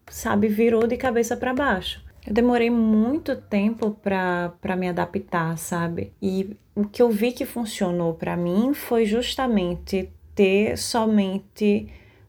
sabe, 0.06 0.50
virou 0.50 0.86
de 0.86 0.98
cabeça 0.98 1.38
para 1.38 1.54
baixo. 1.54 2.01
Eu 2.26 2.34
demorei 2.34 2.70
muito 2.70 3.36
tempo 3.36 3.92
para 3.92 4.76
me 4.76 4.88
adaptar, 4.88 5.58
sabe? 5.58 6.14
E 6.22 6.56
o 6.76 6.86
que 6.86 7.02
eu 7.02 7.10
vi 7.10 7.32
que 7.32 7.46
funcionou 7.46 8.14
para 8.14 8.38
mim 8.38 8.74
foi 8.74 9.06
justamente 9.06 10.10
ter 10.36 10.78
somente 10.78 11.88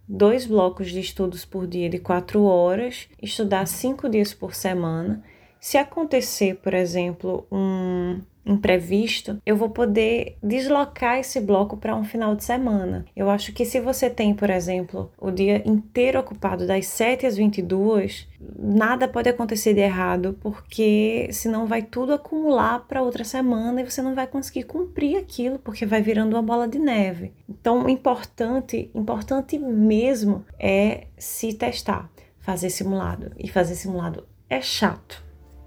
dois 0.08 0.46
blocos 0.46 0.90
de 0.90 1.00
estudos 1.00 1.44
por 1.44 1.66
dia 1.66 1.88
de 1.88 1.98
quatro 1.98 2.42
horas, 2.44 3.08
estudar 3.20 3.66
cinco 3.66 4.08
dias 4.08 4.34
por 4.34 4.54
semana. 4.54 5.22
Se 5.62 5.78
acontecer, 5.78 6.56
por 6.56 6.74
exemplo, 6.74 7.46
um 7.48 8.20
imprevisto, 8.44 9.40
eu 9.46 9.56
vou 9.56 9.70
poder 9.70 10.36
deslocar 10.42 11.20
esse 11.20 11.40
bloco 11.40 11.76
para 11.76 11.94
um 11.94 12.02
final 12.02 12.34
de 12.34 12.42
semana. 12.42 13.06
Eu 13.14 13.30
acho 13.30 13.52
que 13.52 13.64
se 13.64 13.78
você 13.78 14.10
tem, 14.10 14.34
por 14.34 14.50
exemplo, 14.50 15.12
o 15.16 15.30
dia 15.30 15.62
inteiro 15.64 16.18
ocupado 16.18 16.66
das 16.66 16.88
7 16.88 17.26
às 17.26 17.36
22, 17.36 18.26
nada 18.58 19.06
pode 19.06 19.28
acontecer 19.28 19.72
de 19.72 19.78
errado, 19.78 20.36
porque 20.40 21.28
senão 21.30 21.64
vai 21.64 21.82
tudo 21.82 22.12
acumular 22.12 22.80
para 22.88 23.00
outra 23.00 23.22
semana 23.22 23.82
e 23.82 23.88
você 23.88 24.02
não 24.02 24.16
vai 24.16 24.26
conseguir 24.26 24.64
cumprir 24.64 25.16
aquilo, 25.16 25.60
porque 25.60 25.86
vai 25.86 26.02
virando 26.02 26.34
uma 26.34 26.42
bola 26.42 26.66
de 26.66 26.80
neve. 26.80 27.32
Então, 27.48 27.88
importante, 27.88 28.90
importante 28.92 29.56
mesmo 29.60 30.44
é 30.58 31.06
se 31.16 31.52
testar, 31.52 32.10
fazer 32.40 32.68
simulado. 32.68 33.30
E 33.38 33.48
fazer 33.48 33.76
simulado 33.76 34.26
é 34.50 34.60
chato, 34.60 35.22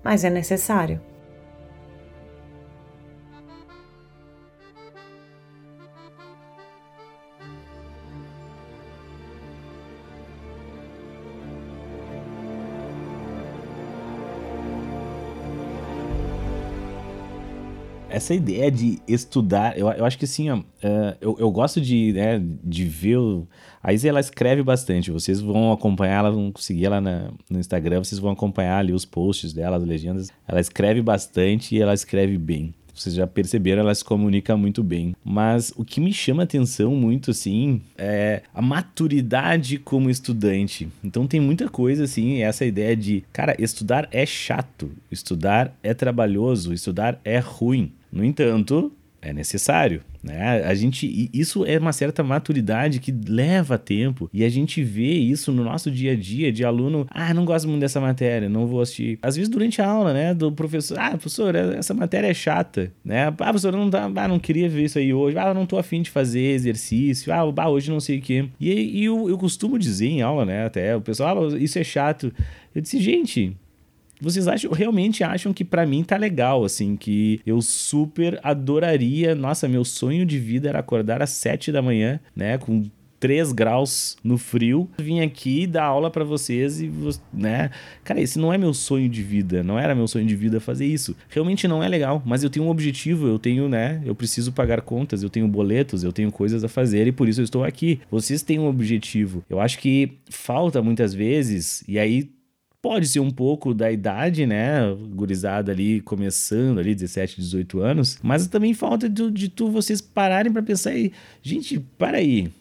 mas 0.05 0.23
é 0.23 0.29
necessário. 0.29 1.01
Essa 18.15 18.33
ideia 18.33 18.71
de 18.71 18.99
estudar, 19.05 19.77
eu, 19.77 19.89
eu 19.91 20.05
acho 20.05 20.17
que 20.17 20.23
assim, 20.23 20.49
ó, 20.49 20.57
uh, 20.57 20.63
eu, 21.19 21.35
eu 21.37 21.51
gosto 21.51 21.81
de, 21.81 22.13
né, 22.13 22.41
de 22.63 22.85
ver. 22.85 23.17
O, 23.17 23.45
a 23.83 23.91
Isa 23.91 24.07
ela 24.07 24.21
escreve 24.21 24.63
bastante, 24.63 25.11
vocês 25.11 25.41
vão 25.41 25.73
acompanhar, 25.73 26.19
ela 26.19 26.31
vão 26.31 26.53
seguir 26.57 26.85
ela 26.85 27.01
na, 27.01 27.29
no 27.49 27.59
Instagram, 27.59 28.01
vocês 28.01 28.17
vão 28.17 28.31
acompanhar 28.31 28.79
ali 28.79 28.93
os 28.93 29.03
posts 29.03 29.51
dela, 29.51 29.75
as 29.75 29.83
legendas. 29.83 30.31
Ela 30.47 30.61
escreve 30.61 31.01
bastante 31.01 31.75
e 31.75 31.81
ela 31.81 31.93
escreve 31.93 32.37
bem. 32.37 32.73
Vocês 32.95 33.13
já 33.13 33.27
perceberam, 33.27 33.81
ela 33.81 33.93
se 33.93 34.05
comunica 34.05 34.55
muito 34.55 34.81
bem. 34.81 35.13
Mas 35.23 35.73
o 35.75 35.83
que 35.83 35.99
me 35.99 36.13
chama 36.13 36.43
atenção 36.43 36.95
muito, 36.95 37.31
assim, 37.31 37.81
é 37.97 38.41
a 38.53 38.61
maturidade 38.61 39.77
como 39.77 40.09
estudante. 40.09 40.87
Então 41.03 41.27
tem 41.27 41.41
muita 41.41 41.67
coisa, 41.67 42.05
assim, 42.05 42.41
essa 42.41 42.65
ideia 42.65 42.95
de, 42.95 43.25
cara, 43.33 43.53
estudar 43.59 44.07
é 44.11 44.25
chato, 44.25 44.89
estudar 45.11 45.75
é 45.83 45.93
trabalhoso, 45.93 46.73
estudar 46.73 47.19
é 47.25 47.37
ruim. 47.39 47.91
No 48.15 48.23
entanto, 48.23 48.93
é 49.21 49.33
necessário. 49.33 50.01
Né? 50.23 50.63
A 50.63 50.73
gente, 50.73 51.29
isso 51.33 51.65
é 51.65 51.77
uma 51.77 51.93
certa 51.93 52.23
maturidade 52.23 52.99
que 52.99 53.13
leva 53.27 53.77
tempo 53.77 54.29
e 54.33 54.43
a 54.43 54.49
gente 54.49 54.83
vê 54.83 55.11
isso 55.11 55.51
no 55.51 55.63
nosso 55.63 55.91
dia 55.91 56.13
a 56.13 56.15
dia 56.15 56.51
de 56.51 56.63
aluno. 56.63 57.05
Ah, 57.11 57.33
não 57.33 57.45
gosto 57.45 57.67
muito 57.67 57.81
dessa 57.81 57.99
matéria, 57.99 58.47
não 58.49 58.65
vou 58.65 58.81
assistir. 58.81 59.19
Às 59.21 59.35
vezes 59.35 59.49
durante 59.49 59.81
a 59.81 59.87
aula, 59.87 60.13
né, 60.13 60.33
do 60.33 60.51
professor, 60.51 60.97
ah, 60.97 61.09
professor, 61.11 61.53
essa 61.53 61.93
matéria 61.93 62.27
é 62.27 62.33
chata, 62.33 62.91
né? 63.03 63.27
Ah, 63.27 63.31
professor, 63.31 63.73
não 63.73 63.89
tá, 63.89 64.05
ah, 64.15 64.27
não 64.27 64.39
queria 64.39 64.69
ver 64.69 64.85
isso 64.85 64.97
aí 64.97 65.13
hoje. 65.13 65.37
Ah, 65.37 65.53
não 65.53 65.65
tô 65.65 65.77
afim 65.77 66.01
de 66.01 66.09
fazer 66.09 66.53
exercício. 66.53 67.31
Ah, 67.31 67.51
bah, 67.51 67.67
hoje 67.67 67.91
não 67.91 67.99
sei 67.99 68.17
o 68.19 68.21
quê. 68.21 68.47
E, 68.59 68.71
e 68.71 69.05
eu, 69.05 69.29
eu 69.29 69.37
costumo 69.37 69.77
dizer 69.77 70.07
em 70.07 70.21
aula, 70.21 70.45
né, 70.45 70.65
até 70.65 70.95
o 70.95 71.01
pessoal, 71.01 71.49
ah, 71.49 71.57
isso 71.57 71.77
é 71.77 71.83
chato. 71.83 72.33
Eu 72.73 72.81
disse, 72.81 72.99
gente, 72.99 73.55
Vocês 74.25 74.47
acham, 74.47 74.71
realmente 74.71 75.23
acham 75.23 75.53
que 75.53 75.63
para 75.63 75.85
mim 75.85 76.03
tá 76.03 76.17
legal, 76.17 76.65
assim, 76.65 76.95
que 76.95 77.39
eu 77.45 77.61
super 77.61 78.39
adoraria. 78.41 79.35
Nossa, 79.35 79.67
meu 79.67 79.85
sonho 79.85 80.25
de 80.25 80.39
vida 80.39 80.67
era 80.67 80.79
acordar 80.79 81.21
às 81.21 81.29
7 81.29 81.71
da 81.71 81.79
manhã, 81.79 82.19
né? 82.35 82.57
Com 82.57 82.85
3 83.19 83.51
graus 83.51 84.17
no 84.23 84.35
frio, 84.35 84.89
vim 84.97 85.19
aqui 85.19 85.67
dar 85.67 85.83
aula 85.83 86.09
para 86.09 86.23
vocês 86.23 86.81
e, 86.81 86.91
né? 87.31 87.69
Cara, 88.03 88.19
esse 88.19 88.39
não 88.39 88.51
é 88.51 88.57
meu 88.57 88.73
sonho 88.73 89.07
de 89.07 89.21
vida, 89.21 89.61
não 89.61 89.77
era 89.77 89.93
meu 89.93 90.07
sonho 90.07 90.25
de 90.25 90.35
vida 90.35 90.59
fazer 90.59 90.87
isso. 90.87 91.15
Realmente 91.29 91.67
não 91.67 91.83
é 91.83 91.87
legal, 91.87 92.23
mas 92.25 92.43
eu 92.43 92.49
tenho 92.49 92.65
um 92.65 92.69
objetivo, 92.69 93.27
eu 93.27 93.37
tenho, 93.37 93.69
né? 93.69 94.01
Eu 94.03 94.15
preciso 94.15 94.51
pagar 94.51 94.81
contas, 94.81 95.21
eu 95.21 95.29
tenho 95.29 95.47
boletos, 95.47 96.03
eu 96.03 96.11
tenho 96.11 96.31
coisas 96.31 96.63
a 96.63 96.67
fazer 96.67 97.05
e 97.05 97.11
por 97.11 97.29
isso 97.29 97.41
eu 97.41 97.45
estou 97.45 97.63
aqui. 97.63 97.99
Vocês 98.09 98.41
têm 98.41 98.57
um 98.57 98.67
objetivo. 98.67 99.43
Eu 99.47 99.59
acho 99.59 99.77
que 99.77 100.13
falta 100.31 100.81
muitas 100.81 101.13
vezes, 101.13 101.83
e 101.87 101.99
aí 101.99 102.29
pode 102.85 103.07
ser 103.07 103.19
um 103.19 103.31
pouco 103.31 103.73
da 103.73 103.91
idade, 103.91 104.45
né? 104.45 104.95
Gurizada 105.09 105.71
ali 105.71 106.01
começando 106.01 106.77
ali, 106.77 106.93
17, 106.93 107.41
18 107.41 107.79
anos, 107.79 108.19
mas 108.21 108.45
também 108.45 108.75
falta 108.75 109.09
de, 109.09 109.31
de 109.31 109.49
tu 109.49 109.71
vocês 109.71 110.01
pararem 110.01 110.53
para 110.53 110.61
pensar 110.61 110.95
e, 110.95 111.11
gente, 111.41 111.79
para 111.97 112.17
aí 112.17 112.51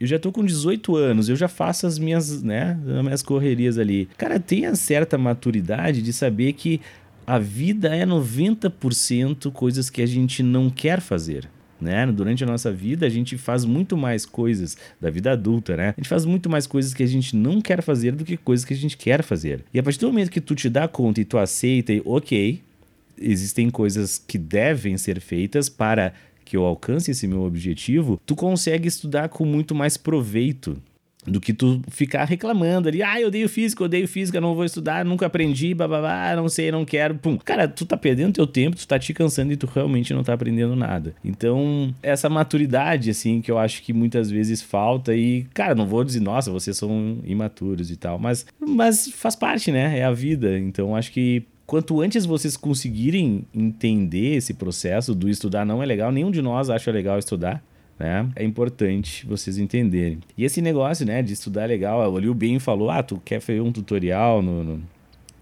eu 0.00 0.06
já 0.06 0.16
tô 0.16 0.30
com 0.30 0.44
18 0.44 0.94
anos, 0.94 1.28
eu 1.28 1.34
já 1.34 1.48
faço 1.48 1.88
as 1.88 1.98
minhas, 1.98 2.40
né, 2.40 2.78
as 2.86 3.02
minhas 3.02 3.20
correrias 3.20 3.76
ali. 3.76 4.08
Cara, 4.16 4.38
tenha 4.38 4.76
certa 4.76 5.18
maturidade 5.18 6.02
de 6.02 6.12
saber 6.12 6.52
que 6.52 6.80
a 7.26 7.40
vida 7.40 7.88
é 7.88 8.06
90% 8.06 9.50
coisas 9.50 9.90
que 9.90 10.02
a 10.02 10.06
gente 10.06 10.40
não 10.40 10.70
quer 10.70 11.00
fazer. 11.00 11.48
Né? 11.80 12.06
Durante 12.06 12.44
a 12.44 12.46
nossa 12.46 12.72
vida, 12.72 13.04
a 13.04 13.08
gente 13.08 13.36
faz 13.36 13.64
muito 13.64 13.96
mais 13.96 14.24
coisas 14.24 14.76
da 15.00 15.10
vida 15.10 15.32
adulta, 15.32 15.76
né? 15.76 15.88
A 15.90 16.00
gente 16.00 16.08
faz 16.08 16.24
muito 16.24 16.48
mais 16.48 16.66
coisas 16.66 16.94
que 16.94 17.02
a 17.02 17.06
gente 17.06 17.36
não 17.36 17.60
quer 17.60 17.82
fazer 17.82 18.12
do 18.12 18.24
que 18.24 18.36
coisas 18.36 18.64
que 18.64 18.72
a 18.72 18.76
gente 18.76 18.96
quer 18.96 19.22
fazer. 19.22 19.64
E 19.74 19.78
a 19.78 19.82
partir 19.82 19.98
do 19.98 20.06
momento 20.06 20.30
que 20.30 20.40
tu 20.40 20.54
te 20.54 20.70
dá 20.70 20.86
conta 20.86 21.20
e 21.20 21.24
tu 21.24 21.36
aceita, 21.36 21.92
e 21.92 22.00
ok, 22.04 22.62
existem 23.18 23.70
coisas 23.70 24.22
que 24.26 24.38
devem 24.38 24.96
ser 24.96 25.20
feitas 25.20 25.68
para 25.68 26.12
que 26.44 26.56
eu 26.56 26.64
alcance 26.64 27.10
esse 27.10 27.26
meu 27.26 27.42
objetivo, 27.42 28.20
tu 28.24 28.36
consegue 28.36 28.86
estudar 28.86 29.28
com 29.28 29.44
muito 29.44 29.74
mais 29.74 29.96
proveito 29.96 30.80
do 31.26 31.40
que 31.40 31.52
tu 31.52 31.80
ficar 31.88 32.24
reclamando 32.24 32.88
ali, 32.88 33.02
ah, 33.02 33.20
eu 33.20 33.28
odeio 33.28 33.48
física, 33.48 33.82
eu 33.82 33.86
odeio 33.86 34.06
física, 34.08 34.40
não 34.40 34.54
vou 34.54 34.64
estudar, 34.64 35.04
nunca 35.04 35.26
aprendi, 35.26 35.74
bababá, 35.74 36.34
não 36.36 36.48
sei, 36.48 36.70
não 36.70 36.84
quero, 36.84 37.14
pum. 37.14 37.38
Cara, 37.38 37.66
tu 37.66 37.84
tá 37.86 37.96
perdendo 37.96 38.34
teu 38.34 38.46
tempo, 38.46 38.76
tu 38.76 38.86
tá 38.86 38.98
te 38.98 39.12
cansando 39.14 39.52
e 39.52 39.56
tu 39.56 39.66
realmente 39.66 40.12
não 40.12 40.22
tá 40.22 40.34
aprendendo 40.34 40.76
nada. 40.76 41.14
Então, 41.24 41.94
essa 42.02 42.28
maturidade, 42.28 43.10
assim, 43.10 43.40
que 43.40 43.50
eu 43.50 43.58
acho 43.58 43.82
que 43.82 43.92
muitas 43.92 44.30
vezes 44.30 44.62
falta 44.62 45.14
e, 45.14 45.46
cara, 45.54 45.74
não 45.74 45.86
vou 45.86 46.04
dizer, 46.04 46.20
nossa, 46.20 46.50
vocês 46.50 46.76
são 46.76 47.18
imaturos 47.24 47.90
e 47.90 47.96
tal, 47.96 48.18
mas, 48.18 48.46
mas 48.60 49.08
faz 49.08 49.34
parte, 49.34 49.70
né? 49.72 49.98
É 49.98 50.04
a 50.04 50.12
vida. 50.12 50.58
Então, 50.58 50.94
acho 50.94 51.12
que 51.12 51.44
quanto 51.66 52.00
antes 52.00 52.26
vocês 52.26 52.56
conseguirem 52.56 53.46
entender 53.54 54.36
esse 54.36 54.54
processo 54.54 55.14
do 55.14 55.28
estudar 55.28 55.64
não 55.64 55.82
é 55.82 55.86
legal, 55.86 56.12
nenhum 56.12 56.30
de 56.30 56.42
nós 56.42 56.70
acha 56.70 56.90
legal 56.90 57.18
estudar. 57.18 57.62
Né? 57.98 58.28
É 58.34 58.44
importante 58.44 59.26
vocês 59.26 59.58
entenderem. 59.58 60.18
E 60.36 60.44
esse 60.44 60.60
negócio, 60.60 61.06
né, 61.06 61.22
de 61.22 61.32
estudar 61.32 61.64
é 61.64 61.66
legal, 61.68 62.16
ali 62.16 62.28
o 62.28 62.34
Ben 62.34 62.58
falou: 62.58 62.90
ah, 62.90 63.02
tu 63.02 63.20
quer 63.24 63.40
fazer 63.40 63.60
um 63.60 63.70
tutorial 63.70 64.42
no, 64.42 64.64
no 64.64 64.82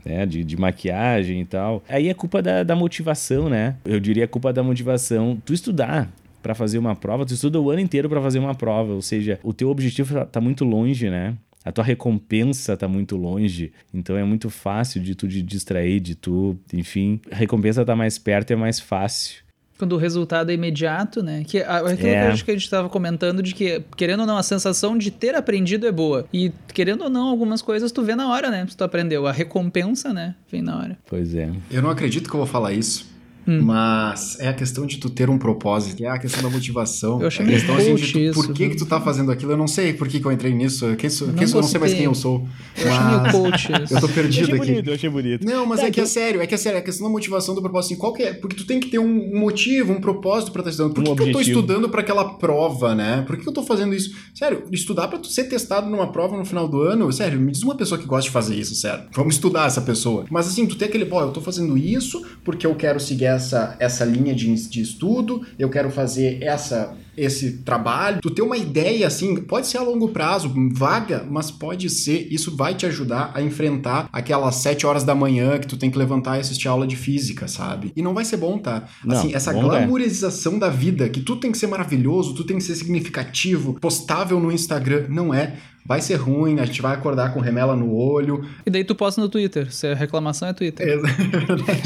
né, 0.05 0.27
de, 0.27 0.45
de, 0.45 0.57
maquiagem 0.57 1.41
e 1.41 1.45
tal. 1.45 1.83
Aí 1.89 2.09
é 2.09 2.15
culpa 2.15 2.43
da, 2.43 2.63
da 2.63 2.77
motivação, 2.77 3.49
né? 3.49 3.77
Eu 3.85 3.99
diria 3.99 4.29
culpa 4.29 4.53
da 4.53 4.63
motivação. 4.63 5.41
Tu 5.45 5.55
estudar 5.55 6.13
para 6.43 6.55
fazer 6.55 6.79
uma 6.79 6.95
prova, 6.95 7.25
tu 7.25 7.33
estuda 7.33 7.61
o 7.61 7.71
ano 7.71 7.81
inteiro 7.81 8.09
para 8.09 8.21
fazer 8.21 8.39
uma 8.39 8.55
prova, 8.55 8.93
ou 8.93 9.03
seja, 9.03 9.39
o 9.43 9.53
teu 9.53 9.71
objetivo 9.71 10.13
tá, 10.13 10.27
tá 10.27 10.41
muito 10.41 10.65
longe, 10.65 11.09
né? 11.09 11.37
a 11.65 11.71
tua 11.71 11.85
recompensa 11.85 12.77
tá 12.77 12.89
muito 12.89 13.17
longe, 13.17 13.73
então 13.95 14.17
é 14.17 14.25
muito 14.25 14.51
fácil 14.51 15.01
de 15.01 15.15
tu 15.15 15.29
te 15.29 15.43
distrair, 15.43 16.01
de 16.01 16.15
tu, 16.15 16.59
enfim, 16.73 17.21
a 17.31 17.37
recompensa 17.37 17.85
tá 17.85 17.95
mais 17.95 18.19
perto 18.19 18.51
e 18.51 18.55
é 18.55 18.57
mais 18.57 18.81
fácil. 18.81 19.43
Quando 19.79 19.95
o 19.95 19.97
resultado 19.97 20.51
é 20.51 20.55
imediato, 20.55 21.23
né? 21.23 21.43
Que 21.45 21.61
aquilo 21.61 22.09
é. 22.09 22.37
que 22.37 22.51
a 22.51 22.55
gente 22.55 22.65
estava 22.65 22.89
comentando 22.89 23.43
de 23.43 23.55
que, 23.55 23.83
querendo 23.97 24.21
ou 24.21 24.27
não, 24.27 24.37
a 24.37 24.43
sensação 24.43 24.97
de 24.97 25.11
ter 25.11 25.35
aprendido 25.35 25.87
é 25.87 25.93
boa. 25.93 26.25
E 26.33 26.53
querendo 26.73 27.03
ou 27.03 27.11
não, 27.11 27.29
algumas 27.29 27.61
coisas 27.61 27.91
tu 27.91 28.03
vê 28.03 28.15
na 28.15 28.29
hora, 28.29 28.51
né? 28.51 28.65
Se 28.69 28.77
tu 28.77 28.85
aprendeu. 28.85 29.27
A 29.27 29.33
recompensa, 29.33 30.13
né? 30.13 30.35
Vem 30.51 30.63
na 30.63 30.79
hora. 30.79 30.99
Pois 31.07 31.35
é. 31.35 31.51
Eu 31.71 31.83
não 31.83 31.91
acredito 31.91 32.29
que 32.29 32.35
eu 32.35 32.39
vou 32.39 32.47
falar 32.47 32.73
isso. 32.73 33.12
Hum. 33.47 33.63
Mas 33.63 34.39
é 34.39 34.49
a 34.49 34.53
questão 34.53 34.87
de 34.87 34.99
tu 34.99 35.11
ter 35.11 35.29
um 35.29 35.39
propósito, 35.39 36.05
é 36.05 36.09
a 36.09 36.19
questão 36.19 36.43
da 36.43 36.51
motivação. 36.51 37.21
Eu 37.21 37.27
achei 37.27 37.45
é 37.45 37.49
a 37.49 37.53
questão 37.53 37.77
assim, 37.77 37.95
de 37.95 38.13
tu, 38.13 38.19
isso, 38.19 38.35
por 38.35 38.53
que, 38.53 38.69
que 38.69 38.77
tu 38.77 38.87
tá 38.87 39.01
fazendo 39.01 39.33
aquilo. 39.33 39.53
Eu 39.53 39.57
não 39.57 39.67
sei 39.67 39.93
por 39.93 40.07
que, 40.07 40.21
que 40.21 40.27
eu 40.27 40.33
entrei 40.33 40.53
nisso. 40.53 40.95
Quem 40.97 41.11
sou, 41.11 41.29
quem 41.33 41.47
sou, 41.47 41.59
eu 41.59 41.63
não 41.63 41.69
sei 41.69 41.81
mais 41.81 41.93
quem 41.93 42.05
eu 42.05 42.15
sou. 42.15 42.47
Eu 42.77 42.89
mas... 42.89 42.99
achei 42.99 43.21
meio 43.21 43.33
coach 43.33 43.73
isso. 43.83 43.95
Eu 43.95 44.01
tô 44.01 44.09
perdido 44.09 44.51
eu 44.51 44.63
achei 44.63 44.63
aqui. 44.63 44.73
Bonito, 44.73 44.89
eu 44.89 44.95
achei 44.95 45.11
bonito. 45.11 45.45
Não, 45.47 45.67
mas 45.67 45.81
tá, 45.81 45.87
é 45.87 45.91
que, 45.91 45.95
que 45.95 46.01
é 46.01 46.07
sério, 46.07 46.41
é 46.41 46.47
que 46.47 46.55
é 46.55 46.59
sério, 46.59 46.77
é 46.77 46.81
a 46.81 46.85
questão 46.85 47.07
da 47.07 47.13
motivação 47.13 47.55
do 47.55 47.61
propósito. 47.61 47.93
Assim, 47.93 48.01
qual 48.01 48.13
que 48.13 48.23
é? 48.23 48.33
Porque 48.33 48.57
tu 48.57 48.65
tem 48.65 48.79
que 48.79 48.89
ter 48.89 48.99
um 48.99 49.39
motivo, 49.39 49.93
um 49.93 50.01
propósito 50.01 50.53
pra 50.53 50.61
estar 50.61 50.71
estudando. 50.71 50.95
Por 50.95 51.01
um 51.01 51.17
que, 51.17 51.23
que 51.25 51.29
eu 51.31 51.33
tô 51.33 51.41
estudando 51.41 51.89
para 51.89 52.01
aquela 52.01 52.35
prova, 52.35 52.95
né? 52.95 53.23
Por 53.27 53.37
que, 53.37 53.43
que 53.43 53.49
eu 53.49 53.53
tô 53.53 53.63
fazendo 53.63 53.95
isso? 53.95 54.15
Sério, 54.35 54.65
estudar 54.71 55.09
para 55.09 55.19
tu 55.19 55.29
ser 55.29 55.45
testado 55.45 55.91
numa 55.91 56.13
prova 56.13 56.37
no 56.37 56.45
final 56.45 56.69
do 56.69 56.81
ano, 56.83 57.13
sério, 57.13 57.41
me 57.41 57.51
diz 57.51 57.63
uma 57.63 57.75
pessoa 57.75 57.99
que 57.99 58.07
gosta 58.07 58.25
de 58.25 58.31
fazer 58.31 58.55
isso, 58.55 58.75
sério. 58.75 59.05
Vamos 59.13 59.35
estudar 59.35 59.67
essa 59.67 59.81
pessoa. 59.81 60.25
Mas 60.31 60.47
assim, 60.47 60.67
tu 60.67 60.77
tem 60.77 60.87
aquele, 60.87 61.07
pô, 61.07 61.21
eu 61.21 61.31
tô 61.31 61.41
fazendo 61.41 61.77
isso 61.77 62.25
porque 62.45 62.67
eu 62.67 62.75
quero 62.75 63.01
seguir 63.01 63.32
essa, 63.33 63.77
essa 63.79 64.05
linha 64.05 64.35
de, 64.35 64.53
de 64.69 64.81
estudo, 64.81 65.45
eu 65.59 65.69
quero 65.69 65.91
fazer 65.91 66.43
essa 66.43 66.97
esse 67.17 67.59
trabalho, 67.59 68.21
tu 68.23 68.31
ter 68.31 68.43
uma 68.43 68.57
ideia 68.57 69.07
assim, 69.07 69.37
pode 69.37 69.67
ser 69.67 69.79
a 69.79 69.83
longo 69.83 70.09
prazo, 70.09 70.53
vaga, 70.73 71.27
mas 71.31 71.51
pode 71.51 71.91
ser, 71.91 72.27
isso 72.31 72.57
vai 72.57 72.75
te 72.75 72.87
ajudar 72.87 73.33
a 73.35 73.43
enfrentar 73.43 74.09
aquelas 74.13 74.57
sete 74.57 74.87
horas 74.87 75.05
da 75.05 75.15
manhã 75.15 75.59
que 75.59 75.67
tu 75.67 75.77
tem 75.77 75.91
que 75.91 75.99
levantar 75.99 76.39
e 76.39 76.41
assistir 76.41 76.69
aula 76.69 76.87
de 76.87 76.97
física, 76.97 77.47
sabe? 77.47 77.93
E 77.95 78.03
não 78.03 78.15
vai 78.15 78.25
ser 78.25 78.39
bom, 78.39 78.59
tá? 78.59 78.85
Não, 79.05 79.17
assim, 79.17 79.35
essa 79.35 79.53
glamorização 79.53 80.55
é. 80.55 80.59
da 80.61 80.69
vida, 80.71 81.09
que 81.09 81.21
tu 81.21 81.37
tem 81.37 81.53
que 81.53 81.59
ser 81.59 81.67
maravilhoso, 81.67 82.35
tu 82.35 82.45
tem 82.45 82.57
que 82.57 82.65
ser 82.65 82.75
significativo, 82.75 83.75
postável 83.75 84.41
no 84.41 84.51
Instagram, 84.51 85.07
não 85.09 85.35
é 85.35 85.57
vai 85.85 86.01
ser 86.01 86.17
ruim, 86.17 86.59
a 86.61 86.65
gente 86.65 86.81
vai 86.81 86.95
acordar 86.95 87.33
com 87.33 87.41
remela 87.41 87.75
no 87.75 87.95
olho. 87.95 88.45
E 88.65 88.71
daí 88.71 88.85
tu 88.85 88.95
posta 88.95 89.21
no 89.21 89.29
Twitter, 89.29 89.73
se 89.73 89.87
a 89.87 89.95
reclamação 89.95 90.49
é 90.49 90.53
Twitter. 90.53 91.01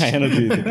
É, 0.02 0.16
é 0.16 0.18
no 0.18 0.30
Twitter. 0.30 0.64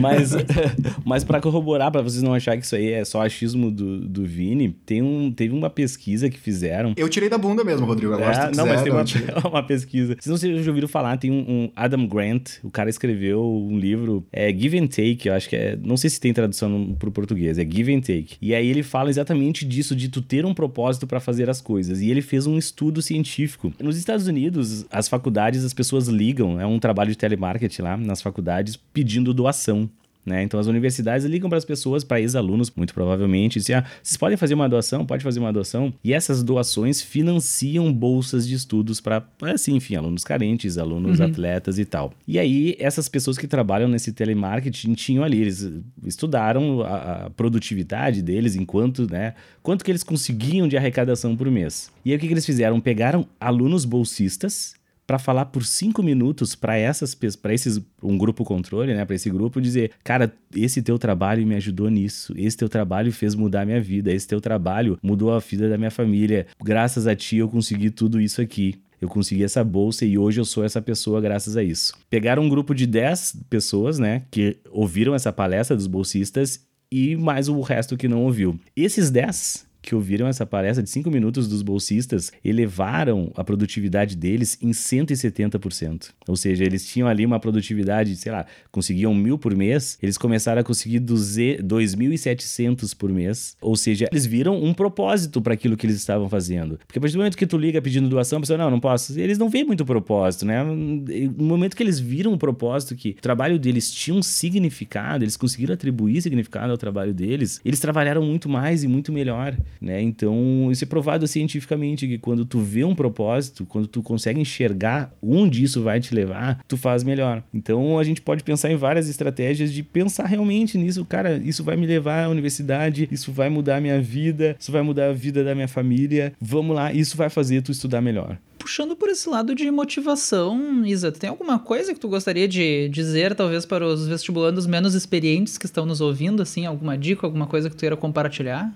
mas 0.00 0.32
mas 1.04 1.24
para 1.24 1.40
corroborar, 1.40 1.90
para 1.90 2.02
vocês 2.02 2.22
não 2.22 2.34
acharem 2.34 2.60
que 2.60 2.66
isso 2.66 2.76
aí 2.76 2.92
é 2.92 3.04
só 3.04 3.22
achismo 3.22 3.70
do, 3.70 4.00
do 4.00 4.24
Vini, 4.24 4.74
tem 4.84 5.02
um, 5.02 5.32
teve 5.32 5.54
uma 5.54 5.70
pesquisa 5.70 6.28
que 6.28 6.38
fizeram. 6.38 6.94
Eu 6.96 7.08
tirei 7.08 7.28
da 7.28 7.38
bunda 7.38 7.64
mesmo, 7.64 7.86
Rodrigo, 7.86 8.14
agora 8.14 8.32
é, 8.32 8.56
Não, 8.56 8.64
quiser, 8.64 8.64
mas 8.64 8.82
tem 8.82 8.92
uma, 8.92 9.48
uma 9.48 9.62
pesquisa. 9.62 10.16
Vocês 10.20 10.42
não 10.42 10.62
já 10.62 10.70
ouviram 10.70 10.88
falar, 10.88 11.16
tem 11.16 11.30
um, 11.30 11.44
um, 11.48 11.70
Adam 11.74 12.06
Grant, 12.06 12.58
o 12.62 12.70
cara 12.70 12.90
escreveu 12.90 13.42
um 13.44 13.78
livro, 13.78 14.26
é 14.32 14.52
Give 14.52 14.78
and 14.78 14.86
Take, 14.86 15.28
eu 15.28 15.34
acho 15.34 15.48
que 15.48 15.56
é, 15.56 15.78
não 15.82 15.96
sei 15.96 16.10
se 16.10 16.20
tem 16.20 16.32
tradução 16.32 16.94
pro 16.98 17.10
português, 17.10 17.58
é 17.58 17.64
Give 17.64 17.94
and 17.94 18.00
Take. 18.00 18.36
E 18.40 18.54
aí 18.54 18.68
ele 18.68 18.82
fala 18.82 19.10
exatamente 19.10 19.64
disso, 19.64 19.94
de 19.94 20.08
tu 20.08 20.20
ter 20.22 20.44
um 20.44 20.54
propósito 20.54 21.06
para 21.06 21.20
fazer 21.20 21.48
as 21.48 21.60
coisas. 21.60 22.00
E 22.00 22.10
ele 22.10 22.22
fez 22.22 22.46
um 22.46 22.56
estudo 22.64 23.02
científico. 23.02 23.72
Nos 23.80 23.96
Estados 23.96 24.26
Unidos, 24.26 24.86
as 24.90 25.08
faculdades, 25.08 25.64
as 25.64 25.72
pessoas 25.72 26.08
ligam, 26.08 26.60
é 26.60 26.66
um 26.66 26.78
trabalho 26.78 27.10
de 27.10 27.16
telemarketing 27.16 27.82
lá 27.82 27.96
nas 27.96 28.22
faculdades, 28.22 28.76
pedindo 28.76 29.34
doação. 29.34 29.88
Né? 30.24 30.42
Então 30.42 30.58
as 30.58 30.66
universidades 30.66 31.26
ligam 31.26 31.50
para 31.50 31.58
as 31.58 31.64
pessoas, 31.64 32.02
para 32.02 32.20
ex-alunos, 32.20 32.70
muito 32.74 32.94
provavelmente, 32.94 33.56
e 33.56 33.60
dizem: 33.60 33.76
ah, 33.76 33.84
vocês 34.02 34.16
podem 34.16 34.36
fazer 34.36 34.54
uma 34.54 34.68
doação, 34.68 35.04
pode 35.04 35.22
fazer 35.22 35.38
uma 35.38 35.52
doação. 35.52 35.92
E 36.02 36.14
essas 36.14 36.42
doações 36.42 37.02
financiam 37.02 37.92
bolsas 37.92 38.46
de 38.48 38.54
estudos 38.54 39.00
para, 39.00 39.26
assim, 39.42 39.76
enfim, 39.76 39.96
alunos 39.96 40.24
carentes, 40.24 40.78
alunos 40.78 41.20
uhum. 41.20 41.26
atletas 41.26 41.78
e 41.78 41.84
tal. 41.84 42.12
E 42.26 42.38
aí, 42.38 42.74
essas 42.78 43.08
pessoas 43.08 43.36
que 43.36 43.46
trabalham 43.46 43.88
nesse 43.88 44.12
telemarketing 44.12 44.94
tinham 44.94 45.22
ali, 45.22 45.42
eles 45.42 45.70
estudaram 46.06 46.82
a, 46.82 47.26
a 47.26 47.30
produtividade 47.30 48.22
deles, 48.22 48.56
enquanto, 48.56 49.10
né? 49.10 49.34
Quanto 49.62 49.84
que 49.84 49.90
eles 49.90 50.02
conseguiam 50.02 50.66
de 50.66 50.76
arrecadação 50.76 51.36
por 51.36 51.50
mês. 51.50 51.90
E 52.04 52.10
aí 52.10 52.16
o 52.16 52.20
que, 52.20 52.26
que 52.26 52.32
eles 52.32 52.46
fizeram? 52.46 52.80
Pegaram 52.80 53.26
alunos 53.38 53.84
bolsistas 53.84 54.74
para 55.06 55.18
falar 55.18 55.46
por 55.46 55.64
cinco 55.64 56.02
minutos 56.02 56.54
para 56.54 56.76
essas 56.76 57.14
para 57.40 57.54
esses 57.54 57.80
um 58.02 58.16
grupo 58.16 58.44
controle, 58.44 58.94
né, 58.94 59.04
para 59.04 59.16
esse 59.16 59.30
grupo 59.30 59.60
dizer, 59.60 59.92
cara, 60.02 60.32
esse 60.54 60.82
teu 60.82 60.98
trabalho 60.98 61.46
me 61.46 61.54
ajudou 61.56 61.90
nisso, 61.90 62.34
esse 62.36 62.56
teu 62.56 62.68
trabalho 62.68 63.12
fez 63.12 63.34
mudar 63.34 63.64
minha 63.64 63.80
vida, 63.80 64.12
esse 64.12 64.26
teu 64.26 64.40
trabalho 64.40 64.98
mudou 65.02 65.32
a 65.32 65.38
vida 65.38 65.68
da 65.68 65.76
minha 65.76 65.90
família, 65.90 66.46
graças 66.62 67.06
a 67.06 67.14
ti 67.14 67.36
eu 67.36 67.48
consegui 67.48 67.90
tudo 67.90 68.20
isso 68.20 68.40
aqui. 68.40 68.74
Eu 69.00 69.08
consegui 69.08 69.44
essa 69.44 69.62
bolsa 69.62 70.06
e 70.06 70.16
hoje 70.16 70.40
eu 70.40 70.46
sou 70.46 70.64
essa 70.64 70.80
pessoa 70.80 71.20
graças 71.20 71.58
a 71.58 71.62
isso. 71.62 71.92
Pegaram 72.08 72.42
um 72.42 72.48
grupo 72.48 72.74
de 72.74 72.86
10 72.86 73.36
pessoas, 73.50 73.98
né, 73.98 74.22
que 74.30 74.56
ouviram 74.70 75.14
essa 75.14 75.30
palestra 75.30 75.76
dos 75.76 75.86
bolsistas 75.86 76.66
e 76.90 77.14
mais 77.14 77.48
o 77.48 77.60
resto 77.60 77.98
que 77.98 78.08
não 78.08 78.22
ouviu. 78.22 78.58
Esses 78.74 79.10
10 79.10 79.66
que 79.84 79.94
ouviram 79.94 80.26
essa 80.26 80.46
palestra 80.46 80.82
de 80.82 80.88
cinco 80.88 81.10
minutos 81.10 81.46
dos 81.46 81.62
bolsistas 81.62 82.32
elevaram 82.44 83.30
a 83.36 83.44
produtividade 83.44 84.16
deles 84.16 84.58
em 84.60 84.70
170%. 84.70 86.10
Ou 86.26 86.36
seja, 86.36 86.64
eles 86.64 86.86
tinham 86.86 87.06
ali 87.06 87.26
uma 87.26 87.38
produtividade, 87.38 88.16
sei 88.16 88.32
lá, 88.32 88.46
conseguiam 88.72 89.14
mil 89.14 89.38
por 89.38 89.54
mês, 89.54 89.98
eles 90.02 90.16
começaram 90.16 90.60
a 90.60 90.64
conseguir 90.64 91.00
2.700 91.00 92.96
por 92.96 93.10
mês. 93.12 93.56
Ou 93.60 93.76
seja, 93.76 94.08
eles 94.10 94.24
viram 94.24 94.62
um 94.62 94.72
propósito 94.72 95.42
para 95.42 95.54
aquilo 95.54 95.76
que 95.76 95.86
eles 95.86 95.96
estavam 95.96 96.28
fazendo. 96.28 96.78
Porque 96.86 96.98
a 96.98 97.00
partir 97.00 97.14
do 97.14 97.18
momento 97.18 97.36
que 97.36 97.46
tu 97.46 97.58
liga 97.58 97.82
pedindo 97.82 98.08
doação, 98.08 98.38
a 98.38 98.40
pessoa, 98.40 98.56
não, 98.56 98.70
não 98.70 98.80
posso. 98.80 99.18
Eles 99.18 99.36
não 99.36 99.50
veem 99.50 99.64
muito 99.64 99.84
propósito, 99.84 100.46
né? 100.46 100.64
No 100.64 101.44
momento 101.44 101.76
que 101.76 101.82
eles 101.82 102.00
viram 102.00 102.32
um 102.32 102.38
propósito, 102.38 102.96
que 102.96 103.10
o 103.10 103.22
trabalho 103.22 103.58
deles 103.58 103.90
tinha 103.90 104.16
um 104.16 104.22
significado, 104.22 105.24
eles 105.24 105.36
conseguiram 105.36 105.74
atribuir 105.74 106.22
significado 106.22 106.70
ao 106.70 106.78
trabalho 106.78 107.12
deles, 107.12 107.60
eles 107.64 107.80
trabalharam 107.80 108.22
muito 108.22 108.48
mais 108.48 108.82
e 108.82 108.88
muito 108.88 109.12
melhor, 109.12 109.56
né? 109.80 110.00
Então, 110.00 110.68
isso 110.70 110.84
é 110.84 110.86
provado 110.86 111.26
cientificamente 111.26 112.06
que 112.06 112.18
quando 112.18 112.44
tu 112.44 112.60
vê 112.60 112.84
um 112.84 112.94
propósito, 112.94 113.64
quando 113.66 113.86
tu 113.86 114.02
consegue 114.02 114.40
enxergar 114.40 115.12
onde 115.22 115.62
isso 115.62 115.82
vai 115.82 116.00
te 116.00 116.14
levar, 116.14 116.62
tu 116.66 116.76
faz 116.76 117.02
melhor. 117.02 117.42
Então, 117.52 117.98
a 117.98 118.04
gente 118.04 118.20
pode 118.20 118.42
pensar 118.42 118.70
em 118.70 118.76
várias 118.76 119.08
estratégias 119.08 119.72
de 119.72 119.82
pensar 119.82 120.26
realmente 120.26 120.78
nisso, 120.78 121.04
cara, 121.04 121.36
isso 121.44 121.62
vai 121.62 121.76
me 121.76 121.86
levar 121.86 122.24
à 122.24 122.28
universidade, 122.28 123.08
isso 123.10 123.32
vai 123.32 123.48
mudar 123.48 123.76
a 123.76 123.80
minha 123.80 124.00
vida, 124.00 124.56
isso 124.58 124.72
vai 124.72 124.82
mudar 124.82 125.08
a 125.08 125.12
vida 125.12 125.44
da 125.44 125.54
minha 125.54 125.68
família. 125.68 126.32
Vamos 126.40 126.74
lá, 126.74 126.92
isso 126.92 127.16
vai 127.16 127.28
fazer 127.28 127.62
tu 127.62 127.72
estudar 127.72 128.00
melhor 128.00 128.38
puxando 128.64 128.96
por 128.96 129.10
esse 129.10 129.28
lado 129.28 129.54
de 129.54 129.70
motivação, 129.70 130.86
Isa, 130.86 131.12
tem 131.12 131.28
alguma 131.28 131.58
coisa 131.58 131.92
que 131.92 132.00
tu 132.00 132.08
gostaria 132.08 132.48
de 132.48 132.88
dizer, 132.88 133.34
talvez, 133.34 133.66
para 133.66 133.86
os 133.86 134.08
vestibulandos 134.08 134.66
menos 134.66 134.94
experientes 134.94 135.58
que 135.58 135.66
estão 135.66 135.84
nos 135.84 136.00
ouvindo, 136.00 136.40
assim, 136.40 136.64
alguma 136.64 136.96
dica, 136.96 137.26
alguma 137.26 137.46
coisa 137.46 137.68
que 137.68 137.76
tu 137.76 137.80
queira 137.80 137.94
compartilhar? 137.94 138.72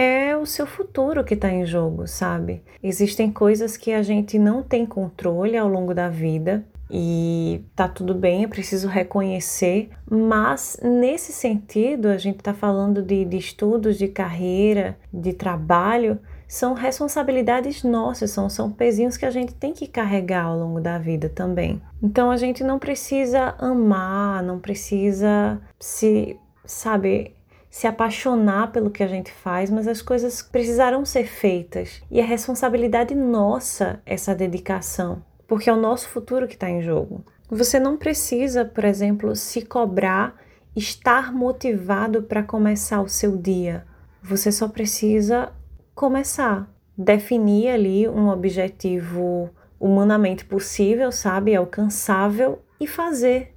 É 0.00 0.36
o 0.36 0.46
seu 0.46 0.64
futuro 0.64 1.24
que 1.24 1.34
está 1.34 1.50
em 1.50 1.66
jogo, 1.66 2.06
sabe? 2.06 2.62
Existem 2.80 3.32
coisas 3.32 3.76
que 3.76 3.92
a 3.92 4.00
gente 4.00 4.38
não 4.38 4.62
tem 4.62 4.86
controle 4.86 5.56
ao 5.56 5.66
longo 5.66 5.92
da 5.92 6.08
vida 6.08 6.64
e 6.88 7.64
tá 7.74 7.88
tudo 7.88 8.14
bem, 8.14 8.44
é 8.44 8.46
preciso 8.46 8.86
reconhecer, 8.86 9.90
mas 10.08 10.78
nesse 10.80 11.32
sentido, 11.32 12.06
a 12.06 12.16
gente 12.16 12.36
está 12.36 12.54
falando 12.54 13.02
de, 13.02 13.24
de 13.24 13.38
estudos, 13.38 13.98
de 13.98 14.06
carreira, 14.06 14.96
de 15.12 15.32
trabalho 15.32 16.20
são 16.48 16.72
responsabilidades 16.72 17.82
nossas, 17.82 18.30
são, 18.30 18.48
são 18.48 18.72
pezinhos 18.72 19.18
que 19.18 19.26
a 19.26 19.30
gente 19.30 19.52
tem 19.52 19.74
que 19.74 19.86
carregar 19.86 20.46
ao 20.46 20.58
longo 20.58 20.80
da 20.80 20.96
vida 20.96 21.28
também. 21.28 21.82
Então 22.02 22.30
a 22.30 22.38
gente 22.38 22.64
não 22.64 22.78
precisa 22.78 23.54
amar, 23.58 24.42
não 24.42 24.58
precisa 24.58 25.60
se, 25.78 26.38
sabe, 26.64 27.36
se 27.78 27.86
apaixonar 27.86 28.72
pelo 28.72 28.90
que 28.90 29.04
a 29.04 29.06
gente 29.06 29.30
faz, 29.30 29.70
mas 29.70 29.86
as 29.86 30.02
coisas 30.02 30.42
precisarão 30.42 31.04
ser 31.04 31.28
feitas. 31.28 32.02
E 32.10 32.18
é 32.18 32.24
responsabilidade 32.24 33.14
nossa 33.14 34.02
essa 34.04 34.34
dedicação, 34.34 35.22
porque 35.46 35.70
é 35.70 35.72
o 35.72 35.80
nosso 35.80 36.08
futuro 36.08 36.48
que 36.48 36.54
está 36.54 36.68
em 36.68 36.82
jogo. 36.82 37.24
Você 37.48 37.78
não 37.78 37.96
precisa, 37.96 38.64
por 38.64 38.84
exemplo, 38.84 39.36
se 39.36 39.62
cobrar 39.62 40.34
estar 40.74 41.32
motivado 41.32 42.24
para 42.24 42.42
começar 42.42 43.00
o 43.00 43.08
seu 43.08 43.36
dia. 43.36 43.84
Você 44.20 44.50
só 44.50 44.66
precisa 44.66 45.52
começar, 45.94 46.68
definir 46.96 47.68
ali 47.68 48.08
um 48.08 48.28
objetivo 48.28 49.50
humanamente 49.78 50.44
possível, 50.44 51.12
sabe, 51.12 51.54
alcançável 51.54 52.58
e 52.80 52.88
fazer. 52.88 53.54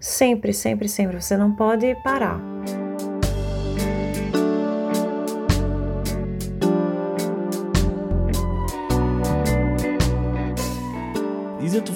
Sempre, 0.00 0.52
sempre, 0.52 0.88
sempre. 0.88 1.20
Você 1.20 1.36
não 1.36 1.54
pode 1.54 1.94
parar. 2.02 2.40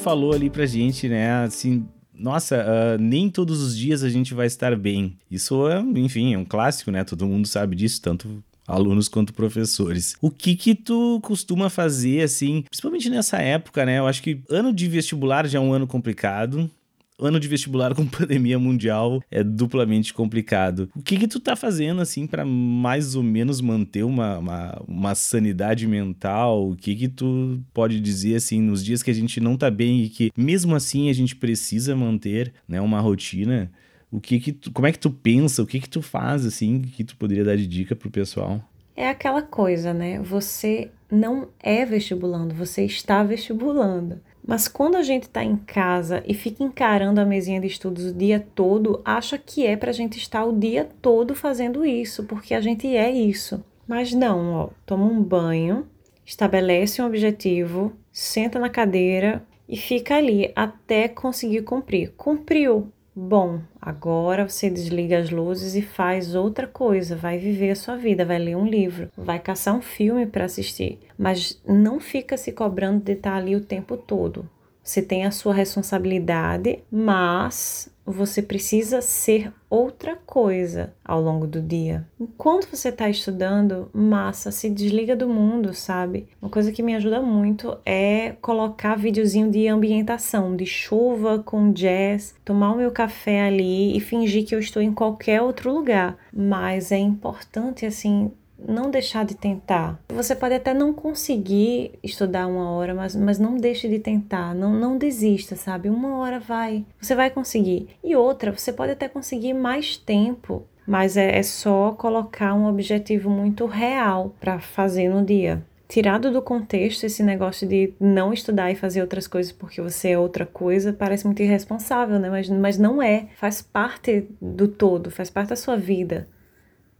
Falou 0.07 0.32
ali 0.32 0.48
pra 0.48 0.64
gente, 0.66 1.09
né, 1.09 1.42
assim, 1.42 1.84
nossa, 2.14 2.64
uh, 2.64 3.02
nem 3.02 3.28
todos 3.28 3.61
os 3.61 3.76
dias 3.76 4.04
a 4.04 4.09
gente 4.09 4.34
vai 4.34 4.46
estar 4.46 4.76
bem. 4.76 5.18
Isso 5.28 5.68
é, 5.68 5.80
enfim, 5.80 6.32
é 6.32 6.38
um 6.38 6.44
clássico, 6.44 6.92
né? 6.92 7.02
Todo 7.02 7.26
mundo 7.26 7.48
sabe 7.48 7.74
disso, 7.74 8.00
tanto 8.00 8.40
alunos 8.68 9.09
quanto 9.09 9.34
professores. 9.34 10.14
O 10.20 10.30
que 10.30 10.54
que 10.54 10.76
tu 10.76 11.20
costuma 11.22 11.68
fazer 11.68 12.22
assim, 12.22 12.62
principalmente 12.70 13.11
nessa 13.11 13.38
época, 13.38 13.84
né? 13.84 13.98
Eu 13.98 14.07
acho 14.07 14.22
que 14.22 14.40
ano 14.48 14.72
de 14.72 14.86
vestibular 14.86 15.44
já 15.48 15.59
é 15.59 15.61
um 15.61 15.72
ano 15.72 15.88
complicado. 15.88 16.70
Ano 17.18 17.40
de 17.40 17.48
vestibular 17.48 17.94
com 17.94 18.04
pandemia 18.06 18.58
mundial 18.58 19.22
é 19.30 19.42
duplamente 19.42 20.12
complicado. 20.12 20.88
O 20.94 21.02
que 21.02 21.16
que 21.16 21.26
tu 21.26 21.40
tá 21.40 21.56
fazendo, 21.56 22.00
assim, 22.00 22.26
para 22.26 22.44
mais 22.44 23.14
ou 23.14 23.22
menos 23.22 23.60
manter 23.60 24.04
uma, 24.04 24.38
uma, 24.38 24.82
uma, 24.86 25.14
sanidade 25.14 25.86
mental? 25.86 26.70
O 26.70 26.76
que 26.76 26.94
que 26.94 27.08
tu 27.08 27.60
pode 27.72 28.00
dizer, 28.00 28.36
assim, 28.36 28.60
nos 28.60 28.84
dias 28.84 29.02
que 29.02 29.10
a 29.10 29.14
gente 29.14 29.40
não 29.40 29.56
tá 29.56 29.70
bem 29.70 30.02
e 30.02 30.08
que 30.08 30.30
mesmo 30.36 30.74
assim 30.74 31.08
a 31.08 31.12
gente 31.12 31.34
precisa 31.34 31.96
manter, 31.96 32.52
né, 32.68 32.80
uma 32.80 33.00
rotina? 33.00 33.70
o 34.10 34.20
que 34.20 34.38
que 34.38 34.52
tu, 34.52 34.72
como 34.72 34.86
é 34.86 34.92
que 34.92 34.98
tu 34.98 35.10
pensa, 35.10 35.62
o 35.62 35.66
que 35.66 35.80
que 35.80 35.88
tu 35.88 36.00
faz 36.00 36.46
assim, 36.46 36.80
que 36.80 37.04
tu 37.04 37.16
poderia 37.16 37.44
dar 37.44 37.56
de 37.56 37.66
dica 37.66 37.94
pro 37.94 38.10
pessoal? 38.10 38.62
É 38.96 39.10
aquela 39.10 39.42
coisa, 39.42 39.92
né? 39.92 40.20
Você 40.22 40.90
não 41.10 41.48
é 41.62 41.84
vestibulando, 41.84 42.54
você 42.54 42.84
está 42.84 43.22
vestibulando. 43.22 44.20
Mas 44.47 44.68
quando 44.68 44.97
a 44.97 45.03
gente 45.03 45.24
está 45.24 45.42
em 45.42 45.57
casa 45.57 46.22
e 46.24 46.32
fica 46.32 46.62
encarando 46.62 47.20
a 47.20 47.24
mesinha 47.24 47.61
de 47.61 47.66
estudos 47.66 48.07
o 48.07 48.14
dia 48.14 48.47
todo, 48.55 49.03
acha 49.05 49.36
que 49.36 49.66
é 49.66 49.76
para 49.76 49.90
a 49.90 49.94
gente 49.94 50.18
estar 50.18 50.44
o 50.44 50.57
dia 50.57 50.88
todo 51.03 51.34
fazendo 51.34 51.84
isso, 51.84 52.24
porque 52.24 52.55
a 52.55 52.61
gente 52.61 52.86
é 52.86 53.11
isso. 53.11 53.64
Mas 53.88 54.12
não, 54.12 54.53
ó, 54.55 54.68
toma 54.84 55.05
um 55.05 55.20
banho, 55.20 55.86
estabelece 56.24 57.03
um 57.03 57.07
objetivo, 57.07 57.92
senta 58.12 58.59
na 58.59 58.68
cadeira 58.68 59.44
e 59.68 59.76
fica 59.76 60.16
ali 60.16 60.53
até 60.55 61.09
conseguir 61.09 61.62
cumprir. 61.62 62.12
Cumpriu, 62.16 62.92
Bom, 63.18 63.62
agora 63.80 64.46
você 64.46 64.68
desliga 64.68 65.18
as 65.18 65.30
luzes 65.30 65.74
e 65.74 65.80
faz 65.80 66.34
outra 66.34 66.66
coisa, 66.66 67.16
vai 67.16 67.38
viver 67.38 67.70
a 67.70 67.74
sua 67.74 67.96
vida, 67.96 68.26
vai 68.26 68.38
ler 68.38 68.54
um 68.54 68.66
livro, 68.66 69.08
vai 69.16 69.38
caçar 69.38 69.74
um 69.74 69.80
filme 69.80 70.26
para 70.26 70.44
assistir, 70.44 70.98
mas 71.16 71.58
não 71.66 71.98
fica 71.98 72.36
se 72.36 72.52
cobrando 72.52 73.02
de 73.02 73.12
estar 73.12 73.34
ali 73.34 73.56
o 73.56 73.64
tempo 73.64 73.96
todo. 73.96 74.46
Você 74.87 75.03
tem 75.03 75.24
a 75.26 75.32
sua 75.32 75.53
responsabilidade, 75.53 76.78
mas 76.89 77.91
você 78.07 78.41
precisa 78.41 79.03
ser 79.03 79.53
outra 79.68 80.14
coisa 80.14 80.95
ao 81.05 81.20
longo 81.20 81.45
do 81.45 81.61
dia. 81.61 82.07
Enquanto 82.20 82.68
você 82.70 82.91
está 82.91 83.11
estudando, 83.11 83.91
massa, 83.93 84.53
se 84.53 84.70
desliga 84.70 85.16
do 85.16 85.28
mundo, 85.28 85.74
sabe? 85.74 86.28
Uma 86.41 86.49
coisa 86.49 86.70
que 86.70 86.84
me 86.84 86.95
ajuda 86.95 87.20
muito 87.20 87.76
é 87.84 88.37
colocar 88.41 88.97
videozinho 88.97 89.51
de 89.51 89.66
ambientação, 89.66 90.55
de 90.55 90.64
chuva 90.64 91.41
com 91.41 91.72
jazz, 91.72 92.37
tomar 92.45 92.70
o 92.70 92.76
meu 92.76 92.93
café 92.93 93.43
ali 93.43 93.97
e 93.97 93.99
fingir 93.99 94.47
que 94.47 94.55
eu 94.55 94.61
estou 94.61 94.80
em 94.80 94.93
qualquer 94.93 95.43
outro 95.43 95.74
lugar. 95.74 96.16
Mas 96.32 96.93
é 96.93 96.99
importante, 96.99 97.84
assim, 97.84 98.30
não 98.59 98.90
deixar 98.90 99.24
de 99.24 99.34
tentar. 99.34 99.98
Você 100.09 100.34
pode 100.34 100.54
até 100.54 100.72
não 100.72 100.92
conseguir 100.92 101.92
estudar 102.02 102.46
uma 102.46 102.70
hora, 102.70 102.94
mas, 102.94 103.14
mas 103.14 103.38
não 103.38 103.57
deixe 103.57 103.88
de 103.88 103.98
tentar, 103.98 104.54
não, 104.54 104.72
não 104.72 104.98
desista, 104.98 105.57
sabe? 105.57 105.88
Uma 105.88 106.16
hora 106.18 106.40
vai, 106.40 106.84
você 107.00 107.14
vai 107.14 107.30
conseguir. 107.30 107.88
E 108.02 108.16
outra, 108.16 108.52
você 108.52 108.72
pode 108.72 108.92
até 108.92 109.09
conseguir 109.09 109.54
mais 109.54 109.96
tempo, 109.96 110.64
mas 110.86 111.16
é, 111.16 111.38
é 111.38 111.42
só 111.42 111.92
colocar 111.92 112.54
um 112.54 112.66
objetivo 112.66 113.28
muito 113.28 113.66
real 113.66 114.34
para 114.40 114.59
fazer 114.59 115.09
no 115.09 115.24
dia. 115.24 115.62
Tirado 115.88 116.32
do 116.32 116.42
contexto, 116.42 117.04
esse 117.04 117.22
negócio 117.22 117.66
de 117.66 117.92
não 118.00 118.32
estudar 118.32 118.72
e 118.72 118.74
fazer 118.74 119.00
outras 119.00 119.28
coisas 119.28 119.52
porque 119.52 119.80
você 119.80 120.11
é 120.11 120.18
outra 120.18 120.44
coisa 120.44 120.92
parece 120.92 121.24
muito 121.24 121.42
irresponsável, 121.42 122.18
né? 122.18 122.28
Mas, 122.28 122.48
mas 122.48 122.76
não 122.76 123.00
é. 123.00 123.28
Faz 123.36 123.62
parte 123.62 124.26
do 124.40 124.66
todo, 124.66 125.12
faz 125.12 125.30
parte 125.30 125.50
da 125.50 125.57
sua 125.57 125.76
vida. 125.76 126.26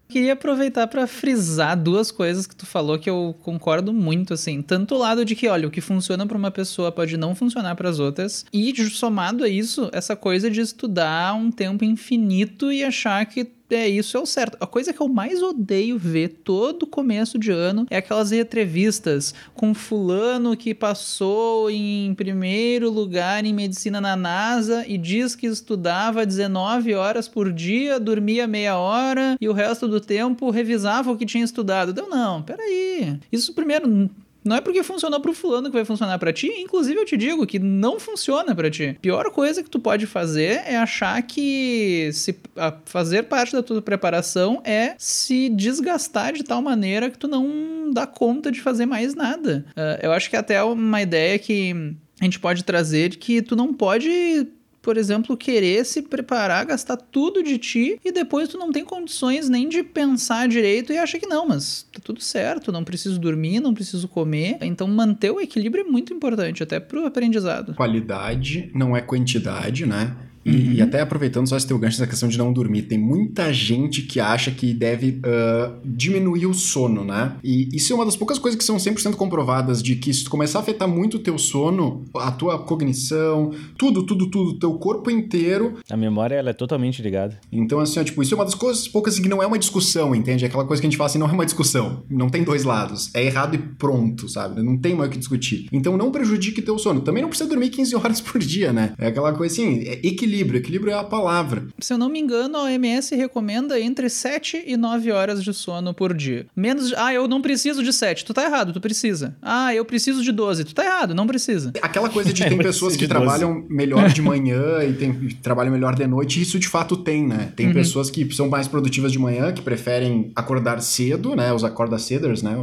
Queria 0.09 0.34
aproveitar 0.34 0.86
para 0.86 1.07
frisar 1.07 1.76
duas 1.76 2.11
coisas 2.11 2.46
que 2.46 2.54
tu 2.54 2.64
falou 2.64 2.98
que 2.98 3.11
eu 3.11 3.36
concordo 3.42 3.92
muito, 3.92 4.34
assim. 4.34 4.62
Tanto 4.62 4.94
o 4.94 4.98
lado 4.98 5.24
de 5.24 5.34
que, 5.34 5.48
olha, 5.48 5.66
o 5.66 5.70
que 5.70 5.80
funciona 5.80 6.26
para 6.26 6.38
uma 6.38 6.50
pessoa 6.50 6.92
pode 6.92 7.16
não 7.16 7.34
funcionar 7.34 7.74
para 7.74 7.88
as 7.88 7.98
outras. 7.98 8.44
E 8.52 8.74
somado 8.90 9.42
a 9.42 9.48
isso, 9.48 9.90
essa 9.92 10.14
coisa 10.14 10.50
de 10.50 10.61
estudar 10.61 11.34
um 11.34 11.50
tempo 11.50 11.84
infinito 11.84 12.70
e 12.70 12.84
achar 12.84 13.24
que 13.26 13.55
é 13.70 13.88
isso 13.88 14.16
é 14.16 14.20
o 14.20 14.26
certo. 14.26 14.56
A 14.60 14.66
coisa 14.66 14.92
que 14.92 15.00
eu 15.00 15.08
mais 15.08 15.42
odeio 15.42 15.98
ver 15.98 16.28
todo 16.44 16.86
começo 16.86 17.38
de 17.38 17.50
ano 17.50 17.86
é 17.90 17.96
aquelas 17.96 18.32
entrevistas 18.32 19.34
com 19.54 19.74
fulano 19.74 20.56
que 20.56 20.74
passou 20.74 21.70
em 21.70 22.14
primeiro 22.14 22.90
lugar 22.90 23.44
em 23.44 23.52
medicina 23.52 24.00
na 24.00 24.16
NASA 24.16 24.84
e 24.86 24.96
diz 24.96 25.34
que 25.34 25.46
estudava 25.46 26.26
19 26.26 26.94
horas 26.94 27.28
por 27.28 27.52
dia, 27.52 27.98
dormia 27.98 28.46
meia 28.46 28.76
hora 28.76 29.36
e 29.40 29.48
o 29.48 29.52
resto 29.52 29.88
do 29.88 30.00
tempo 30.00 30.50
revisava 30.50 31.10
o 31.10 31.16
que 31.16 31.26
tinha 31.26 31.44
estudado. 31.44 31.90
Então, 31.90 32.08
não, 32.08 32.42
peraí. 32.42 33.18
Isso 33.32 33.54
primeiro 33.54 34.10
Não 34.47 34.57
é 34.57 34.61
porque 34.61 34.82
funcionou 34.82 35.20
pro 35.20 35.34
fulano 35.34 35.68
que 35.68 35.76
vai 35.76 35.84
funcionar 35.84 36.18
para 36.18 36.32
ti. 36.32 36.47
Inclusive, 36.47 37.01
eu 37.01 37.05
te 37.05 37.16
digo 37.16 37.47
que 37.47 37.59
não 37.59 37.99
funciona 37.99 38.55
para 38.55 38.70
ti. 38.70 38.97
Pior 39.03 39.30
coisa 39.30 39.62
que 39.62 39.70
tu 39.70 39.78
pode 39.78 40.07
fazer 40.07 40.62
é 40.66 40.76
achar 40.76 41.20
que 41.22 42.11
se 42.12 42.36
fazer 42.84 43.24
parte 43.24 43.53
da 43.53 43.62
tua 43.62 43.82
preparação 43.82 44.62
é 44.64 44.94
se 44.99 45.49
desgastar 45.49 46.32
de 46.32 46.44
tal 46.44 46.62
maneira 46.62 47.11
que 47.11 47.18
tu 47.18 47.28
não 47.28 47.90
dá 47.92 48.07
conta 48.07 48.51
de 48.53 48.61
fazer 48.61 48.86
mais 48.86 49.14
nada. 49.14 49.64
Uh, 49.70 50.07
eu 50.07 50.12
acho 50.12 50.30
que 50.30 50.36
até 50.36 50.62
uma 50.62 51.03
ideia 51.03 51.38
que 51.38 51.97
a 52.20 52.24
gente 52.24 52.38
pode 52.38 52.64
trazer 52.64 53.16
que 53.16 53.42
tu 53.42 53.55
não 53.55 53.74
pode 53.74 54.47
por 54.87 54.97
exemplo, 54.97 55.37
querer 55.37 55.84
se 55.84 56.01
preparar, 56.01 56.64
gastar 56.64 56.97
tudo 56.97 57.43
de 57.43 57.59
ti 57.59 57.99
e 58.05 58.12
depois 58.12 58.49
tu 58.49 58.57
não 58.57 58.70
tem 58.70 58.84
condições 58.84 59.49
nem 59.49 59.68
de 59.68 59.82
pensar 59.82 60.47
direito 60.47 60.93
e 60.93 60.97
acha 60.97 61.18
que 61.18 61.26
não, 61.26 61.49
mas 61.49 61.89
tá 61.93 61.99
tudo 62.01 62.20
certo, 62.20 62.70
não 62.70 62.84
preciso 62.84 63.18
dormir, 63.18 63.59
não 63.59 63.74
preciso 63.74 64.07
comer. 64.07 64.59
Então 64.62 64.87
manter 64.87 65.32
o 65.32 65.41
equilíbrio 65.41 65.84
é 65.84 65.91
muito 65.91 66.14
importante 66.14 66.62
até 66.62 66.78
pro 66.78 67.05
aprendizado. 67.05 67.74
Qualidade 67.74 68.70
não 68.72 68.97
é 68.97 69.01
quantidade, 69.01 69.84
né? 69.84 70.16
E, 70.47 70.51
uhum. 70.51 70.72
e, 70.74 70.82
até 70.82 71.01
aproveitando 71.01 71.49
só 71.49 71.57
esse 71.57 71.66
teu 71.66 71.76
gancho 71.76 71.99
dessa 71.99 72.09
questão 72.09 72.28
de 72.28 72.38
não 72.38 72.53
dormir, 72.53 72.82
tem 72.82 72.97
muita 72.97 73.53
gente 73.53 74.03
que 74.03 74.20
acha 74.20 74.53
que 74.53 74.72
deve 74.72 75.20
uh, 75.20 75.74
diminuir 75.84 76.47
o 76.47 76.55
sono, 76.55 77.05
né? 77.05 77.36
E 77.42 77.68
isso 77.72 77.92
é 77.92 77.97
uma 77.97 78.05
das 78.05 78.14
poucas 78.14 78.38
coisas 78.38 78.57
que 78.57 78.64
são 78.64 78.76
100% 78.76 79.16
comprovadas 79.16 79.82
de 79.82 79.97
que 79.97 80.14
se 80.14 80.22
tu 80.22 80.30
começar 80.30 80.61
a 80.61 80.62
afetar 80.62 80.86
muito 80.86 81.16
o 81.16 81.20
teu 81.20 81.36
sono, 81.36 82.05
a 82.14 82.30
tua 82.30 82.61
cognição, 82.61 83.51
tudo, 83.76 84.05
tudo, 84.05 84.30
tudo, 84.30 84.59
teu 84.59 84.74
corpo 84.74 85.11
inteiro... 85.11 85.74
A 85.90 85.97
memória, 85.97 86.36
ela 86.36 86.51
é 86.51 86.53
totalmente 86.53 87.03
ligada. 87.03 87.40
Então, 87.51 87.80
assim, 87.80 87.99
ó, 87.99 88.05
tipo, 88.05 88.22
isso 88.22 88.32
é 88.32 88.36
uma 88.36 88.44
das 88.44 88.55
coisas 88.55 88.86
poucas 88.86 89.18
que 89.18 89.28
não 89.28 89.42
é 89.42 89.47
uma 89.47 89.59
discussão, 89.59 90.14
entende? 90.14 90.44
Aquela 90.44 90.64
coisa 90.64 90.80
que 90.80 90.86
a 90.86 90.90
gente 90.90 90.97
fala 90.97 91.11
assim, 91.11 91.18
não 91.18 91.28
é 91.28 91.32
uma 91.32 91.44
discussão, 91.44 92.05
não 92.09 92.28
tem 92.28 92.44
dois 92.44 92.62
lados, 92.62 93.11
é 93.14 93.24
errado 93.24 93.57
e 93.57 93.59
pronto, 93.59 94.28
sabe? 94.28 94.62
Não 94.62 94.76
tem 94.76 94.94
mais 94.94 95.09
o 95.09 95.12
que 95.12 95.18
discutir. 95.18 95.66
Então, 95.72 95.97
não 95.97 96.12
prejudique 96.12 96.62
teu 96.62 96.78
sono. 96.78 97.01
Também 97.01 97.22
não 97.22 97.28
precisa 97.28 97.49
dormir 97.49 97.70
15 97.70 97.97
horas 97.97 98.20
por 98.22 98.38
dia, 98.38 98.72
né? 98.72 98.92
É 98.97 99.09
aquela 99.09 99.32
coisa 99.32 99.53
assim, 99.53 99.80
é 99.80 100.01
equilíbrio 100.07 100.36
equilíbrio. 100.37 100.59
Equilíbrio 100.59 100.93
é 100.93 100.99
a 100.99 101.05
palavra. 101.05 101.66
Se 101.78 101.93
eu 101.93 101.99
não 101.99 102.09
me 102.09 102.20
engano, 102.20 102.57
a 102.57 102.64
OMS 102.64 103.14
recomenda 103.14 103.80
entre 103.80 104.09
7 104.09 104.64
e 104.66 104.76
9 104.76 105.12
horas 105.12 105.43
de 105.43 105.53
sono 105.55 105.95
por 105.95 106.14
dia. 106.14 106.47
Menos. 106.55 106.93
Ah, 106.97 107.12
eu 107.12 107.26
não 107.26 107.41
preciso 107.41 107.82
de 107.82 107.93
7. 107.93 108.24
Tu 108.24 108.34
tá 108.34 108.45
errado, 108.45 108.72
tu 108.72 108.80
precisa. 108.80 109.37
Ah, 109.41 109.74
eu 109.74 109.84
preciso 109.84 110.22
de 110.22 110.32
12. 110.32 110.64
Tu 110.64 110.74
tá 110.74 110.84
errado, 110.84 111.14
não 111.14 111.26
precisa. 111.26 111.72
Aquela 111.80 112.09
coisa 112.09 112.32
de 112.32 112.43
tem 112.47 112.59
pessoas 112.59 112.97
que 112.97 113.07
trabalham 113.07 113.64
melhor 113.68 114.09
de 114.11 114.20
manhã 114.22 114.82
e 114.84 114.93
tem, 114.93 115.12
trabalham 115.43 115.72
melhor 115.72 115.95
de 115.95 116.07
noite, 116.07 116.41
isso 116.41 116.59
de 116.59 116.68
fato 116.68 116.97
tem, 116.97 117.26
né? 117.26 117.53
Tem 117.57 117.68
uhum. 117.68 117.72
pessoas 117.72 118.11
que 118.11 118.32
são 118.34 118.49
mais 118.49 118.68
produtivas 118.68 119.12
de 119.12 119.18
manhã, 119.18 119.53
que 119.53 119.62
preferem 119.62 120.30
acordar 120.34 120.80
cedo, 120.80 121.34
né? 121.34 121.53
Os 121.53 121.64
acorda 121.64 121.99
ceders, 121.99 122.43
né? 122.43 122.57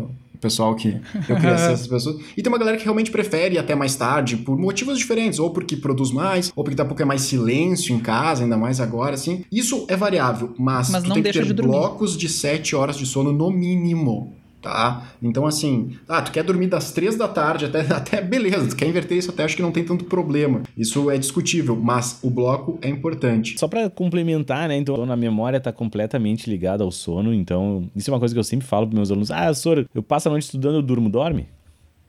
Pessoal 0.43 0.75
que 0.75 0.99
eu 1.29 1.35
queria 1.37 1.57
ser 1.57 1.71
essas 1.71 1.87
pessoas. 1.87 2.17
E 2.35 2.43
tem 2.43 2.51
uma 2.51 2.59
galera 2.59 2.77
que 2.77 2.83
realmente 2.83 3.09
prefere 3.09 3.55
ir 3.55 3.57
até 3.57 3.73
mais 3.73 3.95
tarde 3.95 4.37
por 4.37 4.57
motivos 4.57 4.97
diferentes, 4.97 5.39
ou 5.39 5.49
porque 5.49 5.75
produz 5.75 6.11
mais, 6.11 6.51
ou 6.55 6.63
porque 6.63 6.75
daqui 6.75 6.87
a 6.87 6.89
pouco 6.89 7.01
é 7.01 7.05
mais 7.05 7.21
silêncio 7.21 7.95
em 7.95 7.99
casa, 7.99 8.43
ainda 8.43 8.57
mais 8.57 8.79
agora, 8.79 9.15
assim. 9.15 9.45
Isso 9.51 9.85
é 9.87 9.95
variável, 9.95 10.53
mas, 10.59 10.89
mas 10.89 11.03
tu 11.03 11.13
tem 11.13 11.23
que 11.23 11.31
ter 11.31 11.45
de 11.45 11.53
blocos 11.53 12.17
de 12.17 12.27
7 12.27 12.75
horas 12.75 12.97
de 12.97 13.05
sono 13.05 13.31
no 13.31 13.49
mínimo 13.49 14.42
tá? 14.63 15.13
Então, 15.21 15.45
assim, 15.45 15.91
ah, 16.07 16.21
tu 16.21 16.31
quer 16.31 16.43
dormir 16.43 16.67
das 16.67 16.91
três 16.91 17.15
da 17.15 17.27
tarde 17.27 17.65
até, 17.65 17.81
até 17.93 18.21
beleza, 18.21 18.69
tu 18.69 18.75
quer 18.75 18.87
inverter 18.87 19.17
isso 19.17 19.29
até 19.29 19.43
acho 19.43 19.55
que 19.55 19.61
não 19.61 19.71
tem 19.71 19.83
tanto 19.83 20.05
problema. 20.05 20.63
Isso 20.75 21.11
é 21.11 21.17
discutível, 21.17 21.75
mas 21.75 22.19
o 22.23 22.29
bloco 22.29 22.79
é 22.81 22.89
importante. 22.89 23.59
Só 23.59 23.67
para 23.67 23.89
complementar, 23.89 24.67
né? 24.69 24.77
Então, 24.77 25.03
a 25.03 25.15
memória 25.15 25.59
tá 25.59 25.71
completamente 25.71 26.49
ligada 26.49 26.83
ao 26.83 26.91
sono, 26.91 27.33
então 27.33 27.89
isso 27.95 28.09
é 28.09 28.13
uma 28.13 28.19
coisa 28.19 28.33
que 28.33 28.39
eu 28.39 28.43
sempre 28.43 28.65
falo 28.65 28.87
para 28.87 28.95
meus 28.95 29.11
alunos: 29.11 29.29
ah, 29.29 29.53
Sora, 29.53 29.85
eu 29.93 30.01
passo 30.01 30.29
a 30.29 30.31
noite 30.31 30.45
estudando, 30.45 30.75
eu 30.75 30.81
durmo, 30.81 31.09
dorme 31.09 31.47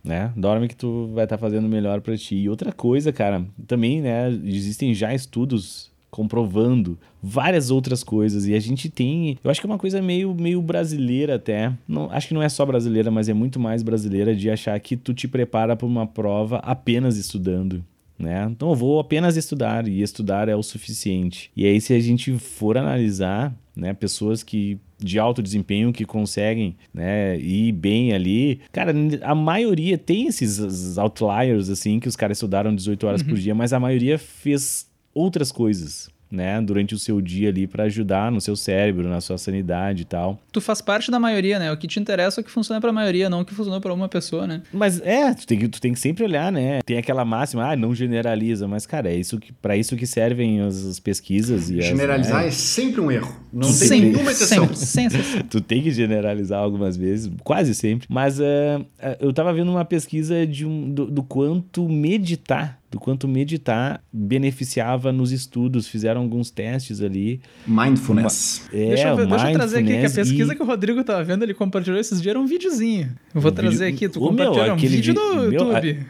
né? 0.04 0.30
Dorme 0.36 0.68
que 0.68 0.76
tu 0.76 1.10
vai 1.14 1.24
estar 1.24 1.38
tá 1.38 1.40
fazendo 1.40 1.66
melhor 1.66 2.02
para 2.02 2.16
ti. 2.16 2.36
E 2.36 2.48
outra 2.48 2.70
coisa, 2.70 3.10
cara, 3.10 3.42
também, 3.66 4.02
né, 4.02 4.28
existem 4.44 4.92
já 4.92 5.14
estudos 5.14 5.90
comprovando 6.14 6.96
várias 7.20 7.72
outras 7.72 8.04
coisas. 8.04 8.46
E 8.46 8.54
a 8.54 8.60
gente 8.60 8.88
tem. 8.88 9.36
Eu 9.42 9.50
acho 9.50 9.60
que 9.60 9.66
é 9.66 9.70
uma 9.70 9.78
coisa 9.78 10.00
meio, 10.00 10.32
meio 10.32 10.62
brasileira 10.62 11.34
até. 11.34 11.72
Não, 11.88 12.08
acho 12.08 12.28
que 12.28 12.34
não 12.34 12.42
é 12.42 12.48
só 12.48 12.64
brasileira, 12.64 13.10
mas 13.10 13.28
é 13.28 13.34
muito 13.34 13.58
mais 13.58 13.82
brasileira 13.82 14.32
de 14.32 14.48
achar 14.48 14.78
que 14.78 14.96
tu 14.96 15.12
te 15.12 15.26
prepara 15.26 15.74
para 15.74 15.86
uma 15.86 16.06
prova 16.06 16.58
apenas 16.58 17.16
estudando. 17.16 17.84
Né? 18.16 18.46
Então 18.48 18.68
eu 18.68 18.76
vou 18.76 19.00
apenas 19.00 19.36
estudar 19.36 19.88
e 19.88 20.02
estudar 20.02 20.48
é 20.48 20.54
o 20.54 20.62
suficiente. 20.62 21.50
E 21.56 21.66
aí, 21.66 21.80
se 21.80 21.92
a 21.92 21.98
gente 21.98 22.38
for 22.38 22.78
analisar, 22.78 23.52
né, 23.74 23.92
pessoas 23.92 24.44
que 24.44 24.78
de 24.96 25.18
alto 25.18 25.42
desempenho 25.42 25.92
que 25.92 26.04
conseguem, 26.04 26.76
né, 26.92 27.36
ir 27.38 27.72
bem 27.72 28.12
ali. 28.12 28.60
Cara, 28.70 28.94
a 29.22 29.34
maioria 29.34 29.98
tem 29.98 30.28
esses 30.28 30.96
outliers 30.96 31.68
assim 31.68 31.98
que 31.98 32.06
os 32.06 32.14
caras 32.14 32.38
estudaram 32.38 32.72
18 32.72 33.04
horas 33.04 33.20
uhum. 33.20 33.28
por 33.30 33.38
dia, 33.38 33.54
mas 33.54 33.72
a 33.72 33.80
maioria 33.80 34.16
fez 34.16 34.88
outras 35.14 35.52
coisas. 35.52 36.12
Né, 36.30 36.60
durante 36.60 36.96
o 36.96 36.98
seu 36.98 37.20
dia 37.20 37.50
ali 37.50 37.64
para 37.64 37.84
ajudar 37.84 38.32
no 38.32 38.40
seu 38.40 38.56
cérebro, 38.56 39.08
na 39.08 39.20
sua 39.20 39.38
sanidade 39.38 40.02
e 40.02 40.04
tal. 40.04 40.40
Tu 40.50 40.60
faz 40.60 40.80
parte 40.80 41.08
da 41.08 41.20
maioria, 41.20 41.60
né? 41.60 41.70
O 41.70 41.76
que 41.76 41.86
te 41.86 42.00
interessa 42.00 42.40
é 42.40 42.42
o 42.42 42.44
que 42.44 42.50
funciona 42.50 42.80
para 42.80 42.90
a 42.90 42.92
maioria, 42.92 43.30
não 43.30 43.42
o 43.42 43.44
que 43.44 43.54
funcionou 43.54 43.80
para 43.80 43.94
uma 43.94 44.08
pessoa, 44.08 44.44
né? 44.44 44.62
Mas 44.72 45.00
é, 45.02 45.32
tu 45.32 45.46
tem, 45.46 45.60
que, 45.60 45.68
tu 45.68 45.80
tem 45.80 45.92
que 45.92 46.00
sempre 46.00 46.24
olhar, 46.24 46.50
né? 46.50 46.80
Tem 46.84 46.98
aquela 46.98 47.24
máxima, 47.24 47.70
ah, 47.70 47.76
não 47.76 47.94
generaliza, 47.94 48.66
mas 48.66 48.84
cara, 48.84 49.12
é 49.12 49.14
isso 49.14 49.38
que 49.38 49.52
para 49.52 49.76
isso 49.76 49.94
que 49.94 50.08
servem 50.08 50.60
as, 50.60 50.84
as 50.84 50.98
pesquisas 50.98 51.70
e 51.70 51.80
Generalizar 51.80 52.38
as, 52.38 52.42
né? 52.42 52.48
é 52.48 52.50
sempre 52.50 53.00
um 53.00 53.12
erro. 53.12 53.32
Não 53.52 53.68
tem 53.68 53.72
sempre, 53.72 54.10
nenhuma 54.10 54.32
exceção. 54.32 54.74
Sempre, 54.74 55.22
sempre. 55.22 55.44
tu 55.48 55.60
tem 55.60 55.82
que 55.82 55.92
generalizar 55.92 56.58
algumas 56.58 56.96
vezes, 56.96 57.30
quase 57.44 57.76
sempre. 57.76 58.08
Mas 58.10 58.40
uh, 58.40 58.84
eu 59.20 59.32
tava 59.32 59.52
vendo 59.52 59.70
uma 59.70 59.84
pesquisa 59.84 60.44
de 60.44 60.66
um, 60.66 60.92
do, 60.92 61.06
do 61.06 61.22
quanto 61.22 61.88
meditar 61.88 62.80
do 62.94 63.00
quanto 63.00 63.26
meditar 63.26 64.00
beneficiava 64.12 65.10
nos 65.10 65.32
estudos. 65.32 65.88
Fizeram 65.88 66.20
alguns 66.20 66.48
testes 66.48 67.02
ali. 67.02 67.40
Mindfulness. 67.66 68.68
Uma, 68.72 68.80
é, 68.80 68.86
deixa, 68.86 69.08
eu, 69.08 69.26
deixa 69.26 69.50
eu 69.50 69.52
trazer 69.52 69.78
aqui 69.78 69.88
que 69.88 70.06
a 70.06 70.10
pesquisa 70.10 70.52
e... 70.52 70.56
que 70.56 70.62
o 70.62 70.64
Rodrigo 70.64 71.02
tava 71.02 71.24
vendo, 71.24 71.42
ele 71.42 71.54
compartilhou 71.54 71.98
esses 71.98 72.22
dias, 72.22 72.30
era 72.30 72.38
um 72.38 72.46
videozinho. 72.46 73.12
Eu 73.34 73.40
vou 73.40 73.50
trazer 73.50 73.90
vídeo... 73.90 74.06
aqui, 74.06 74.08
tu 74.08 74.20
compartilhou 74.20 74.72
um 74.72 74.76
vídeo 74.76 75.12
no 75.12 75.52
YouTube. 75.52 76.06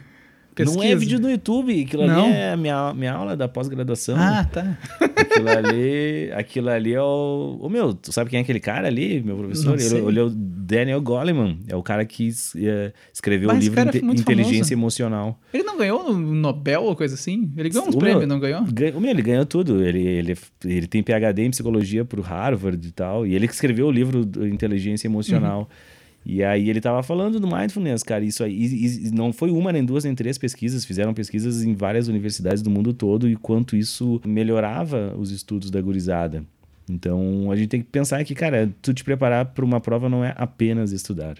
Pesquisa. 0.54 0.78
Não 0.78 0.84
é 0.84 0.94
vídeo 0.94 1.18
no 1.18 1.28
YouTube, 1.28 1.82
aquilo 1.82 2.06
não. 2.06 2.26
ali 2.26 2.32
é 2.32 2.56
minha, 2.56 2.94
minha 2.94 3.12
aula 3.12 3.36
da 3.36 3.48
pós-graduação. 3.48 4.16
Ah, 4.16 4.44
tá. 4.44 4.78
Aquilo 5.00 5.48
ali, 5.48 6.30
aquilo 6.32 6.68
ali 6.68 6.94
é 6.94 7.02
o. 7.02 7.58
Ô 7.60 7.68
meu, 7.68 7.92
tu 7.92 8.12
sabe 8.12 8.30
quem 8.30 8.38
é 8.38 8.42
aquele 8.42 8.60
cara 8.60 8.86
ali, 8.86 9.20
meu 9.20 9.36
professor? 9.36 9.78
Ele, 9.80 10.08
ele, 10.08 10.20
é 10.20 10.22
o 10.22 10.30
Daniel 10.30 11.02
Goleman, 11.02 11.58
é 11.66 11.74
o 11.74 11.82
cara 11.82 12.04
que 12.04 12.28
é, 12.56 12.92
escreveu 13.12 13.48
Mas 13.48 13.58
o 13.58 13.60
livro 13.60 13.80
Inte 13.80 14.20
Inteligência 14.20 14.76
famoso. 14.76 15.02
Emocional. 15.02 15.40
Ele 15.52 15.64
não 15.64 15.76
ganhou 15.76 16.14
no 16.14 16.34
Nobel 16.34 16.82
ou 16.84 16.94
coisa 16.94 17.14
assim? 17.14 17.50
Ele 17.56 17.68
ganhou 17.68 17.88
uns 17.88 17.96
prêmios, 17.96 18.28
não 18.28 18.38
ganhou? 18.38 18.62
Ganha, 18.62 18.92
meu, 18.92 19.10
ele 19.10 19.22
ganhou 19.22 19.44
tudo. 19.44 19.82
Ele, 19.82 20.06
ele, 20.06 20.38
ele 20.64 20.86
tem 20.86 21.02
PhD 21.02 21.42
em 21.42 21.50
psicologia 21.50 22.04
pro 22.04 22.22
Harvard 22.22 22.86
e 22.86 22.92
tal. 22.92 23.26
E 23.26 23.34
ele 23.34 23.48
que 23.48 23.54
escreveu 23.54 23.86
o 23.86 23.90
livro 23.90 24.20
Inteligência 24.46 25.08
Emocional. 25.08 25.60
Uhum. 25.60 25.93
E 26.24 26.42
aí 26.42 26.70
ele 26.70 26.80
tava 26.80 27.02
falando 27.02 27.38
do 27.38 27.46
mindfulness, 27.46 28.02
cara, 28.02 28.24
isso 28.24 28.42
aí. 28.42 28.52
E, 28.52 29.08
e 29.08 29.10
não 29.10 29.32
foi 29.32 29.50
uma, 29.50 29.70
nem 29.70 29.84
duas, 29.84 30.04
nem 30.04 30.14
três 30.14 30.38
pesquisas, 30.38 30.84
fizeram 30.84 31.12
pesquisas 31.12 31.62
em 31.62 31.74
várias 31.74 32.08
universidades 32.08 32.62
do 32.62 32.70
mundo 32.70 32.94
todo 32.94 33.28
e 33.28 33.36
quanto 33.36 33.76
isso 33.76 34.20
melhorava 34.24 35.14
os 35.18 35.30
estudos 35.30 35.70
da 35.70 35.80
gurizada. 35.80 36.42
Então 36.88 37.50
a 37.50 37.56
gente 37.56 37.68
tem 37.68 37.82
que 37.82 37.88
pensar 37.88 38.24
que, 38.24 38.34
cara, 38.34 38.72
tu 38.80 38.94
te 38.94 39.04
preparar 39.04 39.46
para 39.46 39.64
uma 39.64 39.80
prova 39.80 40.08
não 40.08 40.24
é 40.24 40.34
apenas 40.36 40.92
estudar. 40.92 41.36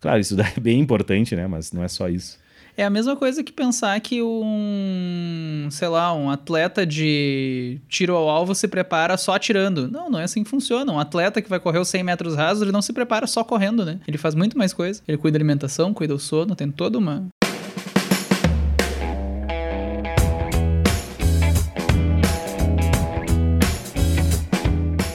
Claro, 0.00 0.20
estudar 0.20 0.52
é 0.56 0.60
bem 0.60 0.78
importante, 0.78 1.34
né? 1.34 1.46
Mas 1.46 1.72
não 1.72 1.82
é 1.82 1.88
só 1.88 2.08
isso. 2.08 2.38
É 2.78 2.84
a 2.84 2.90
mesma 2.90 3.16
coisa 3.16 3.42
que 3.42 3.50
pensar 3.50 3.98
que 3.98 4.22
um, 4.22 5.66
sei 5.68 5.88
lá, 5.88 6.14
um 6.14 6.30
atleta 6.30 6.86
de 6.86 7.80
tiro 7.88 8.14
ao 8.14 8.28
alvo 8.28 8.54
se 8.54 8.68
prepara 8.68 9.16
só 9.16 9.34
atirando. 9.34 9.90
Não, 9.90 10.08
não 10.08 10.20
é 10.20 10.22
assim 10.22 10.44
que 10.44 10.48
funciona. 10.48 10.92
Um 10.92 11.00
atleta 11.00 11.42
que 11.42 11.50
vai 11.50 11.58
correr 11.58 11.80
os 11.80 11.88
100 11.88 12.04
metros 12.04 12.36
rasos, 12.36 12.62
ele 12.62 12.70
não 12.70 12.80
se 12.80 12.92
prepara 12.92 13.26
só 13.26 13.42
correndo, 13.42 13.84
né? 13.84 13.98
Ele 14.06 14.16
faz 14.16 14.36
muito 14.36 14.56
mais 14.56 14.72
coisa. 14.72 15.02
Ele 15.08 15.18
cuida 15.18 15.36
da 15.36 15.42
alimentação, 15.42 15.92
cuida 15.92 16.14
do 16.14 16.20
sono, 16.20 16.54
tem 16.54 16.70
toda 16.70 16.98
uma, 16.98 17.26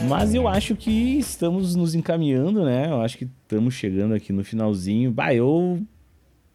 Mas 0.10 0.36
eu 0.36 0.48
acho 0.48 0.76
que 0.76 1.18
estamos 1.18 1.76
nos 1.76 1.96
encaminhando, 1.96 2.64
né? 2.64 2.88
Eu 2.90 3.02
acho 3.02 3.18
que 3.18 3.24
estamos 3.24 3.74
chegando 3.74 4.14
aqui 4.14 4.32
no 4.32 4.44
finalzinho. 4.44 5.12
Bah, 5.12 5.34
eu 5.34 5.82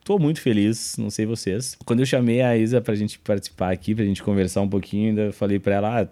tô 0.08 0.18
muito 0.18 0.40
feliz, 0.40 0.96
não 0.96 1.10
sei 1.10 1.26
vocês. 1.26 1.76
Quando 1.84 2.00
eu 2.00 2.06
chamei 2.06 2.40
a 2.40 2.56
Isa 2.56 2.80
pra 2.80 2.94
gente 2.94 3.18
participar 3.18 3.70
aqui, 3.70 3.94
pra 3.94 4.06
gente 4.06 4.22
conversar 4.22 4.62
um 4.62 4.68
pouquinho, 4.68 5.10
ainda 5.10 5.32
falei 5.34 5.58
pra 5.58 5.74
ela, 5.74 6.00
ah, 6.00 6.08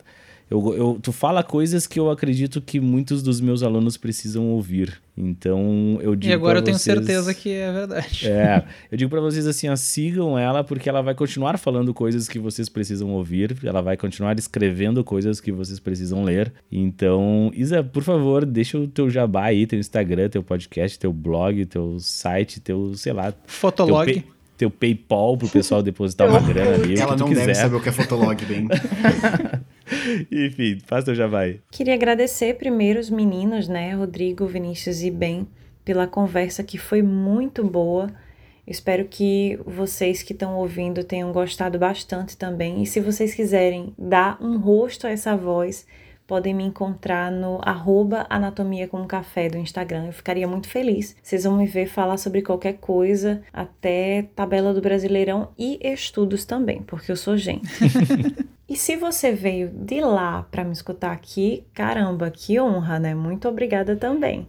eu, 0.49 0.74
eu, 0.76 0.99
tu 1.03 1.11
fala 1.11 1.42
coisas 1.42 1.88
que 1.88 1.99
eu 1.99 2.09
acredito 2.09 2.61
que 2.61 2.78
muitos 2.78 3.20
dos 3.20 3.40
meus 3.40 3.64
alunos 3.64 3.97
precisam 3.97 4.49
ouvir. 4.51 5.03
Então 5.16 5.99
eu 6.01 6.14
digo. 6.14 6.30
E 6.30 6.34
agora 6.34 6.61
eu 6.61 6.62
vocês, 6.62 6.84
tenho 6.84 6.97
certeza 6.99 7.34
que 7.34 7.51
é 7.51 7.72
verdade. 7.72 8.28
É, 8.28 8.64
eu 8.92 8.97
digo 8.97 9.11
para 9.11 9.20
vocês 9.20 9.44
assim: 9.47 9.68
ó, 9.68 9.74
sigam 9.74 10.38
ela 10.38 10.62
porque 10.62 10.88
ela 10.88 11.03
vai 11.03 11.16
continuar 11.16 11.59
falando 11.59 11.92
coisas 11.92 12.28
que 12.28 12.38
vocês 12.38 12.68
precisam 12.68 13.11
ouvir, 13.11 13.57
ela 13.64 13.80
vai 13.80 13.97
continuar 13.97 14.38
escrevendo 14.38 15.03
coisas 15.03 15.40
que 15.40 15.51
vocês 15.51 15.80
precisam 15.80 16.22
ler. 16.22 16.53
Então, 16.70 17.51
Isa, 17.53 17.82
por 17.82 18.05
favor, 18.05 18.47
deixa 18.47 18.78
o 18.78 18.86
teu 18.86 19.11
jabá 19.11 19.47
aí, 19.47 19.66
teu 19.66 19.80
Instagram, 19.80 20.28
teu 20.28 20.44
podcast, 20.44 20.97
teu 20.97 21.12
blog, 21.12 21.66
teu 21.66 21.99
site, 21.99 22.61
teu, 22.61 22.94
sei 22.94 23.12
lá. 23.12 23.34
Fotolog. 23.47 24.12
Teu, 24.12 24.22
teu 24.57 24.70
PayPal 24.70 25.36
pro 25.36 25.49
pessoal 25.49 25.82
depositar 25.82 26.28
uma 26.28 26.40
grana 26.40 26.74
ali. 26.74 26.99
Ela 26.99 27.16
não 27.16 27.28
quiser. 27.28 27.47
deve 27.47 27.55
saber 27.55 27.76
o 27.76 27.80
que 27.80 27.88
é 27.88 27.92
Fotolog, 27.92 28.36
bem. 28.47 28.68
Enfim, 30.30 30.78
faz 30.84 31.05
teu 31.05 31.14
jabá 31.14 31.43
Queria 31.70 31.95
agradecer 31.95 32.55
primeiro 32.55 32.99
os 32.99 33.11
meninos, 33.11 33.68
né, 33.68 33.95
Rodrigo, 33.95 34.47
Vinícius 34.47 35.03
e 35.03 35.11
Ben, 35.11 35.47
pela 35.84 36.07
conversa 36.07 36.62
que 36.62 36.78
foi 36.78 37.03
muito 37.03 37.64
boa. 37.64 38.11
Espero 38.66 39.05
que 39.05 39.59
vocês 39.64 40.22
que 40.22 40.32
estão 40.32 40.57
ouvindo 40.57 41.05
tenham 41.05 41.32
gostado 41.32 41.78
bastante 41.78 42.37
também. 42.37 42.82
E 42.82 42.87
se 42.87 43.01
vocês 43.01 43.32
quiserem 43.32 43.95
dar 43.97 44.43
um 44.43 44.59
rosto 44.59 45.07
a 45.07 45.11
essa 45.11 45.37
voz, 45.37 45.87
podem 46.26 46.53
me 46.53 46.64
encontrar 46.64 47.30
no 47.30 47.61
arroba 47.62 48.26
anatomia 48.28 48.89
com 48.89 49.07
café 49.07 49.49
do 49.49 49.57
Instagram. 49.57 50.07
Eu 50.07 50.12
ficaria 50.12 50.49
muito 50.49 50.68
feliz. 50.68 51.16
Vocês 51.22 51.45
vão 51.45 51.57
me 51.57 51.66
ver 51.66 51.87
falar 51.87 52.16
sobre 52.16 52.43
qualquer 52.43 52.78
coisa, 52.78 53.43
até 53.53 54.26
tabela 54.34 54.74
do 54.74 54.80
Brasileirão 54.80 55.51
e 55.57 55.78
estudos 55.80 56.45
também, 56.45 56.82
porque 56.82 57.12
eu 57.12 57.16
sou 57.16 57.37
gente. 57.37 57.68
e 58.68 58.76
se 58.76 58.96
você 58.96 59.32
veio 59.32 59.68
de 59.68 60.00
lá 60.00 60.42
para 60.50 60.64
me 60.64 60.72
escutar 60.72 61.12
aqui, 61.12 61.64
caramba, 61.72 62.30
que 62.30 62.58
honra, 62.60 62.98
né? 62.98 63.14
Muito 63.14 63.48
obrigada 63.48 63.94
também. 63.94 64.48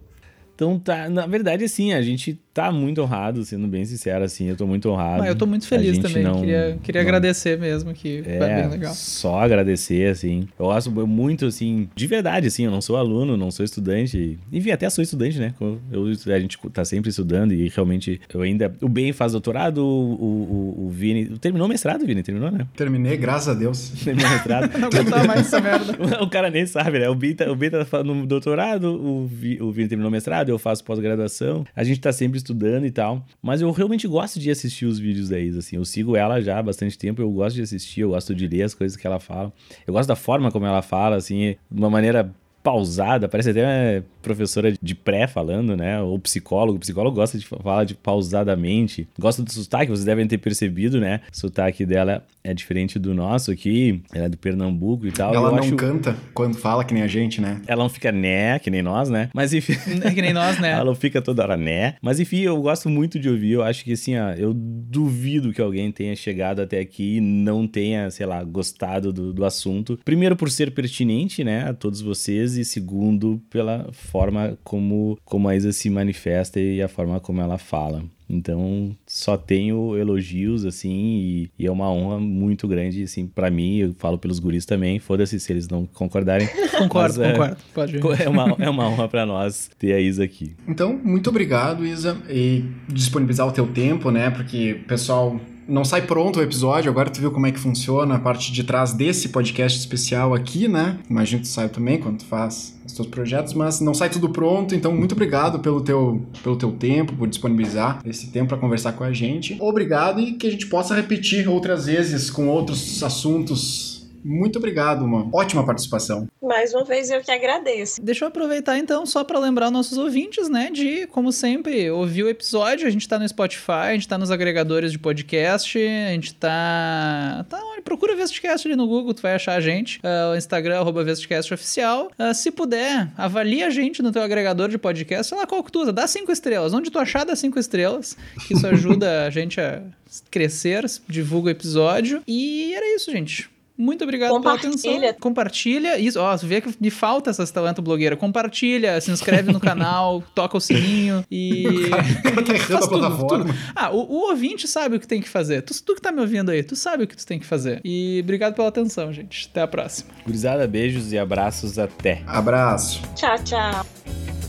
Então 0.55 0.79
tá, 0.79 1.07
na 1.07 1.27
verdade, 1.27 1.63
assim, 1.63 1.93
a 1.93 2.01
gente 2.01 2.41
tá 2.57 2.71
muito 2.71 3.03
honrado, 3.03 3.45
sendo 3.45 3.67
bem 3.67 3.85
sincero, 3.85 4.23
assim, 4.23 4.45
eu 4.45 4.55
tô 4.55 4.65
muito 4.65 4.89
honrado. 4.89 5.21
Ah, 5.21 5.27
eu 5.27 5.35
tô 5.35 5.45
muito 5.45 5.67
feliz 5.67 5.99
também, 5.99 6.23
não, 6.23 6.39
queria, 6.39 6.79
queria 6.81 7.03
não... 7.03 7.07
agradecer 7.07 7.55
mesmo, 7.59 7.93
que 7.93 8.23
é, 8.25 8.37
foi 8.39 8.47
bem 8.47 8.69
legal. 8.69 8.95
Só 8.95 9.41
agradecer, 9.41 10.09
assim, 10.09 10.47
eu 10.57 10.65
gosto 10.65 10.89
muito, 11.05 11.45
assim, 11.45 11.87
de 11.95 12.07
verdade, 12.07 12.47
assim, 12.47 12.65
eu 12.65 12.71
não 12.71 12.81
sou 12.81 12.97
aluno, 12.97 13.37
não 13.37 13.51
sou 13.51 13.63
estudante, 13.63 14.39
enfim, 14.51 14.71
até 14.71 14.89
sou 14.89 15.03
estudante, 15.03 15.37
né, 15.37 15.53
eu, 15.91 16.07
a 16.33 16.39
gente 16.39 16.57
tá 16.73 16.83
sempre 16.83 17.11
estudando 17.11 17.53
e 17.53 17.69
realmente 17.69 18.19
eu 18.33 18.41
ainda, 18.41 18.75
o 18.81 18.89
Ben 18.89 19.13
faz 19.13 19.33
doutorado, 19.33 19.85
o, 19.85 19.85
o, 19.85 20.85
o 20.87 20.89
Vini, 20.89 21.37
terminou 21.37 21.67
o 21.67 21.69
mestrado, 21.69 22.07
Vini, 22.07 22.23
terminou, 22.23 22.49
né? 22.49 22.65
Terminei, 22.75 23.17
graças 23.17 23.49
a 23.49 23.53
Deus. 23.53 23.91
Terminou 24.03 24.27
o 24.27 24.33
mestrado. 24.33 24.71
não 24.79 24.87
aguentar 24.87 25.27
mais 25.27 25.41
essa 25.41 25.61
merda. 25.61 25.95
o 26.23 26.27
cara 26.27 26.49
nem 26.49 26.65
sabe, 26.65 26.97
né, 26.97 27.07
o 27.07 27.13
Ben 27.13 27.35
tá, 27.35 27.51
o 27.51 27.55
ben 27.55 27.69
tá 27.69 28.03
no 28.03 28.25
doutorado, 28.25 28.85
o, 28.85 29.27
Vi, 29.27 29.61
o 29.61 29.71
Vini 29.71 29.87
terminou 29.87 30.09
o 30.09 30.11
mestrado, 30.11 30.49
eu 30.49 30.57
faço 30.57 30.83
pós-graduação, 30.83 31.63
a 31.75 31.83
gente 31.83 31.99
tá 31.99 32.11
sempre 32.11 32.39
estudando 32.39 32.46
e 32.85 32.91
tal. 32.91 33.25
Mas 33.41 33.61
eu 33.61 33.71
realmente 33.71 34.07
gosto 34.07 34.39
de 34.39 34.49
assistir 34.51 34.85
os 34.85 34.99
vídeos 34.99 35.29
da 35.29 35.39
Isa, 35.39 35.59
assim. 35.59 35.75
Eu 35.75 35.85
sigo 35.85 36.15
ela 36.15 36.41
já 36.41 36.59
há 36.59 36.63
bastante 36.63 36.97
tempo, 36.97 37.21
eu 37.21 37.31
gosto 37.31 37.55
de 37.55 37.61
assistir, 37.61 38.01
eu 38.01 38.09
gosto 38.09 38.33
de 38.35 38.47
ler 38.47 38.63
as 38.63 38.73
coisas 38.73 38.97
que 38.97 39.05
ela 39.05 39.19
fala. 39.19 39.51
Eu 39.85 39.93
gosto 39.93 40.07
da 40.07 40.15
forma 40.15 40.51
como 40.51 40.65
ela 40.65 40.81
fala, 40.81 41.15
assim, 41.15 41.55
de 41.69 41.79
uma 41.79 41.89
maneira 41.89 42.33
pausada, 42.63 43.29
parece 43.29 43.51
até 43.51 44.03
professora 44.27 44.73
de 44.81 44.95
pré 44.95 45.27
falando, 45.27 45.75
né? 45.75 46.01
Ou 46.01 46.19
psicólogo. 46.19 46.77
O 46.77 46.79
psicólogo 46.79 47.15
gosta 47.15 47.37
de 47.37 47.45
falar 47.45 47.83
de 47.83 47.95
pausadamente. 47.95 49.07
Gosta 49.19 49.43
do 49.43 49.51
sotaque, 49.51 49.91
vocês 49.91 50.05
devem 50.05 50.27
ter 50.27 50.37
percebido, 50.37 50.99
né? 50.99 51.21
O 51.31 51.37
sotaque 51.37 51.85
dela 51.85 52.25
é 52.43 52.53
diferente 52.53 52.99
do 52.99 53.13
nosso 53.13 53.51
aqui. 53.51 54.01
Ela 54.13 54.25
é 54.25 54.29
do 54.29 54.37
Pernambuco 54.37 55.07
e 55.07 55.11
tal. 55.11 55.33
Ela 55.33 55.47
Eu 55.47 55.51
não 55.51 55.59
acho... 55.59 55.75
canta 55.75 56.15
quando 56.33 56.55
fala, 56.55 56.83
que 56.83 56.93
nem 56.93 57.03
a 57.03 57.07
gente, 57.07 57.41
né? 57.41 57.61
Ela 57.67 57.83
não 57.83 57.89
fica 57.89 58.11
né, 58.11 58.59
que 58.59 58.69
nem 58.69 58.81
nós, 58.81 59.09
né? 59.09 59.29
Mas 59.33 59.53
enfim. 59.53 59.73
que 60.13 60.21
nem 60.21 60.33
nós, 60.33 60.59
né? 60.59 60.71
Ela 60.77 60.85
não 60.85 60.95
fica 60.95 61.21
toda 61.21 61.43
hora 61.43 61.57
né. 61.57 61.95
Mas 62.01 62.19
enfim, 62.19 62.39
eu 62.39 62.61
gosto 62.61 62.89
muito 62.89 63.19
de 63.19 63.29
ouvir. 63.29 63.51
Eu 63.51 63.63
acho 63.63 63.83
que 63.83 63.93
assim, 63.93 64.17
ó, 64.17 64.31
eu 64.31 64.53
duvido 64.53 65.53
que 65.53 65.61
alguém 65.61 65.91
tenha 65.91 66.15
chegado 66.15 66.61
até 66.61 66.79
aqui 66.79 67.17
e 67.17 67.21
não 67.21 67.67
tenha, 67.67 68.09
sei 68.11 68.25
lá, 68.25 68.43
gostado 68.43 69.11
do, 69.13 69.33
do 69.33 69.45
assunto. 69.45 69.99
Primeiro, 70.03 70.35
por 70.35 70.49
ser 70.49 70.71
pertinente, 70.71 71.43
né, 71.43 71.69
a 71.69 71.73
todos 71.73 72.01
vocês. 72.01 72.57
E 72.57 72.65
segundo, 72.65 73.41
pela 73.49 73.89
forma 73.91 74.16
como, 74.63 75.17
como 75.23 75.47
a 75.47 75.55
Isa 75.55 75.71
se 75.71 75.89
manifesta 75.89 76.59
e 76.59 76.81
a 76.81 76.87
forma 76.87 77.19
como 77.19 77.41
ela 77.41 77.57
fala. 77.57 78.03
Então, 78.29 78.93
só 79.05 79.37
tenho 79.37 79.95
elogios, 79.97 80.65
assim, 80.65 80.89
e, 80.89 81.51
e 81.57 81.65
é 81.65 81.71
uma 81.71 81.89
honra 81.89 82.19
muito 82.19 82.67
grande, 82.67 83.03
assim, 83.03 83.25
para 83.25 83.49
mim, 83.49 83.77
eu 83.77 83.95
falo 83.97 84.17
pelos 84.17 84.37
guris 84.37 84.65
também, 84.65 84.99
foda-se 84.99 85.39
se 85.39 85.53
eles 85.53 85.69
não 85.69 85.85
concordarem. 85.85 86.47
concordo, 86.77 87.21
mas, 87.21 87.31
concordo, 87.31 87.55
é, 87.55 87.73
pode 87.73 87.91
vir. 87.93 88.21
É 88.21 88.27
uma, 88.27 88.55
é 88.59 88.69
uma 88.69 88.89
honra 88.89 89.07
para 89.07 89.25
nós 89.25 89.69
ter 89.79 89.93
a 89.93 90.01
Isa 90.01 90.25
aqui. 90.25 90.53
Então, 90.67 90.99
muito 91.01 91.29
obrigado, 91.29 91.85
Isa, 91.85 92.17
e 92.29 92.65
disponibilizar 92.89 93.47
o 93.47 93.51
teu 93.51 93.67
tempo, 93.67 94.11
né, 94.11 94.29
porque 94.29 94.73
o 94.73 94.87
pessoal 94.87 95.39
não 95.67 95.83
sai 95.83 96.01
pronto 96.01 96.39
o 96.39 96.41
episódio, 96.43 96.89
agora 96.89 97.09
tu 97.09 97.19
viu 97.19 97.31
como 97.31 97.45
é 97.45 97.51
que 97.51 97.59
funciona 97.59 98.15
a 98.15 98.19
parte 98.19 98.51
de 98.51 98.63
trás 98.63 98.93
desse 98.93 99.29
podcast 99.29 99.77
especial 99.77 100.33
aqui, 100.33 100.67
né? 100.67 100.99
Imagino 101.09 101.41
que 101.41 101.47
tu 101.47 101.51
sai 101.51 101.69
também 101.69 101.99
quando 101.99 102.19
tu 102.19 102.25
faz 102.25 102.77
os 102.85 102.93
teus 102.93 103.07
projetos, 103.07 103.53
mas 103.53 103.81
não 103.81 103.93
sai 103.93 104.09
tudo 104.09 104.29
pronto, 104.29 104.73
então 104.73 104.95
muito 104.95 105.11
obrigado 105.11 105.59
pelo 105.59 105.81
teu, 105.81 106.25
pelo 106.41 106.55
teu 106.55 106.71
tempo, 106.71 107.13
por 107.13 107.27
disponibilizar 107.27 107.99
esse 108.05 108.27
tempo 108.27 108.49
para 108.49 108.57
conversar 108.57 108.93
com 108.93 109.03
a 109.03 109.11
gente. 109.11 109.57
Obrigado 109.59 110.21
e 110.21 110.33
que 110.33 110.47
a 110.47 110.51
gente 110.51 110.67
possa 110.67 110.95
repetir 110.95 111.49
outras 111.49 111.85
vezes 111.85 112.29
com 112.29 112.47
outros 112.47 113.03
assuntos 113.03 113.96
muito 114.27 114.57
obrigado, 114.57 115.05
uma 115.05 115.27
ótima 115.33 115.65
participação. 115.65 116.27
Mais 116.41 116.73
uma 116.73 116.83
vez 116.83 117.09
eu 117.09 117.21
que 117.21 117.31
agradeço. 117.31 118.01
Deixa 118.01 118.25
eu 118.25 118.27
aproveitar 118.27 118.77
então 118.77 119.05
só 119.05 119.23
para 119.23 119.39
lembrar 119.39 119.71
nossos 119.71 119.97
ouvintes, 119.97 120.49
né, 120.49 120.69
de 120.69 121.07
como 121.07 121.31
sempre 121.31 121.89
ouvir 121.89 122.23
o 122.23 122.29
episódio. 122.29 122.85
A 122.85 122.89
gente 122.89 123.07
tá 123.07 123.17
no 123.17 123.27
Spotify, 123.27 123.71
a 123.71 123.93
gente 123.93 124.07
tá 124.07 124.17
nos 124.17 124.29
agregadores 124.29 124.91
de 124.91 124.99
podcast, 124.99 125.77
a 125.77 126.11
gente 126.11 126.35
tá 126.35 127.45
tá 127.49 127.61
procura 127.87 128.17
Vestcast 128.17 128.67
ali 128.67 128.75
no 128.75 128.85
Google, 128.85 129.13
tu 129.13 129.21
vai 129.21 129.35
achar 129.35 129.55
a 129.55 129.61
gente. 129.61 129.99
Uh, 129.99 130.33
o 130.33 130.35
Instagram 130.35 130.79
arroba 130.79 131.05
Vestcast 131.05 131.53
oficial. 131.53 132.11
Uh, 132.19 132.33
se 132.33 132.51
puder, 132.51 133.09
avalie 133.17 133.63
a 133.63 133.69
gente 133.69 134.01
no 134.01 134.11
teu 134.11 134.21
agregador 134.21 134.67
de 134.67 134.77
podcast, 134.77 135.29
sei 135.29 135.37
lá 135.37 135.47
qual 135.47 135.63
que 135.63 135.71
tu 135.71 135.81
usa, 135.81 135.93
dá 135.93 136.05
cinco 136.05 136.29
estrelas. 136.29 136.73
Onde 136.73 136.91
tu 136.91 136.99
achar 136.99 137.25
dá 137.25 137.33
cinco 137.33 137.57
estrelas, 137.57 138.17
que 138.45 138.53
isso 138.53 138.67
ajuda 138.67 139.25
a 139.25 139.29
gente 139.29 139.61
a 139.61 139.81
crescer, 140.29 140.83
divulga 141.07 141.47
o 141.47 141.51
episódio. 141.51 142.21
E 142.27 142.73
era 142.73 142.95
isso, 142.95 143.09
gente. 143.09 143.49
Muito 143.77 144.03
obrigado 144.03 144.41
pela 144.41 144.55
atenção. 144.55 144.91
Compartilha. 145.19 145.99
Isso, 145.99 146.19
ó, 146.19 146.35
vê 146.37 146.61
que 146.61 146.73
me 146.79 146.89
falta 146.89 147.29
essas 147.29 147.51
talento 147.51 147.81
blogueira. 147.81 148.17
Compartilha, 148.17 148.99
se 148.99 149.11
inscreve 149.11 149.51
no 149.51 149.59
canal, 149.61 150.23
toca 150.33 150.57
o 150.57 150.59
sininho 150.59 151.23
e. 151.29 151.65
Tá 152.47 152.53
errando 152.53 152.85
a 152.85 152.87
plataforma. 152.87 153.45
Tudo. 153.45 153.55
Ah, 153.75 153.91
o, 153.91 153.97
o, 153.97 154.29
ouvinte 154.29 154.67
sabe 154.67 154.95
o 154.95 154.99
que 154.99 155.07
tem 155.07 155.21
que 155.21 155.27
fazer. 155.27 155.61
Tu, 155.61 155.83
tu 155.83 155.95
que 155.95 156.01
tá 156.01 156.11
me 156.11 156.21
ouvindo 156.21 156.49
aí, 156.49 156.63
tu 156.63 156.75
sabe 156.75 157.03
o 157.03 157.07
que 157.07 157.15
tu 157.15 157.25
tem 157.25 157.39
que 157.39 157.45
fazer. 157.45 157.81
E 157.83 158.19
obrigado 158.23 158.53
pela 158.53 158.69
atenção, 158.69 159.11
gente. 159.11 159.47
Até 159.51 159.61
a 159.61 159.67
próxima. 159.67 160.09
Gurizada, 160.25 160.67
beijos 160.67 161.11
e 161.11 161.17
abraços. 161.17 161.77
Até. 161.77 162.23
Abraço. 162.25 163.01
Tchau, 163.15 163.35
tchau. 163.43 164.46